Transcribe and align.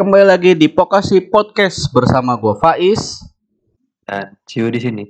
Kembali 0.00 0.24
lagi 0.24 0.56
di 0.56 0.64
Pokasi 0.72 1.28
Podcast 1.28 1.92
bersama 1.92 2.32
gue 2.40 2.56
Faiz 2.56 3.20
dan 4.08 4.32
Cio 4.48 4.72
di 4.72 4.80
sini. 4.80 5.04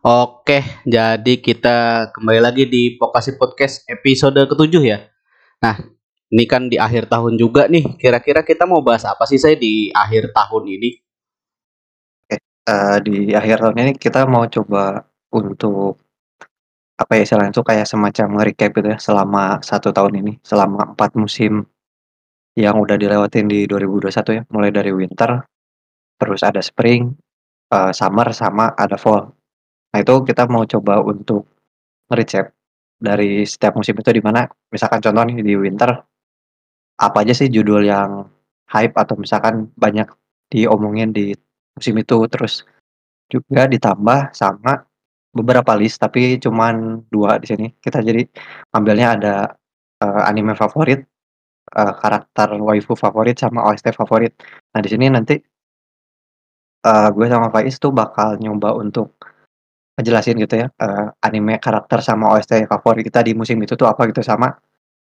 Oke, 0.00 0.64
jadi 0.88 1.36
kita 1.36 2.08
kembali 2.16 2.40
lagi 2.40 2.64
di 2.64 2.96
Pokasi 2.96 3.36
Podcast 3.36 3.84
episode 3.84 4.40
ketujuh 4.48 4.80
ya. 4.80 5.04
Nah, 5.60 5.76
ini 6.32 6.48
kan 6.48 6.72
di 6.72 6.80
akhir 6.80 7.12
tahun 7.12 7.36
juga 7.36 7.68
nih. 7.68 8.00
Kira-kira 8.00 8.40
kita 8.48 8.64
mau 8.64 8.80
bahas 8.80 9.04
apa 9.04 9.28
sih 9.28 9.36
saya 9.36 9.60
di 9.60 9.92
akhir 9.92 10.32
tahun 10.32 10.64
ini? 10.80 10.90
Oke, 12.24 12.36
uh, 12.64 12.96
di 13.04 13.36
akhir 13.36 13.60
tahun 13.60 13.76
ini 13.76 13.92
kita 14.00 14.24
mau 14.24 14.48
coba 14.48 15.04
untuk 15.36 16.00
apa 16.96 17.12
ya 17.12 17.28
istilahnya 17.28 17.52
itu 17.52 17.60
kayak 17.60 17.84
semacam 17.84 18.40
recap 18.40 18.72
gitu 18.72 18.88
ya 18.88 18.96
selama 18.96 19.60
satu 19.60 19.92
tahun 19.92 20.24
ini, 20.24 20.40
selama 20.40 20.96
empat 20.96 21.12
musim 21.12 21.68
yang 22.58 22.74
udah 22.82 22.98
dilewatin 22.98 23.46
di 23.46 23.70
2021 23.70 24.34
ya, 24.34 24.42
mulai 24.50 24.74
dari 24.74 24.90
winter, 24.90 25.46
terus 26.18 26.42
ada 26.42 26.58
spring, 26.58 27.14
uh, 27.70 27.94
summer, 27.94 28.34
sama 28.34 28.74
ada 28.74 28.98
fall. 28.98 29.30
Nah 29.94 29.98
itu 30.02 30.14
kita 30.26 30.50
mau 30.50 30.66
coba 30.66 30.98
untuk 31.06 31.46
recap 32.10 32.50
dari 32.98 33.46
setiap 33.46 33.78
musim 33.78 33.94
itu 33.94 34.10
di 34.10 34.18
mana. 34.18 34.44
Misalkan 34.74 34.98
contoh 34.98 35.22
nih 35.22 35.38
di 35.40 35.54
winter 35.54 35.90
apa 36.98 37.22
aja 37.22 37.30
sih 37.30 37.46
judul 37.46 37.86
yang 37.86 38.26
hype 38.74 38.98
atau 38.98 39.14
misalkan 39.14 39.70
banyak 39.78 40.10
diomongin 40.50 41.14
di 41.14 41.32
musim 41.78 41.94
itu. 41.94 42.18
Terus 42.26 42.66
juga 43.30 43.70
ditambah 43.70 44.34
sama 44.34 44.82
beberapa 45.30 45.78
list 45.78 46.02
tapi 46.02 46.42
cuman 46.42 47.06
dua 47.08 47.38
di 47.38 47.46
sini. 47.48 47.66
Kita 47.78 48.02
jadi 48.02 48.26
ambilnya 48.74 49.08
ada 49.14 49.34
uh, 50.02 50.22
anime 50.26 50.58
favorit 50.58 51.06
uh, 51.74 51.94
karakter 51.98 52.56
waifu 52.60 52.94
favorit 52.96 53.36
sama 53.38 53.64
OST 53.68 53.92
favorit. 53.94 54.32
Nah, 54.72 54.80
di 54.80 54.88
sini 54.88 55.06
nanti 55.12 55.36
uh, 56.86 57.08
gue 57.12 57.26
sama 57.28 57.48
Faiz 57.52 57.76
tuh 57.76 57.92
bakal 57.92 58.38
nyoba 58.40 58.76
untuk 58.78 59.18
ngejelasin 59.98 60.38
gitu 60.38 60.54
ya, 60.62 60.66
uh, 60.78 61.10
anime 61.26 61.58
karakter 61.58 61.98
sama 62.00 62.30
OST 62.36 62.70
favorit 62.70 63.02
kita 63.02 63.20
di 63.26 63.34
musim 63.34 63.58
itu 63.58 63.74
tuh 63.74 63.90
apa 63.90 64.06
gitu 64.08 64.22
sama 64.22 64.54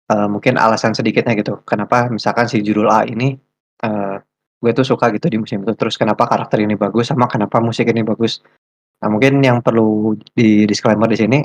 uh, 0.09 0.27
mungkin 0.27 0.57
alasan 0.57 0.91
sedikitnya 0.97 1.37
gitu. 1.37 1.61
Kenapa 1.63 2.09
misalkan 2.09 2.49
si 2.49 2.65
judul 2.65 2.89
A 2.89 3.05
ini 3.05 3.37
uh, 3.85 4.17
gue 4.61 4.71
tuh 4.73 4.85
suka 4.85 5.13
gitu 5.13 5.29
di 5.29 5.37
musim 5.37 5.61
itu. 5.61 5.73
Terus 5.77 5.95
kenapa 5.95 6.25
karakter 6.25 6.61
ini 6.61 6.73
bagus 6.75 7.13
sama 7.13 7.29
kenapa 7.29 7.61
musik 7.61 7.89
ini 7.89 8.01
bagus. 8.01 8.41
Nah, 9.01 9.09
mungkin 9.09 9.41
yang 9.41 9.65
perlu 9.65 10.13
di 10.33 10.69
disclaimer 10.69 11.09
di 11.09 11.17
sini 11.17 11.39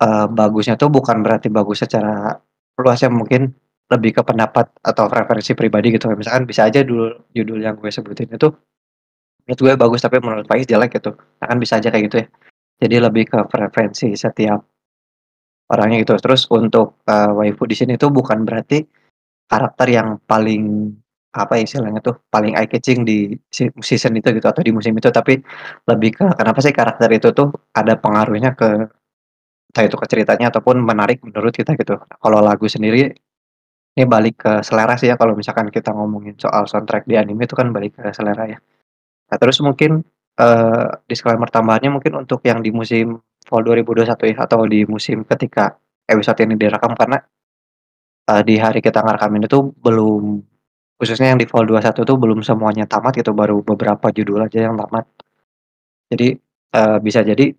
uh, 0.00 0.26
bagusnya 0.28 0.76
tuh 0.80 0.88
bukan 0.88 1.20
berarti 1.24 1.48
bagus 1.52 1.84
secara 1.84 2.36
luas 2.80 3.00
ya 3.00 3.12
mungkin 3.12 3.52
lebih 3.90 4.10
ke 4.16 4.22
pendapat 4.22 4.70
atau 4.86 5.10
preferensi 5.10 5.52
pribadi 5.58 5.90
gitu. 5.98 6.06
Misalkan 6.14 6.46
bisa 6.46 6.70
aja 6.70 6.80
dulu 6.86 7.10
judul 7.34 7.58
yang 7.58 7.74
gue 7.74 7.90
sebutin 7.90 8.30
itu 8.30 8.48
menurut 9.44 9.60
gue 9.66 9.72
bagus 9.74 10.00
tapi 10.06 10.22
menurut 10.22 10.46
Faiz 10.46 10.64
jelek 10.64 11.02
gitu. 11.02 11.10
Nah, 11.18 11.46
kan 11.50 11.58
bisa 11.58 11.82
aja 11.82 11.90
kayak 11.90 12.04
gitu 12.06 12.16
ya. 12.22 12.26
Jadi 12.80 12.96
lebih 13.02 13.24
ke 13.28 13.38
preferensi 13.50 14.14
setiap 14.14 14.62
orangnya 15.74 16.06
gitu. 16.06 16.14
Terus 16.22 16.46
untuk 16.54 17.02
uh, 17.10 17.34
waifu 17.34 17.66
di 17.66 17.74
sini 17.74 17.98
tuh 17.98 18.14
bukan 18.14 18.46
berarti 18.46 18.86
karakter 19.50 19.86
yang 19.90 20.22
paling 20.22 20.94
apa 21.30 21.58
ya 21.58 21.62
istilahnya 21.62 22.02
tuh 22.02 22.26
paling 22.26 22.58
eye 22.58 22.66
catching 22.66 23.06
di 23.06 23.38
season 23.54 24.18
itu 24.18 24.34
gitu 24.34 24.46
atau 24.50 24.66
di 24.66 24.74
musim 24.74 24.90
itu 24.98 25.14
tapi 25.14 25.38
lebih 25.86 26.18
ke 26.18 26.26
kenapa 26.34 26.58
sih 26.58 26.74
karakter 26.74 27.06
itu 27.14 27.30
tuh 27.30 27.54
ada 27.70 27.94
pengaruhnya 27.94 28.58
ke 28.58 28.90
entah 29.70 29.84
itu 29.86 29.94
ke 29.94 30.06
ceritanya 30.10 30.50
ataupun 30.50 30.82
menarik 30.82 31.22
menurut 31.22 31.54
kita 31.54 31.78
gitu. 31.78 32.02
Kalau 32.02 32.38
lagu 32.42 32.66
sendiri 32.66 33.14
ini 33.98 34.04
balik 34.06 34.46
ke 34.46 34.52
selera 34.62 34.94
sih 34.94 35.10
ya 35.10 35.16
kalau 35.18 35.34
misalkan 35.34 35.66
kita 35.68 35.90
ngomongin 35.90 36.38
soal 36.38 36.64
soundtrack 36.70 37.04
di 37.10 37.18
anime 37.18 37.44
itu 37.46 37.58
kan 37.58 37.74
balik 37.74 37.98
ke 37.98 38.14
selera 38.14 38.46
ya. 38.46 38.58
Nah 39.30 39.36
terus 39.38 39.58
mungkin, 39.62 40.02
uh, 40.38 40.86
disclaimer 41.10 41.50
tambahannya 41.50 41.98
mungkin 41.98 42.22
untuk 42.22 42.42
yang 42.46 42.62
di 42.62 42.70
musim 42.70 43.18
fall 43.46 43.62
2021 43.66 44.30
ya 44.30 44.36
atau 44.46 44.62
di 44.66 44.86
musim 44.86 45.26
ketika 45.26 45.74
episode 46.06 46.38
ini 46.46 46.54
direkam 46.54 46.94
karena, 46.94 47.18
uh, 48.30 48.42
di 48.46 48.58
hari 48.58 48.78
kita 48.82 49.02
ngerekamin 49.02 49.46
itu 49.46 49.58
belum 49.82 50.22
khususnya 51.00 51.32
yang 51.34 51.40
di 51.40 51.48
fall 51.48 51.64
21 51.66 52.04
tuh 52.04 52.16
belum 52.20 52.44
semuanya 52.44 52.84
tamat 52.84 53.16
gitu, 53.18 53.32
baru 53.32 53.64
beberapa 53.64 54.12
judul 54.12 54.44
aja 54.44 54.68
yang 54.70 54.76
tamat. 54.78 55.06
Jadi, 56.12 56.36
uh, 56.76 56.98
bisa 57.02 57.22
jadi 57.24 57.54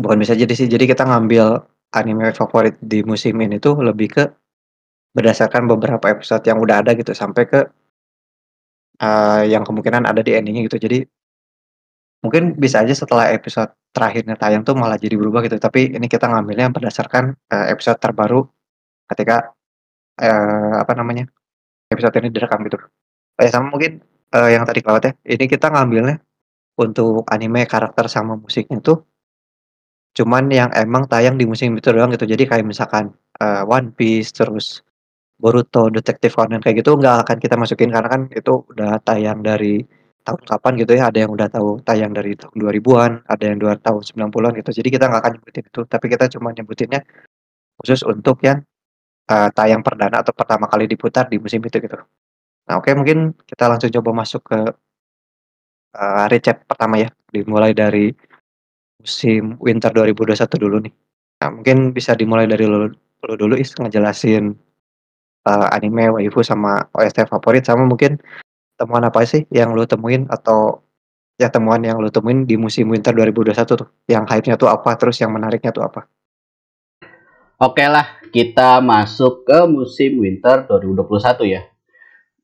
bukan 0.00 0.18
bisa 0.22 0.34
jadi 0.34 0.50
sih, 0.56 0.66
jadi 0.70 0.84
kita 0.88 1.04
ngambil 1.04 1.60
anime 1.92 2.32
favorit 2.32 2.78
di 2.80 3.02
musim 3.04 3.34
ini 3.42 3.58
tuh 3.60 3.82
lebih 3.82 4.08
ke 4.10 4.24
Berdasarkan 5.10 5.66
beberapa 5.66 6.06
episode 6.06 6.46
yang 6.46 6.62
udah 6.62 6.86
ada 6.86 6.94
gitu 6.94 7.10
sampai 7.10 7.42
ke 7.50 7.60
uh, 9.02 9.42
yang 9.42 9.66
kemungkinan 9.66 10.06
ada 10.06 10.22
di 10.22 10.36
endingnya 10.38 10.70
gitu. 10.70 10.78
Jadi 10.86 11.02
mungkin 12.20 12.54
bisa 12.54 12.84
aja 12.84 12.92
setelah 12.92 13.32
episode 13.32 13.72
terakhirnya 13.90 14.36
tayang 14.38 14.62
tuh 14.62 14.76
malah 14.78 15.00
jadi 15.00 15.18
berubah 15.18 15.42
gitu, 15.48 15.58
tapi 15.58 15.90
ini 15.90 16.06
kita 16.06 16.30
ngambilnya 16.30 16.70
berdasarkan, 16.70 17.34
uh, 17.50 17.66
episode 17.72 17.98
terbaru 17.98 18.46
ketika, 19.10 19.50
uh, 20.20 20.74
apa 20.78 20.92
namanya, 20.94 21.26
episode 21.90 22.14
ini 22.22 22.30
direkam 22.30 22.62
gitu. 22.68 22.78
Oh 22.78 23.42
ya 23.42 23.50
sama 23.50 23.72
mungkin, 23.72 23.98
uh, 24.36 24.46
yang 24.46 24.62
tadi 24.62 24.78
kelewat 24.84 25.02
ya, 25.10 25.12
ini 25.26 25.44
kita 25.50 25.74
ngambilnya 25.74 26.22
untuk 26.78 27.26
anime 27.32 27.66
karakter 27.66 28.06
sama 28.06 28.38
musiknya 28.38 28.78
tuh 28.78 29.02
cuman 30.14 30.50
yang 30.50 30.70
emang 30.74 31.06
tayang 31.06 31.34
di 31.34 31.46
musim 31.50 31.74
itu 31.74 31.90
doang 31.90 32.14
gitu. 32.14 32.30
Jadi 32.30 32.46
kayak 32.46 32.66
misalkan, 32.68 33.10
uh, 33.42 33.66
One 33.66 33.90
Piece, 33.96 34.30
terus 34.30 34.86
Boruto, 35.40 35.88
Detective 35.88 36.36
Conan 36.36 36.60
kayak 36.60 36.84
gitu 36.84 37.00
nggak 37.00 37.16
akan 37.26 37.36
kita 37.40 37.56
masukin 37.56 37.88
karena 37.88 38.08
kan 38.12 38.22
itu 38.28 38.62
udah 38.70 39.00
tayang 39.00 39.40
dari 39.40 39.80
tahun 40.20 40.42
kapan 40.44 40.72
gitu 40.84 40.92
ya, 40.94 41.02
ada 41.08 41.18
yang 41.24 41.32
udah 41.32 41.48
tahu 41.48 41.80
tayang 41.80 42.12
dari 42.12 42.36
tahun 42.36 42.56
2000-an, 42.60 43.12
ada 43.24 43.44
yang 43.48 43.58
dua 43.58 43.74
tahun 43.80 44.02
90-an 44.04 44.52
gitu. 44.60 44.70
Jadi 44.84 44.88
kita 44.92 45.04
nggak 45.08 45.20
akan 45.24 45.32
nyebutin 45.40 45.64
itu, 45.64 45.80
tapi 45.88 46.06
kita 46.12 46.24
cuma 46.36 46.48
nyebutinnya 46.52 47.00
khusus 47.80 48.04
untuk 48.04 48.36
yang 48.44 48.60
uh, 49.32 49.48
tayang 49.56 49.80
perdana 49.80 50.20
atau 50.20 50.36
pertama 50.36 50.68
kali 50.68 50.84
diputar 50.84 51.26
di 51.32 51.40
musim 51.40 51.64
itu 51.64 51.80
gitu. 51.80 51.96
Nah, 52.68 52.74
oke 52.78 52.92
mungkin 52.92 53.32
kita 53.48 53.64
langsung 53.66 53.90
coba 53.90 54.10
masuk 54.22 54.42
ke 54.44 54.60
uh, 55.96 56.24
recap 56.28 56.68
pertama 56.68 57.00
ya, 57.00 57.08
dimulai 57.32 57.72
dari 57.72 58.12
musim 59.00 59.56
winter 59.56 59.90
2021 59.96 60.36
dulu 60.60 60.76
nih. 60.84 60.94
Nah, 61.40 61.48
mungkin 61.48 61.96
bisa 61.96 62.12
dimulai 62.12 62.44
dari 62.44 62.68
lu, 62.68 62.92
lu 63.24 63.34
dulu 63.40 63.56
Is 63.56 63.72
ngejelasin 63.72 64.52
uh, 65.46 65.68
anime 65.72 66.10
waifu 66.12 66.44
sama 66.44 66.88
OST 66.92 67.28
favorit 67.28 67.64
sama 67.64 67.86
mungkin 67.88 68.20
temuan 68.80 69.04
apa 69.04 69.24
sih 69.28 69.44
yang 69.52 69.76
lo 69.76 69.84
temuin 69.84 70.24
atau 70.32 70.84
ya 71.36 71.52
temuan 71.52 71.80
yang 71.84 72.00
lo 72.00 72.08
temuin 72.08 72.44
di 72.48 72.56
musim 72.56 72.88
winter 72.88 73.12
2021 73.12 73.56
tuh? 73.64 73.88
Yang 74.08 74.24
hype-nya 74.28 74.56
tuh 74.56 74.68
apa 74.68 74.90
terus 74.96 75.20
yang 75.20 75.32
menariknya 75.32 75.72
tuh 75.72 75.84
apa? 75.84 76.08
Oke 77.60 77.84
lah, 77.84 78.16
kita 78.32 78.80
masuk 78.80 79.44
ke 79.44 79.68
musim 79.68 80.16
winter 80.24 80.64
2021 80.64 81.44
ya. 81.44 81.62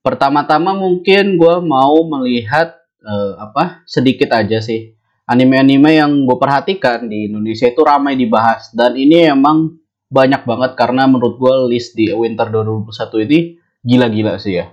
Pertama-tama 0.04 0.76
mungkin 0.76 1.40
gue 1.40 1.56
mau 1.64 2.04
melihat 2.04 2.76
uh, 3.00 3.40
apa 3.40 3.80
sedikit 3.88 4.36
aja 4.36 4.60
sih. 4.60 4.92
Anime-anime 5.26 5.99
yang 5.99 6.12
gue 6.22 6.37
perhatikan 6.38 7.08
di 7.08 7.32
Indonesia 7.32 7.66
itu 7.66 7.81
ramai 7.82 8.14
dibahas 8.14 8.70
dan 8.76 8.94
ini 8.94 9.26
emang 9.26 9.75
banyak 10.16 10.48
banget 10.48 10.72
karena 10.80 11.04
menurut 11.04 11.36
gue 11.36 11.76
list 11.76 11.92
di 11.92 12.08
Winter 12.08 12.48
2021 12.48 13.26
ini 13.28 13.38
gila-gila 13.84 14.40
sih 14.40 14.56
ya. 14.56 14.72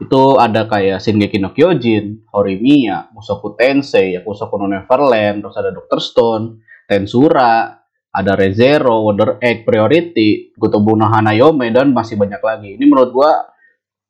Itu 0.00 0.40
ada 0.40 0.64
kayak 0.64 1.04
Shingeki 1.04 1.36
no 1.42 1.52
Kyojin, 1.52 2.24
Horimiya, 2.32 3.12
Musoku 3.12 3.52
Tensei, 3.52 4.16
Yakusoku 4.16 4.56
no 4.56 4.64
Neverland, 4.70 5.44
terus 5.44 5.56
ada 5.60 5.74
Doctor 5.74 6.00
Stone, 6.00 6.64
Tensura, 6.88 7.76
ada 8.08 8.32
Rezero, 8.32 9.04
Wonder 9.04 9.36
Egg, 9.44 9.68
Priority, 9.68 10.56
Gotobu 10.56 10.96
no 10.96 11.12
Hanayome, 11.12 11.68
dan 11.68 11.92
masih 11.92 12.16
banyak 12.16 12.40
lagi. 12.40 12.80
Ini 12.80 12.84
menurut 12.88 13.10
gue 13.12 13.30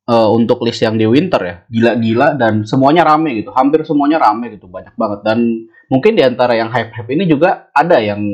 uh, 0.09 0.29
untuk 0.33 0.65
list 0.65 0.81
yang 0.81 0.97
di 0.97 1.05
winter 1.05 1.41
ya 1.45 1.55
gila-gila 1.69 2.33
dan 2.33 2.65
semuanya 2.65 3.05
rame 3.05 3.37
gitu 3.39 3.53
hampir 3.53 3.85
semuanya 3.85 4.17
rame 4.17 4.57
gitu 4.57 4.65
banyak 4.65 4.97
banget 4.97 5.19
dan 5.21 5.69
mungkin 5.87 6.17
di 6.17 6.25
antara 6.25 6.57
yang 6.57 6.73
hype-hype 6.73 7.09
ini 7.13 7.29
juga 7.29 7.69
ada 7.71 8.01
yang 8.01 8.25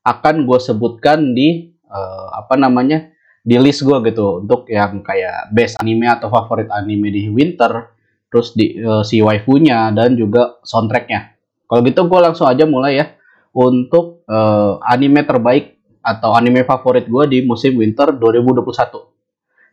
akan 0.00 0.48
gue 0.48 0.58
sebutkan 0.58 1.36
di 1.36 1.69
uh, 1.90 2.26
apa 2.38 2.54
namanya 2.54 3.10
di 3.42 3.58
list 3.58 3.82
gue 3.82 3.98
gitu 4.08 4.44
untuk 4.46 4.70
yang 4.70 5.02
kayak 5.02 5.50
best 5.50 5.76
anime 5.82 6.06
atau 6.06 6.30
favorit 6.30 6.70
anime 6.70 7.10
di 7.10 7.26
winter 7.28 7.92
terus 8.30 8.54
di 8.54 8.78
uh, 8.78 9.02
si 9.02 9.18
waifunya 9.20 9.90
dan 9.90 10.14
juga 10.14 10.62
soundtracknya. 10.62 11.34
Kalau 11.66 11.80
gitu 11.82 12.06
gue 12.06 12.20
langsung 12.22 12.46
aja 12.46 12.64
mulai 12.66 13.02
ya 13.02 13.06
untuk 13.50 14.22
uh, 14.30 14.78
anime 14.86 15.26
terbaik 15.26 15.76
atau 16.00 16.32
anime 16.32 16.64
favorit 16.64 17.10
gue 17.10 17.24
di 17.28 17.38
musim 17.44 17.76
winter 17.76 18.14
2021 18.14 19.10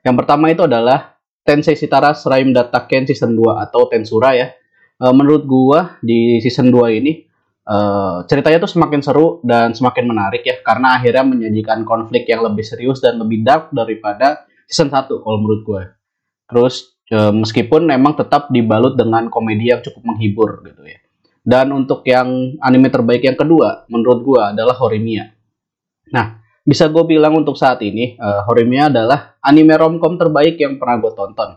yang 0.08 0.16
pertama 0.16 0.48
itu 0.48 0.64
adalah 0.64 1.20
Tensei 1.44 1.76
Sitara 1.76 2.16
Srime 2.16 2.56
Data 2.56 2.88
Ken 2.88 3.04
season 3.04 3.36
2 3.36 3.64
atau 3.68 3.92
Tensura 3.92 4.32
ya. 4.32 4.56
Menurut 5.04 5.44
gue 5.44 5.80
di 6.00 6.20
season 6.40 6.72
2 6.72 7.00
ini 7.04 7.27
uh, 7.68 8.24
ceritanya 8.26 8.64
tuh 8.64 8.72
semakin 8.72 9.04
seru 9.04 9.44
dan 9.44 9.76
semakin 9.76 10.08
menarik 10.08 10.48
ya 10.48 10.58
karena 10.64 10.96
akhirnya 10.98 11.28
menyajikan 11.28 11.84
konflik 11.84 12.26
yang 12.26 12.42
lebih 12.42 12.64
serius 12.64 13.04
dan 13.04 13.20
lebih 13.20 13.44
dark 13.44 13.70
daripada 13.76 14.48
season 14.68 14.92
1 14.92 15.08
kalau 15.08 15.38
menurut 15.40 15.62
gue. 15.64 15.84
Terus 16.48 16.96
e, 17.08 17.18
meskipun 17.32 17.88
memang 17.88 18.20
tetap 18.20 18.52
dibalut 18.52 19.00
dengan 19.00 19.32
komedi 19.32 19.72
yang 19.72 19.80
cukup 19.80 20.04
menghibur 20.04 20.64
gitu 20.68 20.84
ya. 20.84 21.00
Dan 21.48 21.72
untuk 21.72 22.04
yang 22.04 22.60
anime 22.60 22.92
terbaik 22.92 23.24
yang 23.24 23.40
kedua, 23.40 23.88
menurut 23.88 24.20
gue 24.28 24.42
adalah 24.52 24.76
Horimiya. 24.76 25.32
Nah, 26.12 26.44
bisa 26.68 26.92
gue 26.92 27.04
bilang 27.08 27.40
untuk 27.40 27.56
saat 27.56 27.80
ini, 27.80 28.20
uh, 28.20 28.44
Horimiya 28.44 28.92
adalah 28.92 29.40
anime 29.40 29.80
romcom 29.80 30.20
terbaik 30.20 30.60
yang 30.60 30.76
pernah 30.76 31.00
gue 31.00 31.16
tonton. 31.16 31.56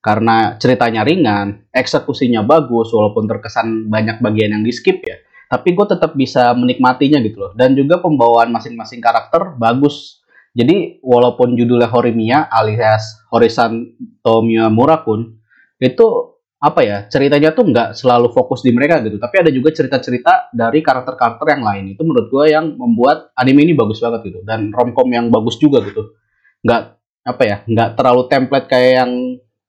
Karena 0.00 0.56
ceritanya 0.56 1.04
ringan, 1.04 1.68
eksekusinya 1.68 2.48
bagus, 2.48 2.88
walaupun 2.96 3.28
terkesan 3.28 3.92
banyak 3.92 4.24
bagian 4.24 4.56
yang 4.56 4.64
di 4.64 4.72
skip 4.72 5.04
ya. 5.04 5.20
Tapi 5.46 5.78
gue 5.78 5.86
tetap 5.86 6.18
bisa 6.18 6.50
menikmatinya 6.58 7.22
gitu 7.22 7.38
loh. 7.38 7.52
Dan 7.54 7.78
juga 7.78 8.02
pembawaan 8.02 8.50
masing-masing 8.50 8.98
karakter 8.98 9.54
bagus. 9.56 10.22
Jadi 10.56 10.98
walaupun 11.04 11.54
judulnya 11.54 11.86
Horimiya 11.92 12.48
alias 12.48 13.20
Horisan 13.28 13.94
Tomiya 14.24 14.72
Murakun, 14.72 15.36
itu 15.78 16.36
apa 16.56 16.80
ya 16.80 16.98
ceritanya 17.06 17.52
tuh 17.52 17.68
nggak 17.68 17.92
selalu 17.92 18.32
fokus 18.32 18.64
di 18.64 18.72
mereka 18.72 19.04
gitu. 19.04 19.20
Tapi 19.20 19.36
ada 19.44 19.50
juga 19.52 19.70
cerita-cerita 19.70 20.50
dari 20.50 20.80
karakter-karakter 20.80 21.46
yang 21.52 21.62
lain. 21.62 21.84
Itu 21.94 22.02
menurut 22.02 22.32
gue 22.32 22.44
yang 22.50 22.74
membuat 22.74 23.30
anime 23.36 23.68
ini 23.68 23.72
bagus 23.76 24.00
banget 24.00 24.32
gitu. 24.32 24.40
Dan 24.42 24.72
romcom 24.72 25.06
yang 25.12 25.28
bagus 25.28 25.60
juga 25.60 25.84
gitu. 25.84 26.16
Nggak 26.64 26.96
apa 27.26 27.42
ya 27.42 27.56
nggak 27.66 27.98
terlalu 27.98 28.22
template 28.30 28.66
kayak 28.70 28.92
yang 29.02 29.10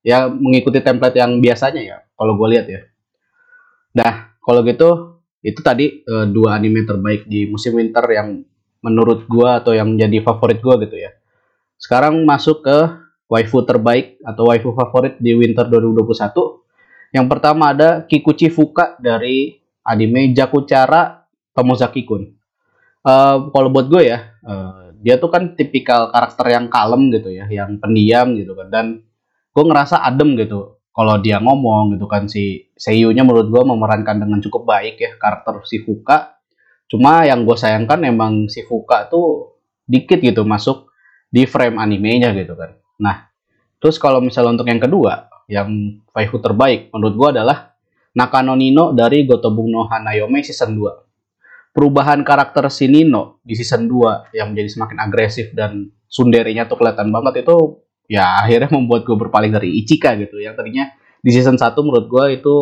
ya 0.05 0.29
mengikuti 0.29 0.77
template 0.79 1.17
yang 1.17 1.41
biasanya 1.41 1.81
ya 1.83 1.97
kalau 2.15 2.39
gue 2.39 2.47
lihat 2.55 2.65
ya. 2.69 2.81
Nah 3.97 4.31
kalau 4.39 4.63
gitu 4.63 5.16
itu 5.47 5.63
tadi 5.63 6.03
e, 6.03 6.13
dua 6.27 6.59
anime 6.59 6.83
terbaik 6.83 7.23
di 7.23 7.47
musim 7.47 7.79
winter 7.79 8.03
yang 8.11 8.43
menurut 8.83 9.23
gue 9.25 9.49
atau 9.49 9.71
yang 9.71 9.95
jadi 9.95 10.19
favorit 10.19 10.59
gue 10.59 10.75
gitu 10.83 10.97
ya 10.99 11.15
sekarang 11.79 12.27
masuk 12.27 12.67
ke 12.67 12.77
waifu 13.31 13.63
terbaik 13.63 14.19
atau 14.27 14.51
waifu 14.51 14.75
favorit 14.75 15.15
di 15.23 15.31
winter 15.31 15.63
2021 15.71 16.67
yang 17.15 17.31
pertama 17.31 17.71
ada 17.71 18.03
Kikuchi 18.03 18.51
Fuka 18.51 18.99
dari 18.99 19.55
anime 19.87 20.35
Jakuchara 20.35 21.23
Tomozaki 21.55 22.03
Kun. 22.03 22.35
Uh, 23.07 23.47
kalau 23.55 23.71
buat 23.71 23.87
gue 23.87 24.11
ya, 24.11 24.35
uh, 24.43 24.91
dia 24.99 25.15
tuh 25.15 25.31
kan 25.31 25.55
tipikal 25.55 26.11
karakter 26.11 26.51
yang 26.51 26.67
kalem 26.67 27.07
gitu 27.15 27.31
ya, 27.31 27.47
yang 27.47 27.79
pendiam 27.79 28.35
gitu 28.35 28.51
kan. 28.53 28.67
Dan 28.67 28.85
gue 29.55 29.63
ngerasa 29.63 30.03
adem 30.03 30.35
gitu 30.35 30.76
kalau 30.97 31.21
dia 31.21 31.37
ngomong 31.37 31.93
gitu 31.93 32.09
kan 32.09 32.25
si 32.25 32.73
seiyunya 32.73 33.21
menurut 33.21 33.53
gue 33.53 33.63
memerankan 33.69 34.17
dengan 34.17 34.41
cukup 34.41 34.65
baik 34.65 34.97
ya 34.97 35.13
karakter 35.21 35.61
si 35.61 35.85
Fuka. 35.85 36.41
Cuma 36.89 37.21
yang 37.21 37.45
gue 37.45 37.53
sayangkan 37.53 38.01
emang 38.01 38.49
si 38.49 38.65
Fuka 38.65 39.05
tuh 39.05 39.61
dikit 39.85 40.17
gitu 40.17 40.41
masuk 40.41 40.89
di 41.29 41.45
frame 41.45 41.77
animenya 41.77 42.33
gitu 42.33 42.57
kan. 42.57 42.73
Nah, 42.97 43.29
terus 43.77 44.01
kalau 44.01 44.25
misalnya 44.25 44.57
untuk 44.57 44.73
yang 44.73 44.81
kedua, 44.81 45.29
yang 45.45 46.01
waifu 46.17 46.41
terbaik 46.41 46.89
menurut 46.89 47.13
gue 47.13 47.29
adalah 47.37 47.77
Nakano 48.17 48.57
Nino 48.57 48.89
dari 48.97 49.29
Gotobung 49.29 49.69
no 49.69 49.85
Hanayome 49.85 50.41
season 50.41 50.73
2. 50.73 51.77
Perubahan 51.77 52.25
karakter 52.25 52.73
si 52.73 52.89
Nino 52.89 53.37
di 53.45 53.53
season 53.53 53.85
2 53.85 54.33
yang 54.33 54.49
menjadi 54.49 54.73
semakin 54.73 54.97
agresif 54.97 55.53
dan 55.53 55.93
sunderinya 56.09 56.65
tuh 56.65 56.81
kelihatan 56.81 57.13
banget 57.13 57.45
itu 57.45 57.85
ya 58.07 58.43
akhirnya 58.43 58.71
membuat 58.71 59.03
gue 59.03 59.15
berpaling 59.15 59.51
dari 59.53 59.83
Ichika 59.83 60.15
gitu. 60.17 60.39
Yang 60.39 60.63
tadinya 60.63 60.85
di 61.21 61.29
season 61.31 61.59
1 61.59 61.75
menurut 61.83 62.07
gue 62.07 62.25
itu 62.39 62.55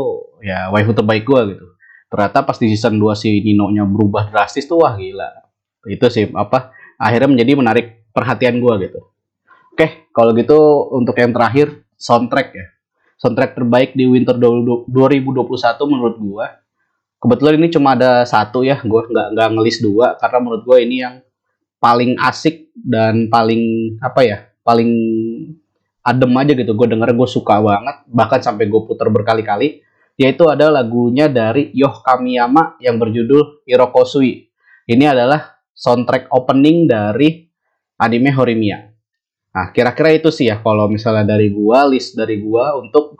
ya 0.44 0.70
waifu 0.74 0.92
terbaik 0.92 1.24
gue 1.26 1.42
gitu. 1.56 1.66
Ternyata 2.10 2.46
pas 2.46 2.58
di 2.58 2.68
season 2.74 2.98
2 2.98 3.14
si 3.18 3.42
Nino-nya 3.42 3.86
berubah 3.86 4.30
drastis 4.34 4.66
tuh 4.66 4.84
wah 4.84 4.94
gila. 4.98 5.30
Itu 5.86 6.10
sih 6.10 6.28
apa 6.34 6.74
akhirnya 6.98 7.30
menjadi 7.32 7.52
menarik 7.56 7.88
perhatian 8.12 8.58
gue 8.60 8.74
gitu. 8.90 9.02
Oke, 9.76 10.08
kalau 10.16 10.32
gitu 10.34 10.58
untuk 10.96 11.16
yang 11.20 11.36
terakhir 11.36 11.84
soundtrack 12.00 12.50
ya 12.56 12.76
soundtrack 13.20 13.56
terbaik 13.56 13.96
di 13.96 14.06
winter 14.08 14.36
2021 14.36 14.92
menurut 15.88 16.18
gua. 16.20 16.48
Kebetulan 17.16 17.58
ini 17.58 17.68
cuma 17.74 17.96
ada 17.98 18.28
satu 18.28 18.62
ya, 18.62 18.78
gua 18.84 19.08
nggak 19.08 19.28
nggak 19.34 19.50
ngelis 19.56 19.78
dua 19.82 20.20
karena 20.20 20.38
menurut 20.44 20.64
gua 20.68 20.78
ini 20.78 21.02
yang 21.02 21.16
paling 21.80 22.20
asik 22.22 22.70
dan 22.76 23.32
paling 23.32 23.96
apa 24.04 24.22
ya, 24.22 24.38
paling 24.62 24.92
adem 26.06 26.32
aja 26.38 26.54
gitu. 26.54 26.78
Gue 26.78 26.86
denger 26.86 27.18
gue 27.18 27.28
suka 27.28 27.58
banget, 27.58 28.06
bahkan 28.06 28.40
sampai 28.46 28.70
gue 28.70 28.82
putar 28.86 29.10
berkali-kali. 29.10 29.82
Yaitu 30.16 30.48
ada 30.48 30.72
lagunya 30.72 31.28
dari 31.28 31.76
Yoh 31.76 32.00
Kamiyama 32.00 32.80
yang 32.80 32.96
berjudul 32.96 33.68
Hirokosui. 33.68 34.48
Ini 34.88 35.12
adalah 35.12 35.60
soundtrack 35.76 36.32
opening 36.32 36.88
dari 36.88 37.44
anime 38.00 38.32
Horimiya. 38.32 38.80
Nah, 39.52 39.76
kira-kira 39.76 40.16
itu 40.16 40.32
sih 40.32 40.48
ya 40.48 40.64
kalau 40.64 40.88
misalnya 40.88 41.36
dari 41.36 41.52
gua, 41.52 41.84
list 41.92 42.16
dari 42.16 42.40
gua 42.40 42.80
untuk 42.80 43.20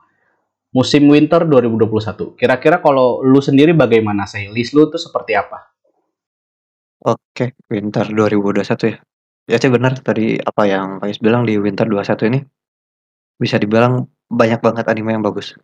musim 0.72 1.08
winter 1.12 1.44
2021. 1.44 2.40
Kira-kira 2.40 2.80
kalau 2.80 3.20
lu 3.24 3.44
sendiri 3.44 3.76
bagaimana 3.76 4.24
sih? 4.24 4.48
List 4.48 4.72
lu 4.72 4.88
tuh 4.88 5.00
seperti 5.00 5.36
apa? 5.36 5.76
Oke, 7.08 7.60
winter 7.68 8.08
2021 8.08 8.96
ya. 8.96 8.98
Ya 9.46 9.58
sih 9.60 9.70
benar 9.70 10.00
tadi 10.00 10.40
apa 10.40 10.64
yang 10.64 10.98
Faiz 11.04 11.22
bilang 11.22 11.44
di 11.44 11.60
winter 11.60 11.86
21 11.86 12.32
ini 12.34 12.40
bisa 13.36 13.60
dibilang 13.60 14.08
banyak 14.32 14.60
banget 14.60 14.86
anime 14.88 15.16
yang 15.16 15.24
bagus. 15.26 15.56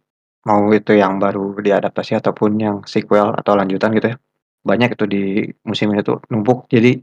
Mau 0.48 0.74
itu 0.74 0.98
yang 0.98 1.22
baru 1.22 1.58
diadaptasi 1.62 2.18
ataupun 2.18 2.52
yang 2.58 2.76
sequel 2.86 3.34
atau 3.38 3.54
lanjutan 3.54 3.94
gitu 3.94 4.14
ya. 4.14 4.18
Banyak 4.62 4.94
itu 4.98 5.06
di 5.10 5.24
musim 5.66 5.94
ini 5.94 6.02
tuh 6.06 6.22
numpuk. 6.30 6.70
Jadi 6.70 6.98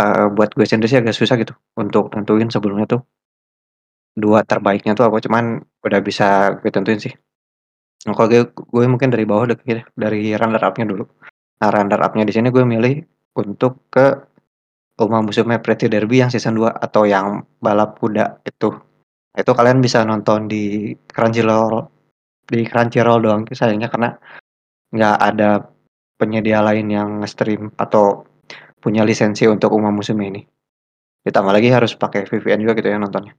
uh, 0.00 0.26
buat 0.34 0.50
gue 0.54 0.66
sendiri 0.66 0.90
sih 0.90 0.98
agak 1.00 1.14
susah 1.14 1.36
gitu 1.38 1.54
untuk 1.78 2.10
tentuin 2.10 2.48
sebelumnya 2.50 2.86
tuh 2.98 3.00
dua 4.14 4.46
terbaiknya 4.46 4.94
tuh 4.94 5.10
apa 5.10 5.18
cuman 5.18 5.58
udah 5.82 6.00
bisa 6.02 6.54
gue 6.62 6.70
tentuin 6.70 7.02
sih 7.02 7.14
nah, 8.06 8.14
kalau 8.14 8.30
gue, 8.30 8.42
gue 8.46 8.84
mungkin 8.86 9.10
dari 9.10 9.26
bawah 9.26 9.50
deh 9.50 9.58
dari 9.98 10.34
runner 10.38 10.62
up-nya 10.62 10.86
dulu 10.86 11.04
nah 11.58 11.68
runner 11.70 11.98
up-nya 11.98 12.24
di 12.26 12.34
sini 12.34 12.48
gue 12.54 12.62
milih 12.62 13.02
untuk 13.34 13.90
ke 13.90 14.14
Uma 14.94 15.26
Musume 15.26 15.58
Pretty 15.58 15.90
Derby 15.90 16.22
yang 16.22 16.30
season 16.30 16.54
2 16.54 16.70
atau 16.70 17.02
yang 17.02 17.42
balap 17.58 17.98
kuda 17.98 18.46
itu 18.46 18.78
itu 19.34 19.50
kalian 19.50 19.82
bisa 19.82 20.06
nonton 20.06 20.46
di 20.46 20.94
Crunchyroll 21.10 21.82
di 22.46 22.62
Crunchyroll 22.62 23.20
doang 23.24 23.42
sayangnya 23.50 23.90
karena 23.90 24.14
nggak 24.94 25.16
ada 25.18 25.50
penyedia 26.14 26.62
lain 26.62 26.86
yang 26.86 27.10
stream 27.26 27.74
atau 27.74 28.22
punya 28.78 29.02
lisensi 29.02 29.48
untuk 29.48 29.74
Uma 29.74 29.90
Musume 29.90 30.30
ini. 30.30 30.42
Ditambah 31.24 31.50
lagi 31.56 31.72
harus 31.72 31.96
pakai 31.96 32.28
VPN 32.28 32.62
juga 32.62 32.76
gitu 32.78 32.92
ya 32.92 33.00
nontonnya. 33.00 33.34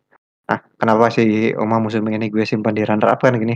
Nah, 0.50 0.60
kenapa 0.76 1.14
si 1.14 1.54
Uma 1.56 1.78
Musume 1.78 2.12
ini 2.18 2.28
gue 2.34 2.44
simpan 2.44 2.74
di 2.74 2.84
runner 2.84 3.14
up 3.14 3.22
kan 3.22 3.38
gini? 3.38 3.56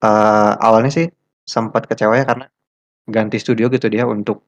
Uh, 0.00 0.56
awalnya 0.58 0.90
sih 0.90 1.06
sempat 1.44 1.86
kecewa 1.86 2.16
ya 2.16 2.24
karena 2.24 2.46
ganti 3.08 3.36
studio 3.40 3.66
gitu 3.72 3.88
dia 3.90 4.04
untuk 4.04 4.44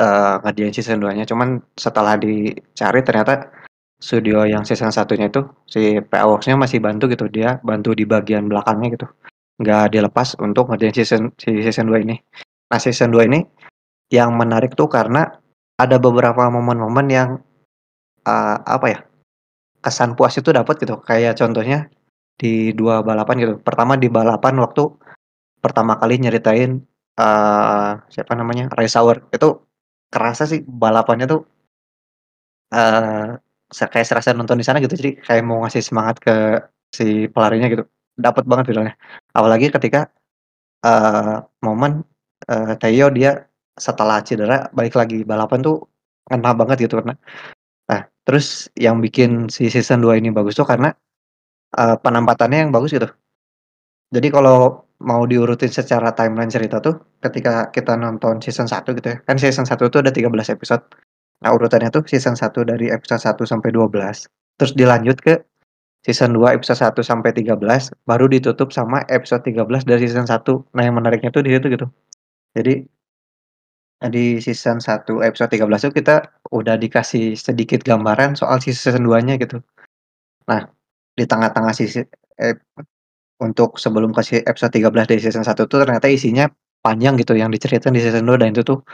uh, 0.00 0.40
ngerjain 0.42 0.72
season 0.72 1.00
2-nya. 1.04 1.28
Cuman 1.28 1.60
setelah 1.76 2.16
dicari 2.16 3.00
ternyata 3.04 3.65
studio 3.96 4.44
yang 4.44 4.62
season 4.68 4.92
satunya 4.92 5.32
itu 5.32 5.44
si 5.64 5.96
PA 6.04 6.28
Works-nya 6.28 6.56
masih 6.60 6.78
bantu 6.84 7.08
gitu 7.08 7.26
dia 7.32 7.58
bantu 7.64 7.96
di 7.96 8.04
bagian 8.04 8.48
belakangnya 8.48 8.88
gitu. 8.96 9.06
Nggak 9.56 9.96
dilepas 9.96 10.36
untuk 10.40 10.68
ngerjain 10.68 10.92
season 10.92 11.22
si 11.40 11.64
season 11.64 11.88
2 11.88 12.04
ini. 12.04 12.16
Nah 12.68 12.78
season 12.80 13.12
2 13.12 13.28
ini 13.28 13.40
yang 14.12 14.36
menarik 14.36 14.76
tuh 14.76 14.86
karena 14.86 15.26
ada 15.80 15.96
beberapa 15.96 16.48
momen-momen 16.48 17.06
yang 17.08 17.30
uh, 18.24 18.56
apa 18.64 18.86
ya 18.88 18.98
kesan 19.80 20.14
puas 20.18 20.36
itu 20.36 20.52
dapat 20.52 20.76
gitu. 20.82 21.00
Kayak 21.00 21.40
contohnya 21.40 21.88
di 22.36 22.76
dua 22.76 23.00
balapan 23.00 23.36
gitu. 23.40 23.54
Pertama 23.64 23.96
di 23.96 24.12
balapan 24.12 24.60
waktu 24.60 24.92
pertama 25.64 25.96
kali 25.96 26.20
nyeritain 26.20 26.84
uh, 27.16 27.90
siapa 28.12 28.32
namanya 28.36 28.68
race 28.76 28.94
hour 28.94 29.24
itu 29.32 29.64
kerasa 30.12 30.46
sih 30.46 30.62
balapannya 30.62 31.26
tuh 31.26 31.42
uh, 32.70 33.40
kayak 33.70 34.06
serasa 34.06 34.30
nonton 34.36 34.58
di 34.60 34.64
sana 34.66 34.78
gitu. 34.78 34.94
Jadi 34.94 35.18
kayak 35.22 35.42
mau 35.42 35.62
ngasih 35.66 35.82
semangat 35.82 36.16
ke 36.22 36.62
si 36.94 37.26
pelarinya 37.30 37.66
gitu. 37.72 37.84
Dapat 38.16 38.48
banget 38.48 38.72
filmnya 38.72 38.94
apalagi 39.36 39.68
ketika 39.68 40.08
uh, 40.86 41.44
momen 41.60 42.00
uh, 42.48 42.72
Theo 42.80 43.12
dia 43.12 43.44
setelah 43.76 44.24
cedera 44.24 44.70
balik 44.72 44.96
lagi. 44.96 45.26
Balapan 45.26 45.60
tuh 45.60 45.84
ngena 46.30 46.56
banget 46.56 46.88
gitu 46.88 47.02
karena. 47.02 47.14
Nah 47.90 48.00
terus 48.24 48.70
yang 48.78 49.02
bikin 49.04 49.52
si 49.52 49.68
season 49.68 50.02
2 50.02 50.22
ini 50.22 50.32
bagus 50.32 50.56
tuh 50.56 50.66
karena 50.66 50.94
uh, 51.76 51.96
penempatannya 52.00 52.68
yang 52.68 52.72
bagus 52.72 52.94
gitu. 52.96 53.08
Jadi 54.14 54.28
kalau 54.30 54.86
mau 54.96 55.28
diurutin 55.28 55.68
secara 55.68 56.08
timeline 56.16 56.48
cerita 56.48 56.80
tuh 56.80 56.96
ketika 57.20 57.68
kita 57.68 57.98
nonton 58.00 58.40
season 58.40 58.64
1 58.64 58.86
gitu 58.96 59.08
ya. 59.12 59.16
Kan 59.28 59.36
season 59.36 59.68
1 59.68 59.76
tuh 59.92 60.00
ada 60.00 60.08
13 60.14 60.30
episode 60.56 60.82
nah 61.44 61.50
urutannya 61.52 61.92
tuh 61.92 62.04
season 62.08 62.34
1 62.34 62.64
dari 62.64 62.88
episode 62.88 63.20
1 63.20 63.44
sampai 63.44 63.70
12 63.74 64.28
terus 64.56 64.72
dilanjut 64.72 65.18
ke 65.20 65.34
season 66.06 66.32
2 66.32 66.56
episode 66.56 66.80
1 66.80 67.02
sampai 67.02 67.30
13 67.34 67.58
baru 68.08 68.26
ditutup 68.30 68.72
sama 68.72 69.04
episode 69.12 69.44
13 69.44 69.84
dari 69.84 70.02
season 70.06 70.26
1 70.26 70.32
nah 70.72 70.82
yang 70.82 70.96
menariknya 70.96 71.34
tuh 71.34 71.44
di 71.44 71.52
situ 71.52 71.66
gitu. 71.72 71.86
Jadi 72.56 72.88
Nah, 73.96 74.12
di 74.12 74.36
season 74.44 74.76
1 74.76 75.24
episode 75.24 75.48
13 75.56 75.88
itu 75.88 76.04
kita 76.04 76.28
udah 76.52 76.76
dikasih 76.76 77.32
sedikit 77.32 77.80
gambaran 77.80 78.36
soal 78.36 78.60
season 78.60 79.08
2-nya 79.08 79.40
gitu. 79.40 79.64
Nah, 80.52 80.68
di 81.16 81.24
tengah-tengah 81.24 81.72
sisi 81.72 82.04
eh, 82.36 82.56
untuk 83.40 83.80
sebelum 83.80 84.12
ke 84.12 84.44
episode 84.44 84.72
13 84.76 85.08
dari 85.08 85.20
season 85.24 85.44
1 85.44 85.64
tuh 85.64 85.80
ternyata 85.80 86.12
isinya 86.12 86.44
panjang 86.84 87.16
gitu 87.16 87.32
yang 87.40 87.48
diceritain 87.48 87.96
di 87.96 88.04
season 88.04 88.28
2 88.28 88.36
dan 88.36 88.52
itu 88.52 88.60
tuh 88.68 88.84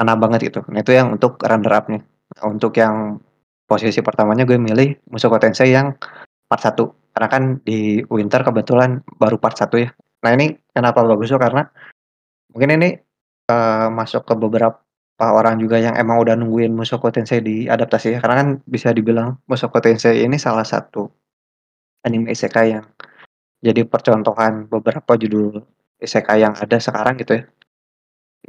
ngena 0.00 0.16
banget 0.16 0.48
gitu. 0.48 0.64
Nah, 0.72 0.80
itu 0.80 0.96
yang 0.96 1.12
untuk 1.12 1.36
runner 1.44 1.76
up-nya. 1.76 2.00
Untuk 2.40 2.72
yang 2.80 3.20
posisi 3.68 4.00
pertamanya 4.00 4.48
gue 4.48 4.56
milih 4.56 4.96
Mushoku 5.12 5.36
Tensei 5.36 5.76
yang 5.76 5.92
part 6.48 6.64
1 6.64 6.74
karena 7.12 7.28
kan 7.28 7.42
di 7.62 8.00
Winter 8.08 8.40
kebetulan 8.40 9.04
baru 9.20 9.36
part 9.36 9.60
1 9.60 9.68
ya. 9.76 9.92
Nah, 10.24 10.30
ini 10.32 10.56
kenapa 10.72 11.04
bagus 11.04 11.28
tuh 11.28 11.36
karena 11.36 11.68
mungkin 12.48 12.80
ini 12.80 12.88
uh, 13.52 13.92
masuk 13.92 14.24
ke 14.24 14.34
beberapa 14.40 14.80
orang 15.20 15.60
juga 15.60 15.76
yang 15.76 15.92
emang 16.00 16.16
udah 16.24 16.32
nungguin 16.32 16.72
Mushoku 16.72 17.12
Tensei 17.12 17.44
diadaptasi 17.44 18.16
ya. 18.16 18.18
Karena 18.24 18.40
kan 18.40 18.48
bisa 18.64 18.96
dibilang 18.96 19.36
Mushoku 19.44 19.84
Tensei 19.84 20.24
ini 20.24 20.40
salah 20.40 20.64
satu 20.64 21.12
anime 22.08 22.32
isekai 22.32 22.72
yang 22.72 22.88
jadi 23.60 23.84
percontohan 23.84 24.64
beberapa 24.72 25.20
judul 25.20 25.60
isekai 26.00 26.40
yang 26.40 26.56
ada 26.56 26.80
sekarang 26.80 27.20
gitu 27.20 27.36
ya. 27.36 27.44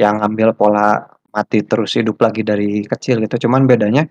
Yang 0.07 0.15
ngambil 0.23 0.49
pola 0.55 1.19
mati 1.31 1.63
terus 1.63 1.95
hidup 1.97 2.19
lagi 2.21 2.43
dari 2.43 2.83
kecil 2.85 3.23
gitu. 3.23 3.47
Cuman 3.47 3.65
bedanya 3.67 4.07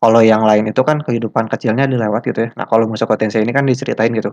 kalau 0.00 0.20
yang 0.24 0.42
lain 0.48 0.72
itu 0.72 0.80
kan 0.80 1.04
kehidupan 1.04 1.52
kecilnya 1.52 1.84
dilewat 1.84 2.24
gitu 2.24 2.48
ya. 2.48 2.50
Nah, 2.56 2.64
kalau 2.64 2.88
Mushoku 2.88 3.16
Tensei 3.20 3.44
ini 3.44 3.52
kan 3.52 3.68
diceritain 3.68 4.12
gitu. 4.16 4.32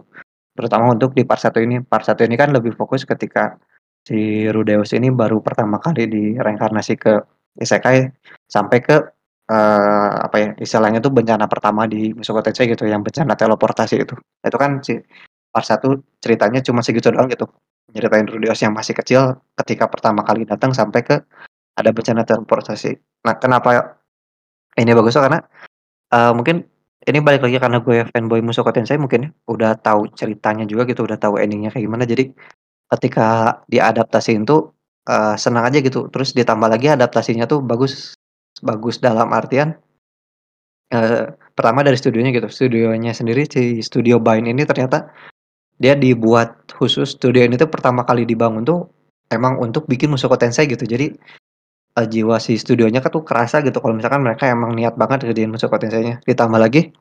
Terutama 0.56 0.96
untuk 0.96 1.12
di 1.12 1.28
part 1.28 1.44
1 1.44 1.60
ini. 1.60 1.84
Part 1.84 2.08
1 2.08 2.24
ini 2.24 2.36
kan 2.40 2.56
lebih 2.56 2.72
fokus 2.72 3.04
ketika 3.04 3.60
si 4.08 4.48
Rudeus 4.48 4.96
ini 4.96 5.12
baru 5.12 5.44
pertama 5.44 5.84
kali 5.84 6.08
direinkarnasi 6.08 6.96
ke 6.96 7.20
isekai 7.60 8.08
sampai 8.48 8.80
ke 8.80 8.96
uh, 9.52 10.12
apa 10.24 10.36
ya 10.40 10.50
istilahnya 10.56 11.04
tuh 11.04 11.12
bencana 11.12 11.52
pertama 11.52 11.84
di 11.84 12.16
Mushoku 12.16 12.40
Tensei 12.40 12.72
gitu 12.72 12.88
yang 12.88 13.04
bencana 13.04 13.36
teleportasi 13.36 14.08
itu. 14.08 14.16
Itu 14.40 14.56
kan 14.56 14.80
si 14.80 14.96
part 15.52 15.68
1 15.68 15.84
ceritanya 16.24 16.64
cuma 16.64 16.80
segitu 16.80 17.12
doang 17.12 17.28
gitu. 17.28 17.44
Nyeritain 17.92 18.28
Rudeus 18.28 18.60
yang 18.64 18.72
masih 18.72 18.96
kecil 18.96 19.36
ketika 19.64 19.92
pertama 19.92 20.24
kali 20.24 20.44
datang 20.48 20.72
sampai 20.72 21.04
ke 21.04 21.16
ada 21.78 21.90
bencana 21.94 22.26
teleportasi. 22.26 22.98
Nah, 23.24 23.38
kenapa 23.38 24.02
ini 24.78 24.92
bagus 24.98 25.14
tuh 25.14 25.24
karena 25.26 25.40
uh, 26.14 26.34
mungkin 26.34 26.66
ini 27.08 27.24
balik 27.24 27.46
lagi 27.46 27.58
karena 27.62 27.80
gue 27.80 28.04
fanboy 28.12 28.42
Mushoku 28.44 28.74
Tensei 28.74 29.00
mungkin 29.00 29.32
udah 29.48 29.80
tahu 29.80 30.12
ceritanya 30.18 30.68
juga 30.68 30.84
gitu, 30.90 31.08
udah 31.08 31.16
tahu 31.16 31.40
endingnya 31.40 31.72
kayak 31.72 31.86
gimana. 31.88 32.04
Jadi 32.04 32.34
ketika 32.92 33.62
diadaptasiin 33.72 34.44
tuh 34.44 34.76
uh, 35.08 35.36
senang 35.40 35.64
aja 35.70 35.80
gitu. 35.80 36.12
Terus 36.12 36.36
ditambah 36.36 36.68
lagi 36.68 36.92
adaptasinya 36.92 37.48
tuh 37.48 37.64
bagus 37.64 38.18
bagus 38.60 38.98
dalam 39.00 39.32
artian 39.32 39.78
uh, 40.92 41.32
pertama 41.56 41.86
dari 41.86 41.96
studionya 41.96 42.36
gitu. 42.36 42.52
Studionya 42.52 43.16
sendiri 43.16 43.48
si 43.48 43.80
studio 43.80 44.20
Bain 44.20 44.44
ini 44.44 44.68
ternyata 44.68 45.08
dia 45.78 45.94
dibuat 45.94 46.74
khusus 46.74 47.16
studio 47.16 47.46
ini 47.46 47.56
tuh 47.56 47.70
pertama 47.70 48.04
kali 48.04 48.26
dibangun 48.26 48.66
tuh 48.66 48.90
emang 49.32 49.62
untuk 49.64 49.88
bikin 49.88 50.12
Mushoku 50.12 50.36
Tensei 50.36 50.68
gitu. 50.68 50.84
Jadi 50.84 51.16
uh, 51.98 52.06
jiwa 52.06 52.38
si 52.38 52.62
studionya 52.62 53.02
kan 53.02 53.10
tuh 53.10 53.26
kerasa 53.26 53.66
gitu 53.66 53.82
kalau 53.82 53.98
misalkan 53.98 54.22
mereka 54.22 54.46
emang 54.46 54.78
niat 54.78 54.94
banget 54.94 55.26
kerjain 55.26 55.50
Mushoku 55.50 55.82
Tensei-nya. 55.82 56.22
Ditambah 56.24 56.60
lagi 56.62 56.94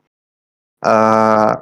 uh, 0.89 1.53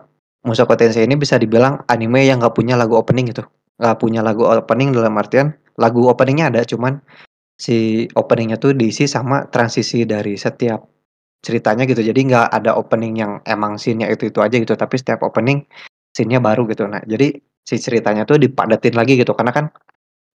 Mushoku 0.47 0.79
Tensei 0.79 1.03
ini 1.03 1.19
bisa 1.19 1.35
dibilang 1.37 1.83
anime 1.91 2.23
yang 2.23 2.38
gak 2.38 2.55
punya 2.55 2.79
lagu 2.79 2.95
opening 2.95 3.35
gitu. 3.35 3.43
Gak 3.83 3.99
punya 3.99 4.23
lagu 4.23 4.47
opening 4.47 4.95
dalam 4.95 5.19
artian 5.19 5.59
lagu 5.75 6.07
openingnya 6.07 6.55
ada 6.55 6.62
cuman 6.62 7.03
si 7.59 8.07
openingnya 8.14 8.59
tuh 8.62 8.75
diisi 8.75 9.11
sama 9.11 9.50
transisi 9.50 10.07
dari 10.07 10.38
setiap 10.38 10.87
ceritanya 11.43 11.85
gitu. 11.85 12.00
Jadi 12.00 12.31
nggak 12.31 12.47
ada 12.55 12.79
opening 12.79 13.14
yang 13.19 13.33
emang 13.45 13.76
scene-nya 13.76 14.09
itu-itu 14.11 14.38
aja 14.41 14.57
gitu, 14.57 14.75
tapi 14.79 14.97
setiap 14.97 15.26
opening 15.26 15.67
scene-nya 16.14 16.38
baru 16.38 16.64
gitu. 16.71 16.87
Nah, 16.87 17.03
jadi 17.05 17.35
si 17.64 17.76
ceritanya 17.81 18.23
tuh 18.29 18.38
dipadatin 18.38 18.95
lagi 18.95 19.19
gitu 19.19 19.35
karena 19.35 19.53
kan 19.53 19.67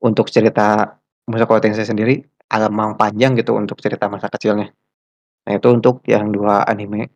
untuk 0.04 0.28
cerita 0.28 0.98
Mushoku 1.30 1.56
Tensei 1.64 1.88
sendiri 1.88 2.20
emang 2.50 2.98
panjang 2.98 3.38
gitu 3.38 3.54
untuk 3.54 3.78
cerita 3.80 4.10
masa 4.10 4.28
kecilnya. 4.28 4.74
Nah, 5.46 5.54
itu 5.58 5.68
untuk 5.70 6.02
yang 6.10 6.34
dua 6.34 6.66
anime 6.66 7.10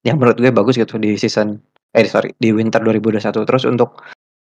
yang 0.00 0.16
menurut 0.16 0.40
gue 0.40 0.48
bagus 0.48 0.80
gitu 0.80 0.96
di 0.96 1.16
season 1.20 1.60
eh 1.92 2.06
sorry 2.08 2.32
di 2.40 2.52
winter 2.54 2.80
2021. 2.80 3.44
Terus 3.44 3.64
untuk 3.68 4.00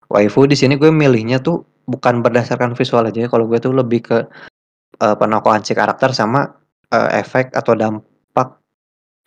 waifu 0.10 0.46
di 0.46 0.58
sini 0.58 0.78
gue 0.78 0.90
milihnya 0.90 1.42
tuh 1.42 1.66
bukan 1.90 2.22
berdasarkan 2.22 2.78
visual 2.78 3.10
aja 3.10 3.26
kalau 3.30 3.50
gue 3.50 3.58
tuh 3.58 3.74
lebih 3.74 4.06
ke 4.06 4.18
uh, 5.02 5.16
penokohan 5.18 5.66
si 5.66 5.74
karakter 5.74 6.14
sama 6.14 6.46
uh, 6.94 7.10
efek 7.18 7.54
atau 7.58 7.74
dampak 7.74 8.62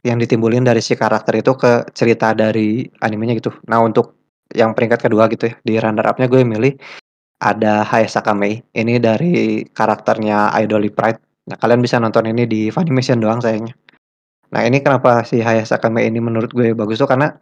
yang 0.07 0.19
ditimbulin 0.19 0.63
dari 0.67 0.83
si 0.83 0.95
karakter 0.95 1.43
itu 1.43 1.55
ke 1.59 1.91
cerita 1.95 2.35
dari 2.35 2.87
animenya 3.03 3.39
gitu. 3.39 3.51
Nah 3.67 3.83
untuk 3.83 4.19
yang 4.53 4.77
peringkat 4.77 5.09
kedua 5.09 5.27
gitu 5.33 5.49
ya 5.49 5.55
di 5.65 5.81
runner 5.81 6.05
upnya 6.05 6.29
gue 6.29 6.45
milih 6.45 6.73
ada 7.43 7.83
Hayasaka 7.83 8.31
Mei. 8.33 8.63
Ini 8.71 9.03
dari 9.03 9.67
karakternya 9.67 10.55
Idol 10.63 10.87
Pride. 10.95 11.19
Nah 11.51 11.59
kalian 11.59 11.83
bisa 11.83 11.99
nonton 11.99 12.31
ini 12.31 12.47
di 12.47 12.71
Funimation 12.71 13.19
doang 13.19 13.43
sayangnya. 13.43 13.75
Nah 14.55 14.63
ini 14.63 14.79
kenapa 14.79 15.27
si 15.27 15.43
Hayasaka 15.43 15.91
Mei 15.91 16.07
ini 16.07 16.23
menurut 16.23 16.55
gue 16.55 16.71
bagus 16.71 17.03
tuh 17.03 17.11
karena 17.11 17.35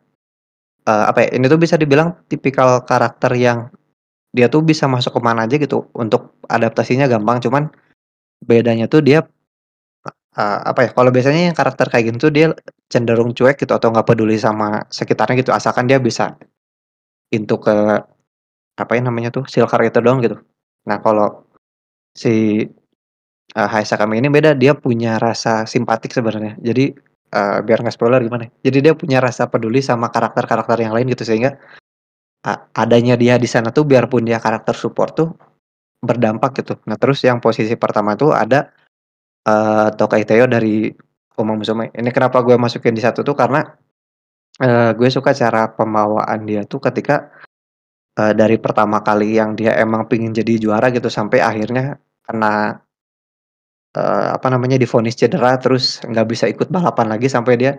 uh, 0.89 1.05
apa 1.13 1.29
ya 1.29 1.37
ini 1.37 1.45
tuh 1.53 1.61
bisa 1.61 1.77
dibilang 1.77 2.17
tipikal 2.33 2.81
karakter 2.89 3.37
yang 3.37 3.69
dia 4.31 4.47
tuh 4.47 4.63
bisa 4.63 4.87
masuk 4.87 5.19
ke 5.19 5.21
mana 5.27 5.43
aja 5.43 5.59
gitu, 5.59 5.91
untuk 5.91 6.39
adaptasinya 6.47 7.11
gampang, 7.11 7.43
cuman 7.43 7.67
bedanya 8.39 8.87
tuh 8.87 9.03
dia, 9.03 9.27
uh, 10.07 10.61
apa 10.71 10.87
ya, 10.87 10.91
kalau 10.95 11.11
biasanya 11.11 11.51
yang 11.51 11.57
karakter 11.59 11.91
kayak 11.91 12.15
gitu 12.15 12.31
dia 12.31 12.55
cenderung 12.87 13.35
cuek 13.35 13.59
gitu 13.59 13.75
atau 13.75 13.91
nggak 13.91 14.07
peduli 14.07 14.39
sama 14.39 14.87
sekitarnya 14.87 15.43
gitu, 15.43 15.51
asalkan 15.51 15.91
dia 15.91 15.99
bisa 15.99 16.39
into 17.35 17.59
ke, 17.59 17.75
apa 18.81 18.97
ya 18.97 19.05
namanya 19.05 19.29
tuh, 19.29 19.45
silver 19.45 19.85
itu 19.85 20.01
doang 20.01 20.25
gitu. 20.25 20.41
Nah 20.89 20.99
kalau 21.05 21.45
si, 22.17 22.65
uh, 23.55 23.69
Hayasakami 23.69 24.19
ini 24.19 24.33
beda, 24.33 24.57
dia 24.57 24.73
punya 24.73 25.21
rasa 25.21 25.69
simpatik 25.69 26.17
sebenarnya. 26.17 26.57
Jadi, 26.65 26.97
uh, 27.37 27.61
biar 27.61 27.85
nggak 27.85 27.95
spoiler 27.95 28.25
gimana 28.25 28.49
ya, 28.49 28.53
jadi 28.73 28.79
dia 28.91 28.95
punya 28.97 29.21
rasa 29.21 29.47
peduli 29.47 29.85
sama 29.85 30.09
karakter-karakter 30.09 30.81
yang 30.81 30.97
lain 30.97 31.13
gitu, 31.13 31.29
sehingga 31.29 31.61
adanya 32.73 33.21
dia 33.21 33.37
di 33.37 33.45
sana 33.45 33.69
tuh 33.69 33.85
biarpun 33.85 34.25
dia 34.25 34.41
karakter 34.41 34.73
support 34.73 35.13
tuh 35.13 35.29
berdampak 36.01 36.57
gitu. 36.65 36.81
Nah, 36.89 36.97
terus 36.97 37.21
yang 37.21 37.37
posisi 37.37 37.77
pertama 37.77 38.17
tuh 38.17 38.33
ada 38.33 38.73
uh, 39.45 39.93
Tokai 39.93 40.25
Teo 40.25 40.49
dari 40.49 40.89
Uma 41.37 41.53
Musume. 41.53 41.93
Ini 41.93 42.09
kenapa 42.09 42.41
gue 42.41 42.57
masukin 42.57 42.97
di 42.97 43.05
satu 43.05 43.21
tuh 43.21 43.37
karena 43.37 43.61
uh, 44.65 44.91
gue 44.97 45.09
suka 45.13 45.37
cara 45.37 45.69
pembawaan 45.69 46.49
dia 46.49 46.65
tuh 46.65 46.81
ketika 46.81 47.29
uh, 48.19 48.33
dari 48.35 48.57
pertama 48.59 49.05
kali 49.05 49.37
yang 49.39 49.55
dia 49.55 49.77
emang 49.79 50.09
pingin 50.11 50.35
jadi 50.35 50.59
juara 50.59 50.91
gitu 50.91 51.07
sampai 51.07 51.39
akhirnya 51.45 52.01
kena 52.27 52.81
uh, 53.95 54.27
apa 54.35 54.47
namanya 54.51 54.79
difonis 54.81 55.19
cedera 55.19 55.59
terus 55.59 56.03
nggak 56.07 56.27
bisa 56.31 56.47
ikut 56.51 56.71
balapan 56.71 57.11
lagi 57.11 57.27
sampai 57.31 57.55
dia 57.59 57.73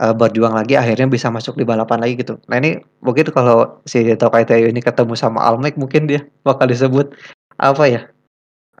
uh, 0.00 0.14
berjuang 0.16 0.56
lagi 0.56 0.74
akhirnya 0.80 1.06
bisa 1.08 1.28
masuk 1.28 1.54
di 1.60 1.64
balapan 1.68 2.00
lagi 2.00 2.20
gitu. 2.20 2.40
Nah 2.48 2.56
ini 2.60 2.80
mungkin 3.04 3.28
kalau 3.30 3.80
si 3.84 4.02
Tokai 4.16 4.48
Teo 4.48 4.66
ini 4.68 4.80
ketemu 4.80 5.14
sama 5.14 5.44
Almec 5.44 5.76
mungkin 5.76 6.08
dia 6.08 6.24
bakal 6.42 6.68
disebut 6.72 7.12
apa 7.60 7.84
ya? 7.86 8.00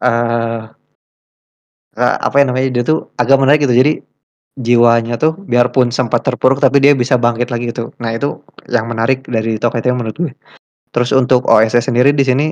Uh, 0.00 0.72
apa 2.00 2.40
yang 2.40 2.48
namanya 2.54 2.80
dia 2.80 2.84
tuh 2.86 3.12
agak 3.20 3.36
menarik 3.36 3.60
gitu. 3.68 3.76
Jadi 3.76 3.92
jiwanya 4.60 5.16
tuh 5.20 5.36
biarpun 5.36 5.92
sempat 5.94 6.26
terpuruk 6.26 6.58
tapi 6.58 6.82
dia 6.82 6.92
bisa 6.96 7.20
bangkit 7.20 7.52
lagi 7.52 7.70
gitu. 7.70 7.92
Nah 8.00 8.16
itu 8.16 8.40
yang 8.68 8.88
menarik 8.88 9.24
dari 9.28 9.60
Tokai 9.60 9.84
Teo 9.84 9.94
menurut 9.96 10.16
gue. 10.16 10.32
Terus 10.90 11.10
untuk 11.14 11.46
OSS 11.46 11.90
sendiri 11.90 12.10
di 12.10 12.26
sini 12.26 12.46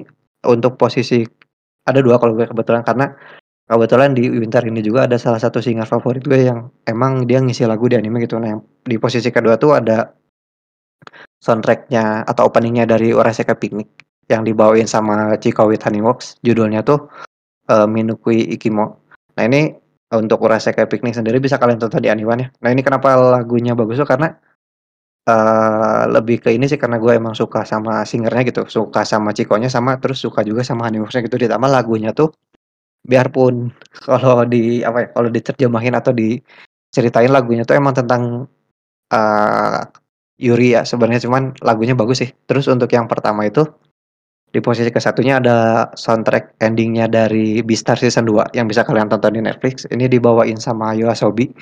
untuk 0.47 0.79
posisi 0.79 1.27
ada 1.89 1.99
dua 1.99 2.21
kalau 2.23 2.39
gue 2.39 2.47
kebetulan 2.47 2.87
karena 2.87 3.11
Kebetulan 3.69 4.17
di 4.17 4.25
Winter 4.33 4.65
ini 4.65 4.81
juga 4.81 5.05
ada 5.05 5.21
salah 5.21 5.37
satu 5.37 5.61
singer 5.61 5.85
favorit 5.85 6.25
gue 6.25 6.49
yang 6.49 6.73
emang 6.89 7.29
dia 7.29 7.37
ngisi 7.37 7.69
lagu 7.69 7.85
di 7.85 8.01
anime 8.01 8.25
gitu. 8.25 8.41
Nah, 8.41 8.57
yang 8.57 8.61
di 8.65 8.97
posisi 8.97 9.29
kedua 9.29 9.61
tuh 9.61 9.77
ada 9.77 10.09
soundtracknya 11.45 12.25
atau 12.25 12.49
openingnya 12.49 12.89
dari 12.89 13.13
Uraseka 13.13 13.61
Picnic 13.61 13.93
yang 14.33 14.49
dibawain 14.49 14.89
sama 14.89 15.37
Chika 15.37 15.69
with 15.69 15.85
Honeyworks. 15.85 16.41
Judulnya 16.41 16.81
tuh 16.81 17.13
uh, 17.69 17.85
Minukui 17.85 18.41
Ikimo. 18.57 19.05
Nah 19.37 19.45
ini 19.45 19.69
untuk 20.17 20.49
Uraseka 20.49 20.89
Picnic 20.89 21.21
sendiri 21.21 21.37
bisa 21.37 21.61
kalian 21.61 21.77
tonton 21.77 22.01
di 22.01 22.09
anime 22.09 22.41
ya. 22.41 22.49
Nah 22.65 22.73
ini 22.73 22.81
kenapa 22.81 23.21
lagunya 23.21 23.77
bagus 23.77 24.01
tuh 24.01 24.09
karena 24.09 24.33
uh, 25.29 26.03
lebih 26.09 26.41
ke 26.41 26.49
ini 26.57 26.65
sih 26.65 26.81
karena 26.81 26.97
gue 26.97 27.13
emang 27.13 27.37
suka 27.37 27.63
sama 27.69 28.03
singernya 28.09 28.49
gitu, 28.49 28.63
suka 28.67 29.05
sama 29.05 29.37
Cikonya 29.37 29.69
sama 29.69 30.01
terus 30.01 30.25
suka 30.25 30.41
juga 30.41 30.65
sama 30.65 30.89
Honeyworksnya 30.89 31.29
gitu. 31.29 31.37
Ditambah 31.37 31.69
lagunya 31.69 32.17
tuh 32.17 32.33
biarpun 33.05 33.71
kalau 34.09 34.45
di 34.49 34.81
apa 34.83 34.99
ya, 35.05 35.09
kalau 35.13 35.29
diterjemahin 35.29 35.95
atau 36.01 36.13
diceritain 36.17 37.31
lagunya 37.31 37.63
tuh 37.69 37.77
emang 37.77 37.95
tentang, 37.95 38.49
uh, 39.13 39.81
Yuri 40.39 40.79
ya 40.79 40.87
sebenarnya 40.87 41.27
cuman 41.29 41.53
lagunya 41.61 41.93
bagus 41.99 42.25
sih. 42.25 42.31
Terus 42.47 42.71
untuk 42.71 42.89
yang 42.95 43.11
pertama 43.11 43.45
itu, 43.45 43.67
di 44.49 44.65
posisi 44.65 44.89
ke 44.89 45.03
satunya 45.03 45.43
ada 45.43 45.91
soundtrack 45.93 46.57
endingnya 46.63 47.11
dari 47.11 47.61
Beastar 47.61 48.01
Season 48.01 48.25
2 48.25 48.57
yang 48.57 48.65
bisa 48.65 48.87
kalian 48.87 49.13
tonton 49.13 49.37
di 49.37 49.43
Netflix. 49.45 49.85
Ini 49.91 50.09
dibawain 50.09 50.57
sama 50.57 50.97
Yoasobi. 50.97 51.53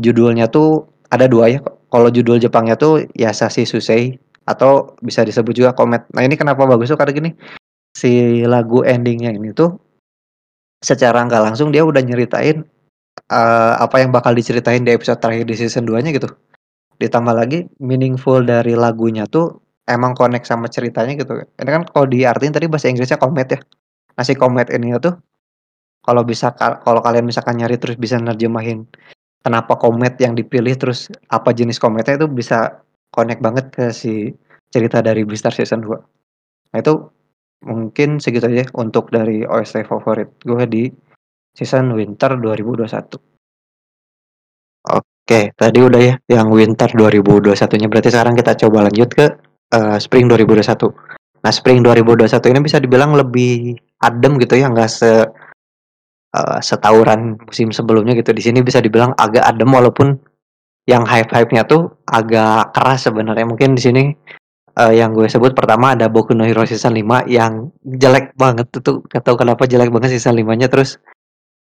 Judulnya 0.00 0.48
tuh 0.48 0.88
ada 1.12 1.28
dua 1.28 1.52
ya, 1.52 1.60
kalau 1.92 2.08
judul 2.08 2.40
Jepangnya 2.40 2.80
tuh 2.80 3.04
Yasashi 3.12 3.68
Susei 3.68 4.16
atau 4.48 4.96
bisa 5.04 5.20
disebut 5.22 5.52
juga 5.52 5.70
Comet. 5.76 6.08
Nah 6.16 6.24
ini 6.24 6.40
kenapa 6.40 6.64
bagus 6.64 6.88
tuh 6.88 6.96
karena 6.96 7.12
gini, 7.12 7.30
si 7.92 8.42
lagu 8.48 8.80
endingnya 8.80 9.36
ini 9.36 9.52
tuh 9.52 9.76
secara 10.80 11.20
nggak 11.28 11.52
langsung 11.52 11.68
dia 11.68 11.84
udah 11.84 12.00
nyeritain 12.00 12.64
uh, 13.28 13.74
apa 13.78 14.02
yang 14.02 14.10
bakal 14.10 14.32
diceritain 14.32 14.82
di 14.82 14.90
episode 14.96 15.20
terakhir 15.20 15.44
di 15.44 15.54
season 15.54 15.84
2-nya 15.84 16.16
gitu. 16.16 16.32
Ditambah 16.96 17.34
lagi 17.36 17.68
meaningful 17.78 18.40
dari 18.42 18.72
lagunya 18.72 19.28
tuh 19.28 19.60
emang 19.84 20.16
connect 20.16 20.48
sama 20.48 20.72
ceritanya 20.72 21.12
gitu. 21.14 21.44
Ini 21.44 21.70
kan 21.70 21.82
kalau 21.92 22.08
diartiin 22.08 22.56
tadi 22.56 22.66
bahasa 22.72 22.88
Inggrisnya 22.88 23.20
comet 23.20 23.52
ya. 23.52 23.60
Nah 24.16 24.24
si 24.24 24.32
comet 24.34 24.72
ini 24.72 24.96
tuh 24.96 25.14
kalau 26.02 26.26
bisa 26.26 26.50
kalau 26.56 26.98
kalian 27.04 27.28
misalkan 27.28 27.60
nyari 27.62 27.78
terus 27.78 27.94
bisa 27.94 28.18
nerjemahin 28.18 28.88
kenapa 29.42 29.76
komet 29.76 30.16
yang 30.22 30.38
dipilih 30.38 30.74
terus 30.78 31.10
apa 31.28 31.50
jenis 31.52 31.82
kometnya 31.82 32.18
itu 32.18 32.30
bisa 32.30 32.82
connect 33.12 33.42
banget 33.44 33.66
ke 33.74 33.84
si 33.92 34.32
cerita 34.72 35.04
dari 35.04 35.26
Beastar 35.28 35.52
season 35.52 35.84
2. 35.84 36.72
Nah 36.72 36.78
itu 36.80 36.94
mungkin 37.62 38.18
segitu 38.18 38.48
aja 38.48 38.66
untuk 38.74 39.12
dari 39.12 39.44
OST 39.46 39.86
favorit 39.86 40.32
gue 40.42 40.64
di 40.66 40.84
season 41.52 41.92
Winter 41.92 42.40
2021. 42.40 43.20
Oke, 44.82 45.54
tadi 45.54 45.78
udah 45.78 46.00
ya 46.02 46.14
yang 46.26 46.50
Winter 46.50 46.90
2021-nya. 46.90 47.86
Berarti 47.86 48.10
sekarang 48.10 48.34
kita 48.34 48.58
coba 48.66 48.90
lanjut 48.90 49.10
ke 49.14 49.26
uh, 49.70 49.96
Spring 50.02 50.26
2021. 50.26 50.90
Nah, 51.42 51.52
Spring 51.54 51.78
2021 51.82 52.50
ini 52.50 52.60
bisa 52.62 52.78
dibilang 52.82 53.14
lebih 53.14 53.78
adem 54.02 54.38
gitu 54.42 54.58
ya, 54.58 54.66
nggak 54.70 54.90
se 54.90 55.10
uh, 56.36 56.58
setauran 56.60 57.38
musim 57.44 57.70
sebelumnya 57.70 58.16
gitu. 58.18 58.32
Di 58.32 58.42
sini 58.42 58.64
bisa 58.64 58.80
dibilang 58.80 59.12
agak 59.16 59.44
adem 59.44 59.70
walaupun 59.70 60.16
yang 60.88 61.06
hype-hype-nya 61.06 61.62
tuh 61.68 61.94
agak 62.08 62.74
keras 62.74 63.06
sebenarnya. 63.06 63.46
Mungkin 63.46 63.78
di 63.78 63.82
sini 63.82 64.04
uh, 64.80 64.92
yang 64.92 65.14
gue 65.14 65.28
sebut 65.30 65.54
pertama 65.54 65.94
ada 65.94 66.10
Boku 66.10 66.34
no 66.34 66.42
Hero 66.42 66.66
season 66.66 66.96
5 66.96 67.30
yang 67.30 67.70
jelek 67.84 68.34
banget 68.34 68.66
tuh 68.74 69.04
gak 69.06 69.22
tahu 69.22 69.38
kenapa 69.38 69.68
jelek 69.68 69.94
banget 69.94 70.18
season 70.18 70.34
5 70.34 70.58
nya 70.58 70.66
terus 70.66 70.98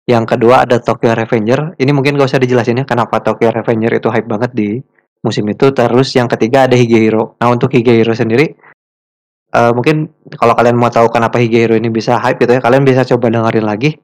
yang 0.09 0.25
kedua 0.25 0.65
ada 0.65 0.81
Tokyo 0.81 1.13
Revenger. 1.13 1.77
Ini 1.77 1.91
mungkin 1.93 2.17
gak 2.17 2.33
usah 2.33 2.41
dijelasin 2.41 2.81
ya 2.81 2.85
kenapa 2.87 3.21
Tokyo 3.21 3.53
Revenger 3.53 3.99
itu 3.99 4.07
hype 4.09 4.25
banget 4.25 4.51
di 4.55 4.79
musim 5.21 5.45
itu. 5.51 5.69
Terus 5.75 6.15
yang 6.15 6.31
ketiga 6.31 6.65
ada 6.65 6.79
Higehiro. 6.79 7.37
Nah 7.37 7.51
untuk 7.51 7.75
Higehiro 7.75 8.15
sendiri 8.15 8.55
uh, 9.53 9.71
mungkin 9.73 10.09
kalau 10.37 10.53
kalian 10.53 10.77
mau 10.77 10.89
tahu 10.93 11.09
kenapa 11.09 11.41
Higehiro 11.41 11.77
ini 11.77 11.89
bisa 11.89 12.17
hype 12.21 12.41
gitu 12.41 12.57
ya 12.57 12.61
kalian 12.61 12.85
bisa 12.85 13.05
coba 13.05 13.33
dengerin 13.33 13.65
lagi 13.65 13.97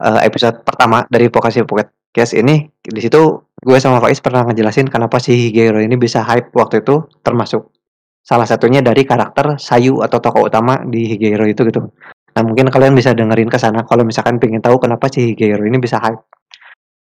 uh, 0.00 0.20
episode 0.24 0.64
pertama 0.64 1.04
dari 1.12 1.28
Pokasi 1.28 1.62
Pocket 1.68 1.92
Cast 2.10 2.34
ini 2.34 2.66
di 2.82 3.00
situ 3.00 3.38
gue 3.60 3.78
sama 3.78 4.02
Faiz 4.02 4.18
pernah 4.18 4.42
ngejelasin 4.48 4.90
kenapa 4.90 5.22
si 5.22 5.30
Higehiro 5.36 5.78
ini 5.78 5.94
bisa 5.94 6.26
hype 6.26 6.50
waktu 6.56 6.82
itu 6.82 7.06
termasuk 7.22 7.70
salah 8.24 8.48
satunya 8.48 8.82
dari 8.82 9.06
karakter 9.06 9.60
Sayu 9.62 10.02
atau 10.02 10.18
tokoh 10.18 10.50
utama 10.50 10.82
di 10.82 11.06
Higehiro 11.06 11.46
itu 11.46 11.62
gitu. 11.68 11.86
Nah 12.34 12.42
mungkin 12.42 12.66
kalian 12.66 12.98
bisa 12.98 13.14
dengerin 13.14 13.46
ke 13.46 13.58
sana 13.58 13.86
kalau 13.86 14.02
misalkan 14.02 14.42
pengen 14.42 14.58
tahu 14.58 14.82
kenapa 14.82 15.06
si 15.06 15.34
Higehiro 15.34 15.62
ini 15.62 15.78
bisa 15.78 16.02
hype. 16.02 16.18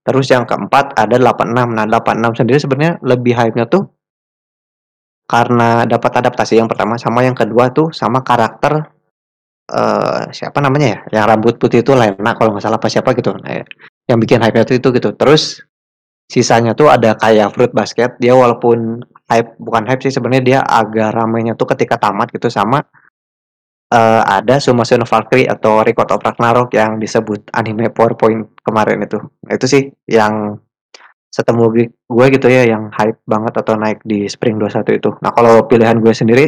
Terus 0.02 0.27
yang 0.33 0.48
keempat 0.48 0.96
ada 0.96 1.14
86. 1.20 1.53
Nah 1.53 1.85
86 1.85 2.38
sendiri 2.42 2.59
sebenarnya 2.59 2.92
lebih 3.05 3.37
hype-nya 3.37 3.68
tuh 3.68 3.92
karena 5.29 5.85
dapat 5.85 6.24
adaptasi 6.24 6.57
yang 6.57 6.66
pertama 6.66 6.96
sama 6.96 7.20
yang 7.20 7.37
kedua 7.37 7.68
tuh 7.70 7.92
sama 7.92 8.24
karakter 8.24 8.97
uh, 9.72 10.28
siapa 10.33 10.59
namanya 10.61 10.87
ya 10.87 10.98
yang 11.20 11.24
rambut 11.37 11.61
putih 11.61 11.85
itu 11.85 11.92
Lena 11.92 12.33
kalau 12.37 12.57
nggak 12.57 12.64
salah 12.64 12.81
apa 12.81 12.88
siapa 12.88 13.12
gitu 13.16 13.37
nah, 13.38 13.52
ya. 13.52 13.64
yang 14.09 14.18
bikin 14.18 14.40
hype 14.40 14.57
itu 14.57 14.81
itu 14.81 14.88
gitu 14.92 15.12
terus 15.14 15.62
sisanya 16.28 16.76
tuh 16.76 16.92
ada 16.92 17.16
kayak 17.16 17.57
fruit 17.57 17.72
basket 17.72 18.16
dia 18.20 18.37
walaupun 18.37 19.00
hype 19.33 19.57
bukan 19.57 19.88
hype 19.88 20.04
sih 20.04 20.12
sebenarnya 20.12 20.44
dia 20.44 20.59
agak 20.61 21.16
ramainya 21.16 21.57
tuh 21.57 21.68
ketika 21.72 21.96
tamat 21.96 22.28
gitu 22.33 22.52
sama 22.52 22.85
uh, 23.92 24.22
ada 24.24 24.61
Sumasun 24.61 25.04
Valkyrie 25.04 25.48
atau 25.48 25.81
Record 25.81 26.12
of 26.12 26.24
Ragnarok 26.24 26.72
yang 26.76 27.00
disebut 27.00 27.48
anime 27.57 27.88
PowerPoint 27.92 28.48
kemarin 28.61 29.04
itu. 29.04 29.18
Nah, 29.20 29.52
itu 29.57 29.66
sih 29.68 29.83
yang 30.09 30.61
setemu 31.28 31.92
gue 32.09 32.26
gitu 32.33 32.48
ya 32.48 32.64
yang 32.64 32.88
hype 32.92 33.20
banget 33.28 33.52
atau 33.61 33.76
naik 33.76 34.00
di 34.04 34.24
Spring 34.28 34.57
21 34.57 34.96
itu. 34.96 35.11
Nah, 35.20 35.33
kalau 35.33 35.64
pilihan 35.68 36.00
gue 36.00 36.12
sendiri 36.12 36.46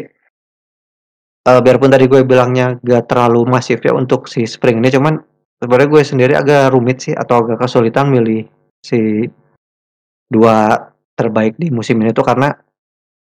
uh, 1.49 1.61
biarpun 1.61 1.93
tadi 1.93 2.05
gue 2.11 2.21
bilangnya 2.27 2.77
gak 2.81 3.09
terlalu 3.09 3.49
masif 3.49 3.81
ya 3.81 3.97
untuk 3.97 4.29
si 4.29 4.45
Spring 4.45 4.83
ini 4.83 4.93
cuman 4.93 5.17
sebenarnya 5.61 5.89
gue 5.89 6.03
sendiri 6.03 6.33
agak 6.37 6.73
rumit 6.73 7.05
sih 7.05 7.15
atau 7.17 7.45
agak 7.45 7.61
kesulitan 7.61 8.09
milih 8.09 8.45
si 8.81 9.29
dua 10.31 10.77
terbaik 11.17 11.61
di 11.61 11.69
musim 11.69 12.01
ini 12.01 12.17
tuh 12.17 12.25
karena 12.25 12.49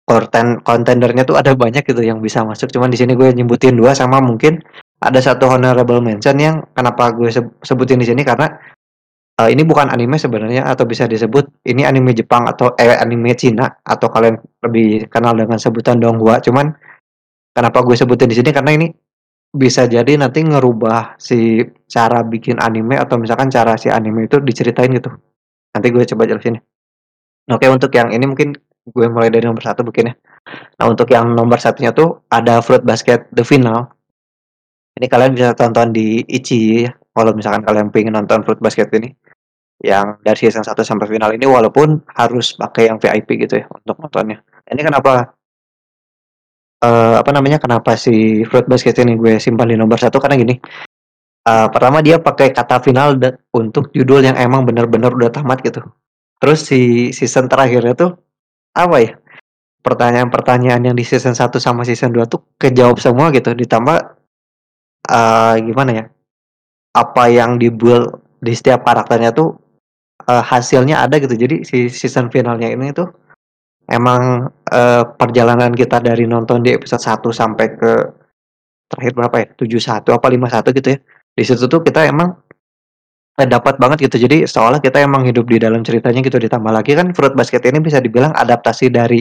konten 0.07 0.63
kontendernya 0.63 1.27
tuh 1.27 1.39
ada 1.39 1.55
banyak 1.59 1.83
gitu 1.83 1.99
yang 2.03 2.23
bisa 2.23 2.47
masuk. 2.47 2.71
Cuman 2.71 2.91
di 2.91 2.99
sini 2.99 3.19
gue 3.19 3.31
nyebutin 3.31 3.75
dua 3.75 3.95
sama 3.95 4.23
mungkin 4.23 4.63
ada 5.03 5.19
satu 5.19 5.51
honorable 5.51 5.99
mention 6.03 6.39
yang 6.39 6.63
kenapa 6.73 7.11
gue 7.15 7.29
sebutin 7.63 8.01
di 8.01 8.07
sini 8.07 8.23
karena 8.23 8.49
uh, 9.39 9.51
ini 9.51 9.67
bukan 9.67 9.91
anime 9.91 10.17
sebenarnya 10.17 10.67
atau 10.67 10.87
bisa 10.87 11.05
disebut 11.11 11.67
ini 11.69 11.83
anime 11.83 12.15
Jepang 12.15 12.47
atau 12.47 12.73
eh 12.79 12.97
anime 12.97 13.35
Cina 13.35 13.67
atau 13.83 14.09
kalian 14.09 14.39
lebih 14.67 15.11
kenal 15.11 15.35
dengan 15.35 15.59
sebutan 15.59 15.99
Donghua. 15.99 16.39
Cuman 16.39 16.71
kenapa 17.57 17.81
gue 17.81 17.97
sebutin 17.97 18.29
di 18.29 18.37
sini 18.37 18.53
karena 18.53 18.77
ini 18.77 18.93
bisa 19.57 19.89
jadi 19.89 20.21
nanti 20.21 20.45
ngerubah 20.45 21.17
si 21.17 21.65
cara 21.89 22.21
bikin 22.21 22.61
anime 22.61 23.01
atau 23.01 23.17
misalkan 23.17 23.49
cara 23.49 23.81
si 23.81 23.89
anime 23.89 24.29
itu 24.29 24.37
diceritain 24.45 24.93
gitu 24.93 25.09
nanti 25.73 25.89
gue 25.89 26.05
coba 26.05 26.29
jelasin 26.29 26.61
Oke 27.47 27.71
untuk 27.71 27.95
yang 27.95 28.11
ini 28.11 28.27
mungkin 28.27 28.59
gue 28.91 29.07
mulai 29.07 29.31
dari 29.31 29.47
nomor 29.47 29.63
satu 29.63 29.87
mungkin 29.87 30.11
ya. 30.11 30.15
Nah 30.83 30.87
untuk 30.91 31.07
yang 31.15 31.31
nomor 31.31 31.63
satunya 31.63 31.95
tuh 31.95 32.27
ada 32.27 32.59
Fruit 32.59 32.83
Basket 32.83 33.31
The 33.31 33.47
Final. 33.47 33.87
Ini 34.99 35.07
kalian 35.07 35.31
bisa 35.39 35.55
tonton 35.55 35.95
di 35.95 36.27
Ichi 36.27 36.83
ya. 36.83 36.91
Kalau 36.91 37.31
misalkan 37.39 37.63
kalian 37.63 37.95
pengen 37.95 38.19
nonton 38.19 38.43
Fruit 38.43 38.59
Basket 38.59 38.91
ini. 38.99 39.15
Yang 39.79 40.25
dari 40.25 40.39
season 40.41 40.65
1 40.65 40.73
sampai 40.73 41.05
final 41.05 41.37
ini 41.37 41.45
walaupun 41.45 42.01
harus 42.17 42.57
pakai 42.57 42.89
yang 42.89 42.97
VIP 42.97 43.45
gitu 43.45 43.61
ya 43.61 43.69
untuk 43.69 44.01
nontonnya. 44.01 44.41
Ini 44.67 44.81
kenapa 44.83 45.36
uh, 46.87 47.15
apa 47.21 47.31
namanya 47.35 47.59
kenapa 47.59 47.99
si 47.99 48.47
Fruit 48.47 48.67
Basket 48.71 48.95
ini 49.03 49.19
gue 49.19 49.43
simpan 49.43 49.67
di 49.67 49.77
nomor 49.77 49.99
satu 49.99 50.23
karena 50.23 50.39
gini. 50.39 50.55
Uh, 51.47 51.71
pertama 51.71 52.03
dia 52.03 52.19
pakai 52.19 52.51
kata 52.51 52.83
final 52.83 53.15
untuk 53.55 53.95
judul 53.95 54.27
yang 54.27 54.35
emang 54.35 54.67
bener-bener 54.67 55.15
udah 55.15 55.31
tamat 55.31 55.63
gitu. 55.63 55.83
Terus 56.43 56.67
si 56.67 57.11
season 57.15 57.47
terakhirnya 57.47 57.95
tuh 57.95 58.11
apa 58.75 58.97
ya, 58.99 59.13
pertanyaan-pertanyaan 59.87 60.83
yang 60.91 60.97
di 60.99 61.07
season 61.07 61.39
1 61.39 61.63
sama 61.63 61.87
season 61.87 62.11
2 62.11 62.27
tuh 62.27 62.43
kejawab 62.59 62.99
semua 62.99 63.31
gitu, 63.31 63.55
ditambah, 63.55 63.99
uh, 65.09 65.55
gimana 65.63 65.91
ya, 65.95 66.05
apa 66.93 67.31
yang 67.31 67.57
dibuat 67.63 68.21
di 68.43 68.53
setiap 68.53 68.85
karakternya 68.85 69.33
tuh, 69.33 69.57
uh, 70.27 70.45
hasilnya 70.45 71.01
ada 71.07 71.17
gitu. 71.23 71.39
Jadi 71.39 71.63
si 71.63 71.89
season 71.89 72.29
finalnya 72.29 72.69
ini 72.69 72.91
tuh 72.93 73.09
emang, 73.91 74.51
uh, 74.51 75.03
perjalanan 75.17 75.73
kita 75.75 76.03
dari 76.03 76.27
nonton 76.27 76.63
di 76.63 76.75
episode 76.75 77.03
1 77.03 77.31
sampai 77.31 77.67
ke 77.75 77.93
terakhir 78.91 79.13
berapa 79.19 79.37
ya, 79.43 79.47
71 79.59 80.15
apa 80.15 80.27
51 80.31 80.77
gitu 80.79 80.89
ya. 80.95 80.99
Di 81.37 81.43
situ 81.45 81.65
tuh 81.69 81.85
kita 81.85 82.07
emang 82.09 82.33
dapat 83.45 83.77
banget 83.77 84.09
gitu. 84.09 84.17
Jadi 84.25 84.49
seolah 84.49 84.81
kita 84.81 85.05
emang 85.05 85.29
hidup 85.29 85.45
di 85.45 85.61
dalam 85.61 85.85
ceritanya 85.85 86.25
gitu. 86.25 86.41
Ditambah 86.41 86.73
lagi 86.73 86.97
kan 86.97 87.13
Fruit 87.13 87.37
Basket 87.37 87.61
ini 87.69 87.85
bisa 87.85 88.01
dibilang 88.01 88.33
adaptasi 88.33 88.89
dari 88.89 89.21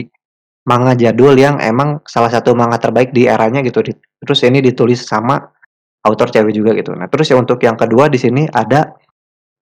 manga 0.64 0.96
jadul 0.96 1.36
yang 1.36 1.60
emang 1.60 2.00
salah 2.08 2.32
satu 2.32 2.56
manga 2.56 2.80
terbaik 2.80 3.12
di 3.12 3.28
eranya 3.28 3.60
gitu. 3.60 3.84
Terus 4.24 4.40
ini 4.48 4.64
ditulis 4.64 5.04
sama 5.04 5.36
author 6.08 6.32
cewek 6.32 6.56
juga 6.56 6.72
gitu. 6.72 6.96
Nah, 6.96 7.12
terus 7.12 7.28
ya 7.28 7.36
untuk 7.36 7.60
yang 7.60 7.76
kedua 7.76 8.08
di 8.08 8.16
sini 8.16 8.48
ada 8.48 8.96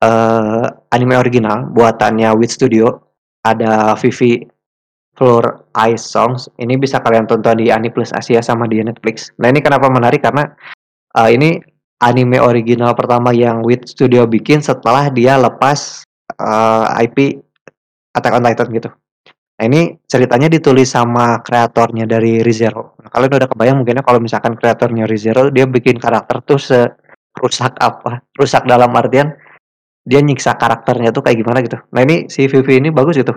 uh, 0.06 0.70
anime 0.94 1.18
original 1.18 1.66
buatannya 1.74 2.30
Wit 2.38 2.54
Studio. 2.54 3.02
Ada 3.44 3.92
Vivi 4.00 4.40
Floor 5.14 5.70
Ice 5.90 6.04
Songs. 6.04 6.50
Ini 6.58 6.74
bisa 6.78 6.98
kalian 6.98 7.26
tonton 7.26 7.58
di 7.58 7.70
Aniplus 7.70 8.10
Asia 8.14 8.42
sama 8.42 8.66
di 8.66 8.82
Netflix. 8.82 9.30
Nah, 9.38 9.50
ini 9.50 9.62
kenapa 9.62 9.86
menarik 9.90 10.22
karena 10.22 10.46
uh, 11.18 11.30
ini 11.30 11.58
anime 12.02 12.42
original 12.42 12.92
pertama 12.92 13.30
yang 13.30 13.62
Wit 13.62 13.88
Studio 13.88 14.26
bikin 14.26 14.60
setelah 14.60 15.08
dia 15.08 15.38
lepas 15.38 16.04
uh, 16.36 16.98
eh, 16.98 17.06
IP 17.08 17.40
Attack 18.14 18.34
on 18.34 18.44
Titan 18.46 18.68
gitu. 18.74 18.90
Nah, 19.54 19.64
ini 19.70 19.94
ceritanya 20.10 20.50
ditulis 20.50 20.90
sama 20.90 21.38
kreatornya 21.42 22.10
dari 22.10 22.42
ReZero. 22.42 22.98
Nah, 22.98 23.10
kalian 23.10 23.38
udah 23.38 23.48
kebayang 23.50 23.76
mungkinnya 23.78 24.02
kalau 24.02 24.18
misalkan 24.18 24.58
kreatornya 24.58 25.06
ReZero 25.06 25.54
dia 25.54 25.66
bikin 25.70 26.02
karakter 26.02 26.42
tuh 26.42 26.58
serusak 26.58 27.78
apa? 27.78 28.18
Rusak 28.34 28.66
dalam 28.66 28.90
artian 28.98 29.30
dia 30.04 30.20
nyiksa 30.20 30.58
karakternya 30.58 31.14
tuh 31.14 31.22
kayak 31.22 31.38
gimana 31.38 31.62
gitu. 31.62 31.78
Nah, 31.94 32.02
ini 32.02 32.26
si 32.26 32.50
Vivi 32.50 32.82
ini 32.82 32.90
bagus 32.90 33.14
gitu. 33.14 33.32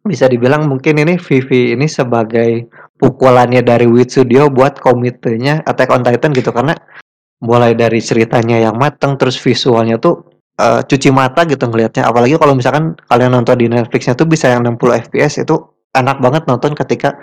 Bisa 0.00 0.26
dibilang 0.26 0.64
mungkin 0.64 0.96
ini 0.96 1.20
Vivi 1.20 1.76
ini 1.76 1.84
sebagai 1.84 2.66
pukulannya 2.96 3.60
dari 3.60 3.84
Wit 3.84 4.16
Studio 4.16 4.48
buat 4.48 4.80
komitenya 4.80 5.60
Attack 5.68 5.92
on 5.92 6.00
Titan 6.00 6.32
gitu 6.32 6.52
karena 6.52 6.72
mulai 7.40 7.72
dari 7.72 8.00
ceritanya 8.00 8.60
yang 8.60 8.76
mateng 8.76 9.16
terus 9.16 9.36
visualnya 9.40 9.96
tuh 9.96 10.24
uh, 10.60 10.80
cuci 10.84 11.08
mata 11.12 11.44
gitu 11.44 11.64
ngelihatnya. 11.68 12.08
Apalagi 12.08 12.36
kalau 12.36 12.56
misalkan 12.56 12.96
kalian 13.08 13.32
nonton 13.32 13.56
di 13.60 13.66
Netflixnya 13.68 14.16
tuh 14.16 14.28
bisa 14.28 14.48
yang 14.52 14.64
60 14.64 15.08
fps 15.08 15.44
itu 15.44 15.56
enak 15.96 16.20
banget 16.20 16.48
nonton 16.48 16.72
ketika 16.76 17.16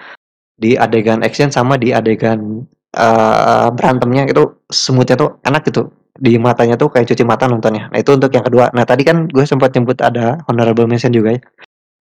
di 0.57 0.73
adegan 0.73 1.21
action 1.21 1.53
sama 1.53 1.77
di 1.77 1.93
adegan 1.93 2.65
uh, 2.97 3.69
berantemnya 3.73 4.25
itu 4.25 4.57
semutnya 4.73 5.13
tuh 5.13 5.37
enak 5.45 5.61
gitu 5.69 5.93
di 6.17 6.33
matanya 6.41 6.73
tuh 6.81 6.89
kayak 6.89 7.05
cuci 7.13 7.21
mata 7.21 7.45
nontonnya. 7.45 7.93
Nah 7.93 8.01
itu 8.01 8.09
untuk 8.09 8.33
yang 8.33 8.41
kedua. 8.41 8.73
Nah 8.73 8.83
tadi 8.89 9.05
kan 9.05 9.29
gue 9.29 9.45
sempat 9.45 9.69
nyebut 9.77 10.01
ada 10.01 10.41
honorable 10.49 10.89
mention 10.89 11.13
juga 11.13 11.37
ya, 11.37 11.41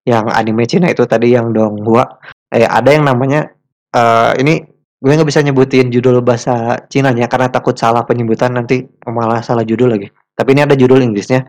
yang 0.07 0.31
anime 0.31 0.63
Cina 0.63 0.87
itu 0.87 1.03
tadi 1.03 1.35
yang 1.35 1.51
Donghua. 1.51 2.07
Eh 2.47 2.63
ada 2.63 2.95
yang 2.95 3.03
namanya 3.03 3.51
uh, 3.91 4.31
ini 4.39 4.63
gue 4.97 5.11
nggak 5.11 5.27
bisa 5.27 5.43
nyebutin 5.43 5.91
judul 5.91 6.23
bahasa 6.23 6.79
Cina-nya 6.87 7.27
karena 7.27 7.51
takut 7.51 7.75
salah 7.75 8.07
penyebutan 8.07 8.55
nanti 8.55 8.87
malah 9.03 9.43
salah 9.43 9.67
judul 9.67 9.91
lagi. 9.91 10.07
Tapi 10.07 10.55
ini 10.55 10.63
ada 10.63 10.79
judul 10.79 11.03
Inggrisnya. 11.03 11.43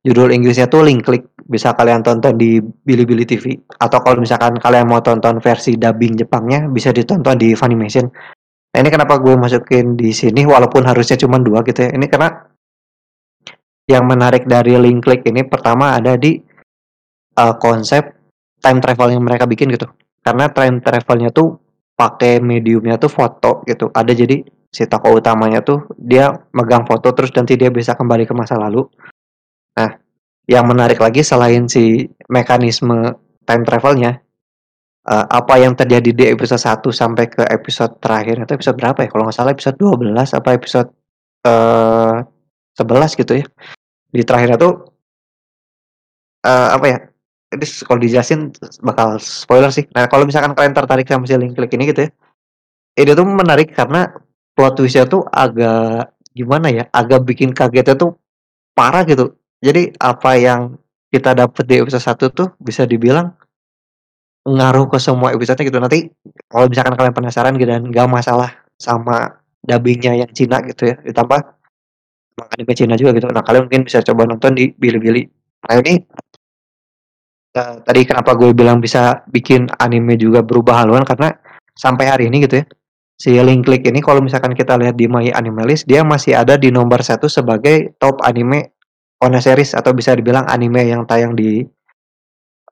Judul 0.00 0.32
Inggrisnya 0.34 0.66
tuh 0.66 0.82
link 0.82 1.06
klik 1.06 1.28
bisa 1.44 1.76
kalian 1.76 2.00
tonton 2.00 2.34
di 2.34 2.58
Bilibili 2.58 3.28
TV 3.28 3.52
atau 3.78 4.00
kalau 4.00 4.24
misalkan 4.24 4.56
kalian 4.56 4.88
mau 4.88 5.04
tonton 5.04 5.38
versi 5.44 5.76
dubbing 5.76 6.16
Jepangnya 6.16 6.66
bisa 6.66 6.90
ditonton 6.90 7.36
di 7.36 7.52
Funimation. 7.52 8.08
Nah 8.70 8.78
ini 8.80 8.88
kenapa 8.88 9.20
gue 9.20 9.36
masukin 9.36 9.94
di 9.94 10.10
sini 10.10 10.48
walaupun 10.48 10.88
harusnya 10.88 11.20
cuma 11.20 11.36
dua 11.36 11.60
gitu 11.62 11.84
ya. 11.84 11.90
Ini 11.92 12.06
karena 12.08 12.32
yang 13.92 14.06
menarik 14.06 14.48
dari 14.48 14.78
link 14.78 15.04
klik 15.04 15.22
ini 15.26 15.44
pertama 15.44 15.98
ada 15.98 16.16
di 16.16 16.49
uh, 17.40 17.54
konsep 17.56 18.04
time 18.60 18.78
travel 18.84 19.08
yang 19.16 19.24
mereka 19.24 19.48
bikin 19.48 19.72
gitu. 19.72 19.88
Karena 20.20 20.52
time 20.52 20.84
travelnya 20.84 21.32
tuh 21.32 21.56
pakai 21.96 22.44
mediumnya 22.44 23.00
tuh 23.00 23.08
foto 23.08 23.64
gitu. 23.64 23.88
Ada 23.88 24.12
jadi 24.12 24.44
si 24.70 24.86
tokoh 24.86 25.18
utamanya 25.18 25.64
tuh 25.64 25.88
dia 25.98 26.30
megang 26.54 26.86
foto 26.86 27.10
terus 27.10 27.34
nanti 27.34 27.58
dia 27.58 27.72
bisa 27.72 27.96
kembali 27.96 28.28
ke 28.28 28.34
masa 28.36 28.60
lalu. 28.60 28.84
Nah, 29.74 29.96
yang 30.46 30.68
menarik 30.68 31.00
lagi 31.00 31.24
selain 31.24 31.66
si 31.66 32.06
mekanisme 32.28 33.16
time 33.48 33.64
travelnya, 33.64 34.20
uh, 35.08 35.26
apa 35.26 35.58
yang 35.58 35.74
terjadi 35.74 36.10
di 36.12 36.24
episode 36.30 36.60
1 36.60 36.92
sampai 36.92 37.24
ke 37.32 37.42
episode 37.48 37.96
terakhir 37.98 38.44
atau 38.44 38.54
episode 38.60 38.76
berapa 38.78 38.98
ya? 39.04 39.08
Kalau 39.08 39.24
nggak 39.26 39.36
salah 39.36 39.52
episode 39.56 39.76
12 39.80 40.36
apa 40.36 40.48
episode 40.54 40.88
uh, 41.48 42.20
eh, 42.76 42.84
11 42.84 43.20
gitu 43.20 43.32
ya. 43.40 43.46
Di 44.10 44.22
terakhir 44.26 44.58
itu 44.60 44.70
uh, 46.46 46.68
apa 46.76 46.86
ya? 46.86 46.98
Ini 47.50 47.66
kalau 47.82 47.98
dijelasin 47.98 48.54
bakal 48.86 49.18
spoiler 49.18 49.74
sih. 49.74 49.82
Nah, 49.90 50.06
kalau 50.06 50.22
misalkan 50.22 50.54
kalian 50.54 50.70
tertarik 50.70 51.06
sama 51.10 51.26
si 51.26 51.34
link 51.34 51.58
klik 51.58 51.74
ini 51.74 51.90
gitu 51.90 52.06
ya. 52.06 52.10
Ini 52.94 53.10
tuh 53.14 53.26
menarik 53.26 53.74
karena 53.74 54.06
plot 54.54 54.78
twistnya 54.78 55.06
tuh 55.10 55.26
agak 55.26 56.14
gimana 56.30 56.70
ya? 56.70 56.84
Agak 56.94 57.26
bikin 57.26 57.50
kagetnya 57.50 57.98
tuh 57.98 58.14
parah 58.74 59.02
gitu. 59.02 59.34
Jadi 59.58 59.90
apa 59.98 60.38
yang 60.38 60.78
kita 61.10 61.34
dapat 61.34 61.66
di 61.66 61.82
episode 61.82 62.30
1 62.30 62.38
tuh 62.38 62.48
bisa 62.62 62.86
dibilang 62.86 63.34
ngaruh 64.46 64.86
ke 64.86 64.98
semua 65.02 65.34
episode 65.34 65.58
gitu. 65.58 65.76
Nanti 65.82 66.06
kalau 66.46 66.70
misalkan 66.70 66.94
kalian 66.94 67.14
penasaran 67.14 67.58
gitu 67.58 67.68
dan 67.68 67.82
nggak 67.90 68.06
masalah 68.06 68.50
sama 68.78 69.42
dubbingnya 69.60 70.24
yang 70.24 70.30
Cina 70.32 70.62
gitu 70.64 70.88
ya, 70.88 70.96
ditambah 71.04 71.40
anime 72.56 72.72
Cina 72.72 72.96
juga 72.96 73.12
gitu. 73.12 73.28
Nah 73.28 73.44
kalian 73.44 73.68
mungkin 73.68 73.84
bisa 73.84 74.00
coba 74.00 74.24
nonton 74.24 74.56
di 74.56 74.72
Bilibili. 74.72 75.28
Nah 75.68 75.76
ini 75.84 76.00
uh, 77.56 77.80
tadi 77.82 78.06
kenapa 78.06 78.36
gue 78.36 78.52
bilang 78.52 78.78
bisa 78.78 79.24
bikin 79.30 79.66
anime 79.80 80.18
juga 80.20 80.44
berubah 80.44 80.84
haluan? 80.84 81.02
Karena 81.06 81.32
sampai 81.74 82.06
hari 82.10 82.28
ini 82.28 82.44
gitu 82.44 82.60
ya 82.60 82.66
si 83.20 83.36
link 83.36 83.68
klik 83.68 83.84
ini 83.84 84.00
kalau 84.00 84.24
misalkan 84.24 84.56
kita 84.56 84.80
lihat 84.80 84.96
di 84.96 85.04
My 85.04 85.28
Anime 85.36 85.68
List 85.68 85.84
dia 85.84 86.00
masih 86.00 86.32
ada 86.32 86.56
di 86.56 86.72
nomor 86.72 87.04
satu 87.04 87.28
sebagai 87.28 87.92
top 88.00 88.16
anime 88.24 88.72
on 89.20 89.36
series 89.36 89.76
atau 89.76 89.92
bisa 89.92 90.16
dibilang 90.16 90.48
anime 90.48 90.88
yang 90.88 91.04
tayang 91.04 91.36
di 91.36 91.60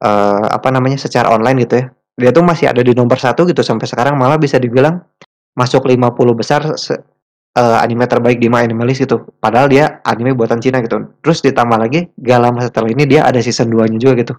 uh, 0.00 0.44
apa 0.48 0.72
namanya 0.72 0.96
secara 0.96 1.28
online 1.28 1.68
gitu 1.68 1.84
ya. 1.84 1.86
Dia 2.18 2.30
tuh 2.32 2.42
masih 2.42 2.72
ada 2.72 2.80
di 2.80 2.96
nomor 2.96 3.20
satu 3.20 3.44
gitu 3.44 3.60
sampai 3.60 3.84
sekarang 3.84 4.16
malah 4.16 4.40
bisa 4.40 4.56
dibilang 4.56 5.04
masuk 5.52 5.84
50 5.84 6.16
besar 6.34 6.64
uh, 6.64 7.78
anime 7.84 8.08
terbaik 8.08 8.40
di 8.40 8.48
My 8.48 8.64
Animalist 8.64 9.04
gitu. 9.04 9.28
Padahal 9.38 9.68
dia 9.68 10.00
anime 10.02 10.32
buatan 10.32 10.58
Cina 10.64 10.80
gitu. 10.80 11.12
Terus 11.20 11.44
ditambah 11.44 11.78
lagi 11.78 12.08
gak 12.18 12.40
lama 12.40 12.64
setelah 12.64 12.90
ini 12.90 13.04
dia 13.04 13.28
ada 13.28 13.38
season 13.38 13.68
2 13.70 13.92
nya 13.92 14.00
juga 14.00 14.24
gitu 14.24 14.34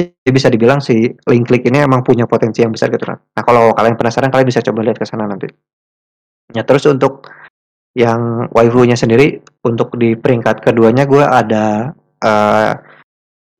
jadi 0.00 0.30
bisa 0.32 0.48
dibilang 0.48 0.80
si 0.80 1.12
link 1.28 1.44
klik 1.46 1.64
ini 1.68 1.84
emang 1.84 2.00
punya 2.00 2.24
potensi 2.24 2.64
yang 2.64 2.72
besar 2.72 2.88
gitu 2.88 3.04
nah 3.08 3.42
kalau 3.44 3.76
kalian 3.76 3.96
penasaran 3.96 4.32
kalian 4.32 4.48
bisa 4.48 4.64
coba 4.64 4.80
lihat 4.86 4.98
ke 4.98 5.06
sana 5.06 5.28
nanti. 5.28 5.46
Ya 6.50 6.66
terus 6.66 6.82
untuk 6.86 7.30
yang 7.94 8.46
waifu-nya 8.54 8.94
sendiri 8.94 9.42
untuk 9.66 9.98
di 9.98 10.14
peringkat 10.14 10.62
keduanya 10.62 11.06
gue 11.06 11.22
ada 11.22 11.90
uh, 12.22 12.72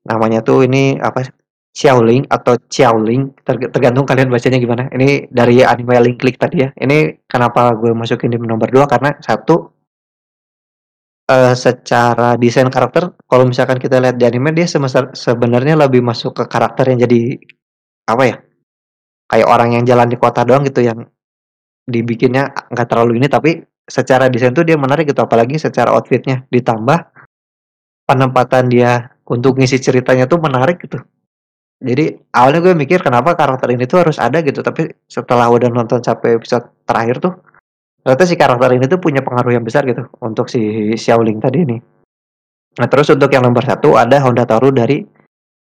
namanya 0.07 0.39
tuh 0.43 0.63
ini 0.63 0.99
apa 0.99 1.27
Xiaoling 1.71 2.27
atau 2.27 2.59
Xiaoling. 2.67 3.31
Tergantung 3.47 4.03
kalian 4.03 4.27
bacanya 4.27 4.59
gimana. 4.59 4.91
Ini 4.91 5.31
dari 5.31 5.63
anime 5.63 5.95
link 6.03 6.19
klik 6.19 6.35
tadi 6.35 6.67
ya. 6.67 6.69
Ini 6.75 7.23
kenapa 7.31 7.71
gue 7.79 7.95
masukin 7.95 8.27
di 8.27 8.37
nomor 8.39 8.67
dua? 8.67 8.91
Karena 8.91 9.15
satu 9.23 9.70
uh, 11.31 11.55
secara 11.55 12.35
desain 12.35 12.67
karakter 12.67 13.15
kalau 13.31 13.47
misalkan 13.47 13.79
kita 13.79 14.03
lihat 14.03 14.19
di 14.19 14.27
anime 14.27 14.51
dia 14.51 14.67
sebenarnya 14.67 15.79
lebih 15.79 16.03
masuk 16.03 16.35
ke 16.35 16.43
karakter 16.51 16.91
yang 16.91 17.07
jadi 17.07 17.39
apa 18.11 18.23
ya 18.27 18.35
kayak 19.31 19.47
orang 19.47 19.79
yang 19.79 19.83
jalan 19.87 20.11
di 20.11 20.19
kota 20.19 20.43
doang 20.43 20.67
gitu 20.67 20.83
yang 20.83 21.07
dibikinnya 21.87 22.51
nggak 22.67 22.87
terlalu 22.91 23.23
ini 23.23 23.31
tapi 23.31 23.63
secara 23.87 24.27
desain 24.27 24.51
tuh 24.51 24.67
dia 24.67 24.75
menarik 24.75 25.07
gitu 25.07 25.23
apalagi 25.23 25.55
secara 25.55 25.95
outfitnya 25.95 26.43
ditambah 26.51 26.99
penempatan 28.05 28.67
dia 28.67 29.07
untuk 29.31 29.55
ngisi 29.55 29.79
ceritanya 29.79 30.27
tuh 30.27 30.43
menarik 30.43 30.83
gitu. 30.83 30.99
Jadi 31.81 32.13
awalnya 32.35 32.59
gue 32.61 32.73
mikir 32.77 33.01
kenapa 33.01 33.33
karakter 33.33 33.73
ini 33.73 33.89
tuh 33.89 34.05
harus 34.05 34.21
ada 34.21 34.43
gitu, 34.45 34.61
tapi 34.61 34.91
setelah 35.09 35.49
udah 35.49 35.71
nonton 35.71 35.97
sampai 36.03 36.37
episode 36.37 36.69
terakhir 36.85 37.17
tuh 37.17 37.33
ternyata 38.01 38.23
si 38.25 38.35
karakter 38.35 38.69
ini 38.75 38.85
tuh 38.89 38.99
punya 38.99 39.21
pengaruh 39.21 39.53
yang 39.53 39.65
besar 39.65 39.85
gitu 39.85 40.09
untuk 40.21 40.49
si 40.49 40.93
Xiaoling 40.97 41.37
tadi 41.37 41.57
ini. 41.61 41.77
Nah 42.81 42.87
terus 42.87 43.11
untuk 43.13 43.29
yang 43.29 43.45
nomor 43.45 43.61
satu 43.61 43.99
ada 43.99 44.17
Honda 44.23 44.47
Toru 44.47 44.73
dari 44.73 45.03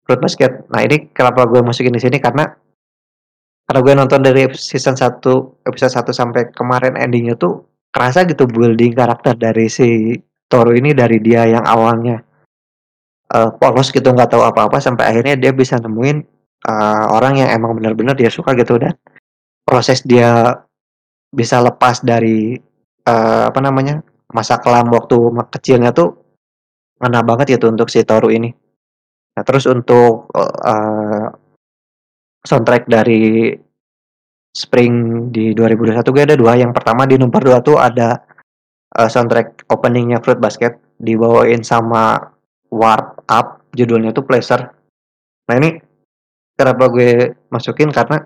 Fruit 0.03 0.19
Basket. 0.19 0.69
Nah 0.69 0.81
ini 0.85 1.09
kenapa 1.09 1.47
gue 1.49 1.61
masukin 1.63 1.95
di 1.95 2.01
sini 2.01 2.21
karena 2.21 2.45
karena 3.69 3.79
gue 3.85 3.93
nonton 3.93 4.19
dari 4.25 4.49
season 4.57 4.97
1 4.97 5.21
episode 5.69 5.93
1 5.93 6.09
sampai 6.09 6.41
kemarin 6.53 6.97
endingnya 6.97 7.37
tuh 7.37 7.69
kerasa 7.93 8.25
gitu 8.25 8.49
building 8.49 8.97
karakter 8.97 9.37
dari 9.37 9.69
si 9.69 10.17
Toru 10.49 10.73
ini 10.73 10.97
dari 10.97 11.21
dia 11.21 11.45
yang 11.45 11.61
awalnya 11.61 12.17
uh, 13.33 13.53
polos 13.61 13.93
gitu 13.93 14.09
nggak 14.09 14.33
tahu 14.33 14.41
apa-apa 14.41 14.81
sampai 14.81 15.13
akhirnya 15.13 15.37
dia 15.37 15.53
bisa 15.53 15.77
nemuin 15.77 16.17
uh, 16.65 17.05
orang 17.13 17.45
yang 17.45 17.49
emang 17.53 17.77
benar-benar 17.77 18.17
dia 18.17 18.33
suka 18.33 18.57
gitu 18.57 18.81
dan 18.81 18.97
proses 19.61 20.01
dia 20.01 20.57
bisa 21.29 21.61
lepas 21.61 22.01
dari 22.01 22.57
uh, 23.05 23.43
apa 23.49 23.59
namanya 23.61 24.01
masa 24.33 24.57
kelam 24.61 24.89
waktu 24.93 25.17
kecilnya 25.49 25.93
tuh 25.93 26.17
ngena 26.99 27.23
banget 27.25 27.57
gitu 27.57 27.71
untuk 27.71 27.87
si 27.87 28.03
Toru 28.03 28.29
ini. 28.33 28.51
Nah 29.37 29.43
terus 29.45 29.69
untuk 29.69 30.29
uh, 30.35 31.27
soundtrack 32.43 32.89
dari 32.89 33.55
Spring 34.49 35.29
di 35.29 35.53
2021 35.53 36.01
gue 36.03 36.23
ada 36.25 36.35
dua. 36.35 36.57
Yang 36.57 36.73
pertama 36.75 37.05
di 37.05 37.15
nomor 37.21 37.39
dua 37.39 37.61
tuh 37.61 37.77
ada 37.77 38.17
uh, 38.97 39.09
soundtrack 39.09 39.69
openingnya 39.69 40.19
Fruit 40.23 40.41
Basket 40.41 40.75
dibawain 40.99 41.61
sama 41.61 42.33
Warp 42.73 43.23
Up 43.29 43.59
judulnya 43.73 44.11
tuh 44.11 44.25
Pleasure 44.25 44.65
nah 45.49 45.57
ini 45.57 45.81
kenapa 46.53 46.89
gue 46.93 47.33
masukin 47.49 47.89
karena 47.89 48.21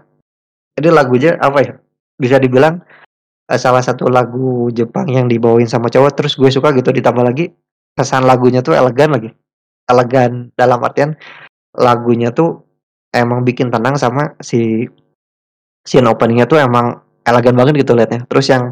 ini 0.75 0.89
lagunya 0.91 1.39
apa 1.39 1.59
ya 1.63 1.73
bisa 2.23 2.39
dibilang 2.39 2.79
uh, 3.51 3.59
salah 3.59 3.83
satu 3.83 4.07
lagu 4.07 4.71
Jepang 4.71 5.11
yang 5.11 5.27
dibawain 5.27 5.67
sama 5.67 5.91
cowok 5.91 6.15
terus 6.15 6.39
gue 6.39 6.47
suka 6.47 6.71
gitu 6.71 6.95
ditambah 6.95 7.23
lagi 7.27 7.51
kesan 7.99 8.23
lagunya 8.23 8.63
tuh 8.63 8.79
elegan 8.79 9.11
lagi 9.11 9.29
elegan 9.91 10.55
dalam 10.55 10.79
artian 10.79 11.19
lagunya 11.75 12.31
tuh 12.31 12.63
emang 13.11 13.43
bikin 13.43 13.67
tenang 13.67 13.99
sama 13.99 14.39
si 14.39 14.87
scene 15.83 16.07
openingnya 16.07 16.47
tuh 16.47 16.63
emang 16.63 17.03
elegan 17.27 17.59
banget 17.59 17.83
gitu 17.83 17.93
liatnya 17.93 18.23
terus 18.31 18.47
yang 18.47 18.71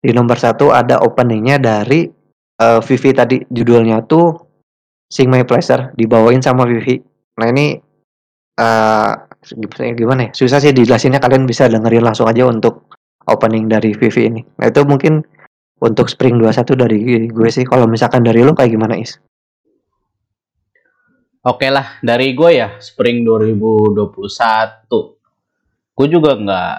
di 0.00 0.12
nomor 0.12 0.36
satu 0.36 0.72
ada 0.72 1.00
openingnya 1.00 1.60
dari 1.60 2.08
uh, 2.60 2.80
Vivi 2.84 3.10
tadi 3.12 3.36
judulnya 3.48 4.04
tuh 4.04 4.50
Sing 5.10 5.26
My 5.26 5.42
Pleasure 5.42 5.90
dibawain 5.98 6.40
sama 6.40 6.64
Vivi. 6.64 7.02
Nah 7.36 7.46
ini 7.50 7.74
uh, 8.62 9.12
gimana 9.98 10.28
ya? 10.28 10.30
Susah 10.32 10.62
sih 10.62 10.70
dijelasinnya 10.70 11.18
kalian 11.18 11.44
bisa 11.44 11.66
dengerin 11.66 12.06
langsung 12.06 12.30
aja 12.30 12.46
untuk 12.46 12.89
opening 13.30 13.70
dari 13.70 13.94
Vivi 13.94 14.26
ini. 14.26 14.42
Nah 14.58 14.66
itu 14.68 14.82
mungkin 14.82 15.22
untuk 15.80 16.10
Spring 16.10 16.36
21 16.36 16.74
dari 16.76 16.98
gue 17.30 17.48
sih. 17.48 17.64
Kalau 17.64 17.86
misalkan 17.86 18.26
dari 18.26 18.42
lo 18.42 18.52
kayak 18.52 18.74
gimana 18.74 18.98
Is? 18.98 19.16
Oke 21.40 21.72
lah, 21.72 21.96
dari 22.04 22.36
gue 22.36 22.50
ya 22.52 22.76
Spring 22.82 23.24
2021. 23.24 24.12
Gue 25.96 26.06
juga 26.10 26.36
nggak, 26.36 26.74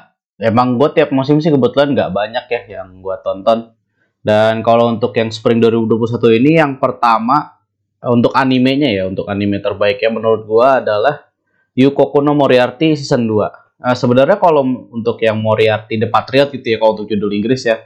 emang 0.46 0.78
gue 0.78 0.90
tiap 0.94 1.10
musim 1.10 1.42
sih 1.42 1.50
kebetulan 1.50 1.98
nggak 1.98 2.14
banyak 2.14 2.46
ya 2.46 2.62
yang 2.82 3.02
gue 3.02 3.16
tonton. 3.26 3.74
Dan 4.22 4.62
kalau 4.62 4.94
untuk 4.94 5.18
yang 5.18 5.34
Spring 5.34 5.58
2021 5.58 6.38
ini 6.38 6.62
yang 6.62 6.78
pertama 6.78 7.58
untuk 8.02 8.34
animenya 8.34 8.90
ya, 8.90 9.04
untuk 9.06 9.30
anime 9.30 9.62
terbaiknya 9.62 10.10
menurut 10.10 10.46
gua 10.50 10.82
adalah 10.82 11.30
Yukoku 11.78 12.22
no 12.22 12.34
Moriarty 12.34 12.98
season 12.98 13.30
2. 13.30 13.71
Nah, 13.82 13.98
sebenarnya 13.98 14.38
kalau 14.38 14.62
untuk 14.94 15.18
yang 15.26 15.42
Moriarty 15.42 15.98
The 15.98 16.08
Patriot 16.14 16.54
gitu 16.54 16.68
ya 16.70 16.78
kalau 16.78 16.94
untuk 16.94 17.10
judul 17.10 17.34
Inggris 17.34 17.66
ya, 17.66 17.82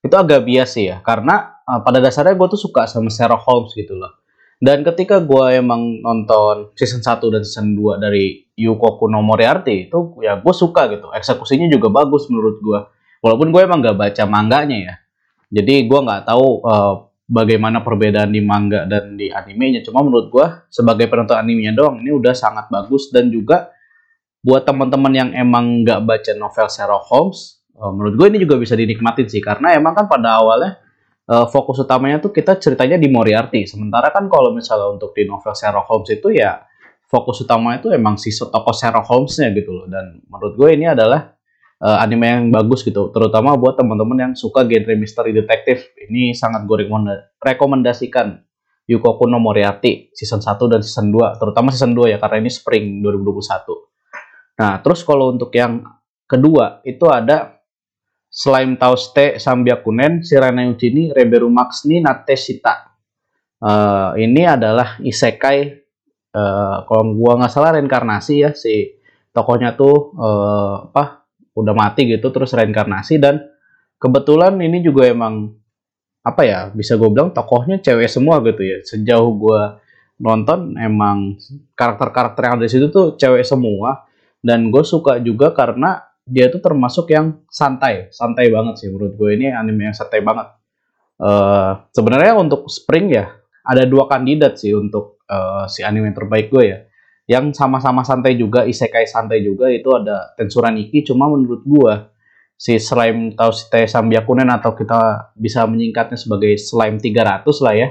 itu 0.00 0.14
agak 0.14 0.46
bias 0.46 0.78
sih 0.78 0.88
ya 0.88 1.02
karena 1.04 1.60
uh, 1.66 1.82
pada 1.84 2.00
dasarnya 2.00 2.32
gue 2.38 2.48
tuh 2.56 2.60
suka 2.60 2.88
sama 2.88 3.12
Sherlock 3.12 3.44
Holmes 3.44 3.74
gitu 3.74 3.98
loh. 3.98 4.16
Dan 4.60 4.84
ketika 4.84 5.24
gue 5.24 5.56
emang 5.56 6.04
nonton 6.04 6.70
season 6.76 7.00
1 7.00 7.32
dan 7.32 7.42
season 7.42 7.72
2 7.74 7.96
dari 7.96 8.44
Yukoku 8.60 9.08
no 9.08 9.24
Moriarty 9.24 9.88
itu 9.88 10.20
ya 10.20 10.36
gue 10.36 10.54
suka 10.54 10.86
gitu. 10.92 11.08
Eksekusinya 11.16 11.64
juga 11.66 11.88
bagus 11.88 12.28
menurut 12.28 12.60
gue. 12.60 12.80
Walaupun 13.24 13.52
gue 13.52 13.60
emang 13.64 13.80
gak 13.80 13.96
baca 13.96 14.22
mangganya 14.28 14.78
ya. 14.78 14.94
Jadi 15.50 15.88
gue 15.90 16.00
nggak 16.00 16.30
tahu 16.30 16.62
uh, 16.62 17.10
bagaimana 17.26 17.82
perbedaan 17.82 18.30
di 18.30 18.44
manga 18.44 18.86
dan 18.86 19.16
di 19.16 19.32
animenya. 19.32 19.82
Cuma 19.82 20.04
menurut 20.04 20.28
gue 20.28 20.46
sebagai 20.70 21.08
penonton 21.08 21.40
animenya 21.40 21.74
doang 21.74 21.98
ini 21.98 22.14
udah 22.14 22.36
sangat 22.36 22.70
bagus 22.70 23.08
dan 23.10 23.32
juga 23.32 23.72
buat 24.40 24.64
teman-teman 24.64 25.12
yang 25.12 25.30
emang 25.36 25.84
nggak 25.84 26.00
baca 26.04 26.32
novel 26.36 26.66
Sherlock 26.72 27.04
Holmes, 27.12 27.60
uh, 27.76 27.92
menurut 27.92 28.14
gue 28.16 28.26
ini 28.32 28.38
juga 28.40 28.56
bisa 28.56 28.72
dinikmatin 28.72 29.28
sih 29.28 29.44
karena 29.44 29.76
emang 29.76 29.92
kan 29.92 30.08
pada 30.08 30.40
awalnya 30.40 30.80
uh, 31.28 31.46
fokus 31.46 31.80
utamanya 31.84 32.18
tuh 32.18 32.32
kita 32.32 32.56
ceritanya 32.56 32.96
di 32.96 33.06
Moriarty. 33.12 33.68
Sementara 33.68 34.08
kan 34.10 34.26
kalau 34.32 34.50
misalnya 34.50 34.90
untuk 34.90 35.12
di 35.12 35.28
novel 35.28 35.52
Sherlock 35.52 35.86
Holmes 35.86 36.10
itu 36.10 36.32
ya 36.32 36.64
fokus 37.06 37.42
utamanya 37.44 37.82
itu 37.82 37.90
emang 37.92 38.16
si 38.16 38.32
tokoh 38.32 38.72
Sherlock 38.72 39.06
Holmes-nya 39.06 39.52
gitu 39.52 39.70
loh. 39.70 39.86
Dan 39.86 40.24
menurut 40.24 40.54
gue 40.56 40.68
ini 40.72 40.88
adalah 40.88 41.36
uh, 41.82 41.98
anime 42.00 42.26
yang 42.26 42.44
bagus 42.48 42.80
gitu, 42.86 43.12
terutama 43.12 43.54
buat 43.60 43.76
teman-teman 43.76 44.30
yang 44.30 44.32
suka 44.32 44.64
genre 44.64 44.94
misteri 44.96 45.36
detektif. 45.36 45.90
Ini 45.96 46.32
sangat 46.32 46.64
gue 46.64 46.86
rekomendasikan 47.40 48.40
Yukoku 48.90 49.30
no 49.30 49.38
Moriarty 49.38 50.10
season 50.10 50.42
1 50.42 50.58
dan 50.66 50.80
season 50.82 51.14
2, 51.14 51.38
terutama 51.38 51.70
season 51.70 51.94
2 51.94 52.10
ya 52.10 52.18
karena 52.18 52.42
ini 52.42 52.50
spring 52.50 52.98
2021. 53.06 53.89
Nah, 54.60 54.76
terus 54.84 55.00
kalau 55.00 55.32
untuk 55.32 55.48
yang 55.56 55.80
kedua 56.28 56.84
itu 56.84 57.08
ada 57.08 57.56
Slime 58.28 58.76
Tauste 58.76 59.40
Sambyakunen, 59.40 60.20
Shirana 60.20 60.68
Uchini, 60.68 61.08
Reberu 61.10 61.48
Maxni, 61.48 62.04
Nateshita. 62.04 62.92
Uh, 63.60 64.12
ini 64.20 64.44
adalah 64.44 65.00
isekai 65.00 65.80
uh, 66.36 66.76
kalau 66.84 67.12
gua 67.12 67.40
nggak 67.40 67.52
salah 67.52 67.76
reinkarnasi 67.76 68.34
ya 68.40 68.50
si 68.56 68.96
tokohnya 69.36 69.76
tuh 69.76 70.16
uh, 70.16 70.88
apa 70.88 71.28
udah 71.52 71.74
mati 71.76 72.08
gitu 72.08 72.32
terus 72.32 72.56
reinkarnasi 72.56 73.20
dan 73.20 73.36
kebetulan 74.00 74.56
ini 74.64 74.80
juga 74.80 75.12
emang 75.12 75.52
apa 76.24 76.40
ya 76.44 76.60
bisa 76.72 76.96
gue 76.96 77.08
bilang 77.12 77.36
tokohnya 77.36 77.84
cewek 77.84 78.08
semua 78.08 78.40
gitu 78.40 78.64
ya 78.64 78.80
sejauh 78.80 79.28
gue 79.36 79.62
nonton 80.24 80.76
emang 80.80 81.36
karakter-karakter 81.76 82.40
yang 82.40 82.54
ada 82.60 82.64
di 82.64 82.72
situ 82.72 82.88
tuh 82.88 83.20
cewek 83.20 83.44
semua 83.44 84.08
dan 84.40 84.72
gue 84.72 84.84
suka 84.84 85.20
juga 85.20 85.52
karena 85.52 86.00
dia 86.24 86.48
tuh 86.52 86.62
termasuk 86.62 87.10
yang 87.12 87.44
santai, 87.48 88.08
santai 88.12 88.48
banget 88.48 88.80
sih 88.80 88.88
menurut 88.88 89.16
gue 89.16 89.30
ini 89.36 89.52
anime 89.52 89.90
yang 89.90 89.96
santai 89.96 90.20
banget. 90.24 90.48
Uh, 91.20 91.84
Sebenarnya 91.92 92.32
untuk 92.38 92.64
Spring 92.72 93.12
ya 93.12 93.40
ada 93.66 93.84
dua 93.84 94.08
kandidat 94.08 94.56
sih 94.56 94.72
untuk 94.72 95.20
uh, 95.28 95.68
si 95.68 95.84
anime 95.84 96.10
terbaik 96.16 96.48
gue 96.48 96.64
ya. 96.64 96.78
Yang 97.30 97.54
sama-sama 97.62 98.02
santai 98.02 98.34
juga, 98.34 98.66
isekai 98.66 99.06
santai 99.06 99.46
juga 99.46 99.70
itu 99.70 99.86
ada 99.94 100.34
Tensura 100.34 100.74
Niki. 100.74 101.06
Cuma 101.06 101.30
menurut 101.30 101.62
gue 101.62 101.94
si 102.58 102.74
Slime 102.82 103.38
Tausite 103.38 103.86
Sambyakunen 103.86 104.50
atau 104.50 104.74
kita 104.74 105.30
bisa 105.38 105.62
menyingkatnya 105.70 106.18
sebagai 106.18 106.58
Slime 106.58 106.98
300 106.98 107.46
lah 107.62 107.74
ya. 107.78 107.88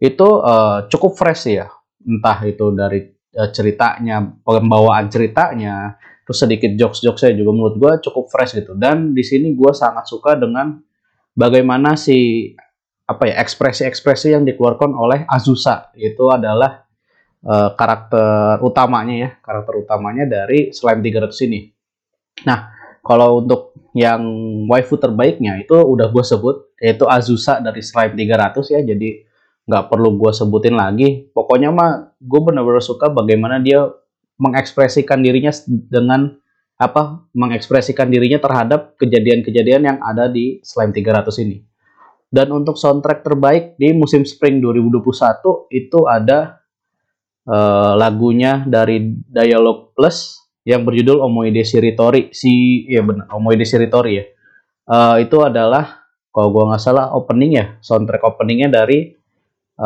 Itu 0.00 0.40
uh, 0.40 0.88
cukup 0.88 1.12
fresh 1.20 1.52
ya. 1.52 1.68
Entah 2.00 2.40
itu 2.48 2.72
dari 2.72 3.11
uh, 3.36 3.50
ceritanya, 3.50 4.22
pembawaan 4.44 5.08
ceritanya, 5.08 5.96
terus 6.24 6.38
sedikit 6.38 6.72
jokes-jokesnya 6.76 7.36
juga 7.36 7.50
menurut 7.52 7.76
gue 7.76 7.92
cukup 8.10 8.30
fresh 8.30 8.56
gitu. 8.58 8.72
Dan 8.78 9.12
di 9.12 9.24
sini 9.24 9.52
gue 9.52 9.72
sangat 9.74 10.08
suka 10.08 10.38
dengan 10.38 10.78
bagaimana 11.36 11.96
si 11.98 12.50
apa 13.02 13.28
ya 13.28 13.34
ekspresi-ekspresi 13.42 14.32
yang 14.32 14.44
dikeluarkan 14.46 14.94
oleh 14.94 15.26
Azusa. 15.28 15.90
Itu 15.98 16.32
adalah 16.32 16.86
uh, 17.44 17.70
karakter 17.74 18.62
utamanya 18.62 19.14
ya 19.14 19.30
karakter 19.42 19.74
utamanya 19.82 20.24
dari 20.24 20.70
Slime 20.70 21.02
300 21.02 21.46
ini. 21.50 21.60
Nah 22.48 22.72
kalau 23.02 23.42
untuk 23.42 23.74
yang 23.92 24.22
waifu 24.70 24.96
terbaiknya 24.96 25.60
itu 25.60 25.74
udah 25.74 26.08
gue 26.08 26.24
sebut 26.24 26.72
yaitu 26.80 27.04
Azusa 27.04 27.60
dari 27.60 27.82
Slime 27.82 28.14
300 28.16 28.72
ya. 28.72 28.80
Jadi 28.80 29.08
nggak 29.62 29.84
perlu 29.90 30.18
gue 30.18 30.30
sebutin 30.34 30.74
lagi 30.74 31.30
pokoknya 31.30 31.70
mah 31.70 32.18
gue 32.18 32.40
benar-benar 32.42 32.82
suka 32.82 33.10
bagaimana 33.10 33.62
dia 33.62 33.86
mengekspresikan 34.42 35.22
dirinya 35.22 35.54
dengan 35.68 36.34
apa 36.82 37.22
mengekspresikan 37.30 38.10
dirinya 38.10 38.42
terhadap 38.42 38.98
kejadian-kejadian 38.98 39.82
yang 39.86 39.98
ada 40.02 40.26
di 40.26 40.58
Slime 40.66 40.90
300 40.90 41.30
ini. 41.46 41.62
Dan 42.32 42.50
untuk 42.50 42.74
soundtrack 42.80 43.22
terbaik 43.22 43.78
di 43.78 43.92
musim 43.94 44.26
spring 44.26 44.58
2021 44.58 45.68
itu 45.70 45.98
ada 46.08 46.58
uh, 47.46 47.92
lagunya 47.94 48.64
dari 48.64 49.14
Dialog 49.28 49.92
Plus 49.92 50.40
yang 50.64 50.82
berjudul 50.82 51.20
Omoide 51.22 51.62
Shiritori. 51.62 52.32
Si 52.32 52.82
ya 52.88 53.04
benar 53.04 53.28
Omoide 53.36 53.68
Shiritori 53.68 54.12
ya. 54.16 54.24
Uh, 54.88 55.16
itu 55.22 55.38
adalah 55.44 56.08
kalau 56.32 56.48
gua 56.50 56.72
nggak 56.72 56.82
salah 56.82 57.12
opening 57.12 57.60
ya, 57.60 57.76
soundtrack 57.84 58.24
openingnya 58.24 58.72
dari 58.72 59.12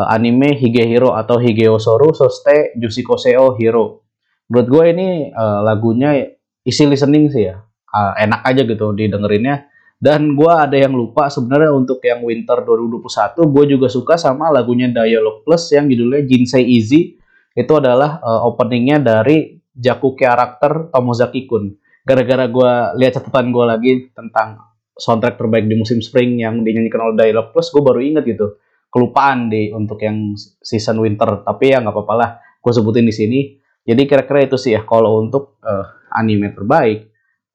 anime 0.05 0.53
Higehiro 0.53 1.17
atau 1.17 1.41
Higeosoru 1.41 2.13
Soste 2.13 2.77
Jusikoseo 2.77 3.57
Hero 3.57 4.05
menurut 4.47 4.67
gue 4.67 4.83
ini 4.95 5.07
uh, 5.31 5.59
lagunya 5.63 6.23
isi 6.63 6.83
listening 6.87 7.31
sih 7.31 7.51
ya. 7.51 7.63
Uh, 7.87 8.13
enak 8.19 8.43
aja 8.43 8.61
gitu 8.67 8.91
didengerinnya. 8.91 9.71
Dan 9.97 10.37
gue 10.37 10.51
ada 10.51 10.77
yang 10.77 10.93
lupa 10.93 11.25
sebenarnya 11.25 11.73
untuk 11.73 11.97
yang 12.05 12.21
Winter 12.21 12.61
2021 12.61 13.33
gue 13.49 13.63
juga 13.65 13.87
suka 13.89 14.13
sama 14.13 14.53
lagunya 14.53 14.85
Dialog 14.93 15.41
Plus 15.41 15.73
yang 15.73 15.89
judulnya 15.89 16.21
Jinsei 16.27 16.63
Easy. 16.67 17.17
Itu 17.57 17.81
adalah 17.81 18.21
uh, 18.21 18.45
openingnya 18.45 19.01
dari 19.01 19.57
Jaku 19.73 20.13
karakter 20.13 20.93
Tomozaki 20.93 21.49
Kun 21.49 21.73
gara-gara 22.07 22.47
gue 22.47 22.71
lihat 23.03 23.19
catatan 23.19 23.51
gue 23.51 23.65
lagi 23.67 23.91
tentang 24.15 24.63
soundtrack 24.95 25.35
terbaik 25.35 25.67
di 25.67 25.75
musim 25.75 25.99
spring 25.99 26.39
yang 26.39 26.63
dinyanyikan 26.63 27.03
oleh 27.03 27.15
Dialog 27.19 27.51
Plus 27.51 27.67
gue 27.67 27.83
baru 27.83 27.99
inget 27.99 28.23
gitu 28.23 28.55
kelupaan 28.87 29.51
di 29.51 29.69
untuk 29.71 29.99
yang 30.01 30.35
season 30.63 30.99
winter 31.03 31.43
tapi 31.43 31.75
ya 31.75 31.83
nggak 31.83 31.93
apa-apa 31.93 32.13
lah 32.15 32.29
gue 32.61 32.71
sebutin 32.71 33.05
di 33.05 33.15
sini 33.15 33.39
jadi 33.87 34.03
kira-kira 34.03 34.43
itu 34.43 34.59
sih 34.59 34.75
ya 34.75 34.83
kalau 34.83 35.23
untuk 35.23 35.55
uh, 35.63 35.87
anime 36.11 36.51
terbaik, 36.51 37.07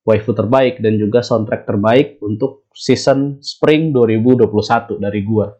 waifu 0.08 0.32
terbaik 0.32 0.80
dan 0.80 0.96
juga 0.96 1.20
soundtrack 1.20 1.68
terbaik 1.68 2.16
untuk 2.24 2.64
season 2.72 3.36
spring 3.44 3.92
2021 3.92 4.48
dari 4.96 5.20
gua. 5.20 5.52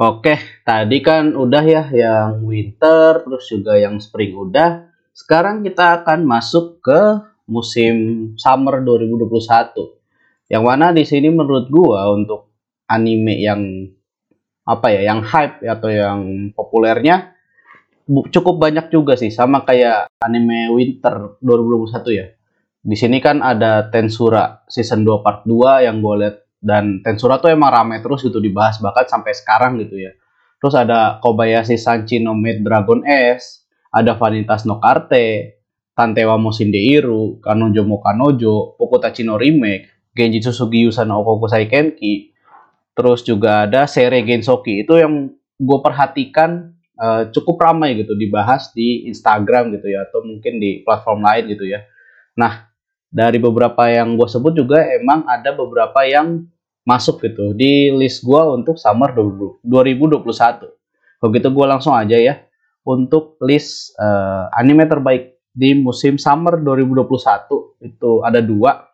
Oke, 0.00 0.64
tadi 0.64 0.98
kan 1.04 1.36
udah 1.36 1.64
ya 1.68 1.84
yang 1.92 2.40
winter 2.40 3.20
terus 3.20 3.44
juga 3.52 3.76
yang 3.76 4.00
spring 4.00 4.32
udah. 4.32 4.88
Sekarang 5.12 5.60
kita 5.60 6.00
akan 6.00 6.24
masuk 6.24 6.80
ke 6.80 7.00
musim 7.44 8.32
summer 8.40 8.80
2021. 8.80 10.48
Yang 10.48 10.64
mana 10.64 10.96
di 10.96 11.04
sini 11.04 11.28
menurut 11.28 11.68
gua 11.68 12.08
untuk 12.16 12.48
anime 12.88 13.36
yang 13.36 13.60
apa 14.68 14.92
ya, 14.92 15.08
yang 15.08 15.24
hype 15.24 15.64
atau 15.64 15.88
yang 15.88 16.52
populernya 16.52 17.32
cukup 18.08 18.56
banyak 18.56 18.88
juga 18.88 19.16
sih 19.16 19.28
sama 19.28 19.64
kayak 19.64 20.08
anime 20.20 20.72
Winter 20.72 21.40
2021 21.40 22.20
ya. 22.20 22.26
Di 22.78 22.96
sini 22.96 23.20
kan 23.20 23.44
ada 23.44 23.88
Tensura 23.92 24.64
season 24.68 25.04
2 25.04 25.24
part 25.24 25.44
2 25.44 25.88
yang 25.88 26.00
gue 26.00 26.14
lihat 26.24 26.36
dan 26.58 27.04
Tensura 27.04 27.36
tuh 27.36 27.52
emang 27.52 27.70
rame 27.70 28.00
terus 28.00 28.24
gitu 28.24 28.40
dibahas 28.40 28.80
bahkan 28.80 29.04
sampai 29.04 29.36
sekarang 29.36 29.76
gitu 29.80 30.00
ya. 30.00 30.12
Terus 30.58 30.74
ada 30.74 31.22
Kobayashi 31.22 31.78
Sanchi 31.78 32.18
no 32.18 32.34
Dragon 32.34 33.06
S, 33.06 33.68
ada 33.94 34.18
Vanitas 34.18 34.66
no 34.66 34.82
Karte, 34.82 35.60
Tantewa 35.94 36.34
Mosindeiru, 36.40 37.38
Kanojo 37.38 37.82
mo 37.86 38.02
Kanojo, 38.02 38.74
Pokutachi 38.74 39.22
no 39.22 39.38
Remake, 39.38 40.10
Genjitsu 40.16 40.50
Sugiusa 40.50 41.06
no 41.06 41.22
Okokusai 41.22 41.70
Kenki, 41.70 42.34
terus 42.98 43.22
juga 43.22 43.62
ada 43.62 43.86
Sere 43.86 44.18
Gensoki. 44.26 44.82
Itu 44.82 44.98
yang 44.98 45.30
gue 45.54 45.78
perhatikan 45.78 46.74
uh, 46.98 47.30
cukup 47.30 47.62
ramai 47.62 47.94
gitu 47.94 48.18
dibahas 48.18 48.74
di 48.74 49.06
Instagram 49.06 49.70
gitu 49.78 49.86
ya 49.86 50.02
atau 50.10 50.26
mungkin 50.26 50.58
di 50.58 50.82
platform 50.82 51.22
lain 51.22 51.54
gitu 51.54 51.62
ya. 51.70 51.86
Nah 52.34 52.66
dari 53.06 53.38
beberapa 53.38 53.86
yang 53.86 54.18
gue 54.18 54.26
sebut 54.26 54.50
juga 54.58 54.82
emang 54.98 55.22
ada 55.30 55.54
beberapa 55.54 56.02
yang 56.02 56.50
masuk 56.82 57.22
gitu 57.22 57.54
di 57.54 57.94
list 57.94 58.26
gue 58.26 58.42
untuk 58.50 58.74
summer 58.74 59.14
2021. 59.14 59.62
Kalau 61.22 61.30
gitu 61.30 61.48
gue 61.54 61.66
langsung 61.70 61.94
aja 61.94 62.18
ya 62.18 62.42
untuk 62.82 63.38
list 63.46 63.94
uh, 64.02 64.50
anime 64.58 64.90
terbaik 64.90 65.38
di 65.54 65.78
musim 65.78 66.18
summer 66.18 66.58
2021 66.58 67.78
itu 67.86 68.10
ada 68.26 68.42
dua. 68.42 68.90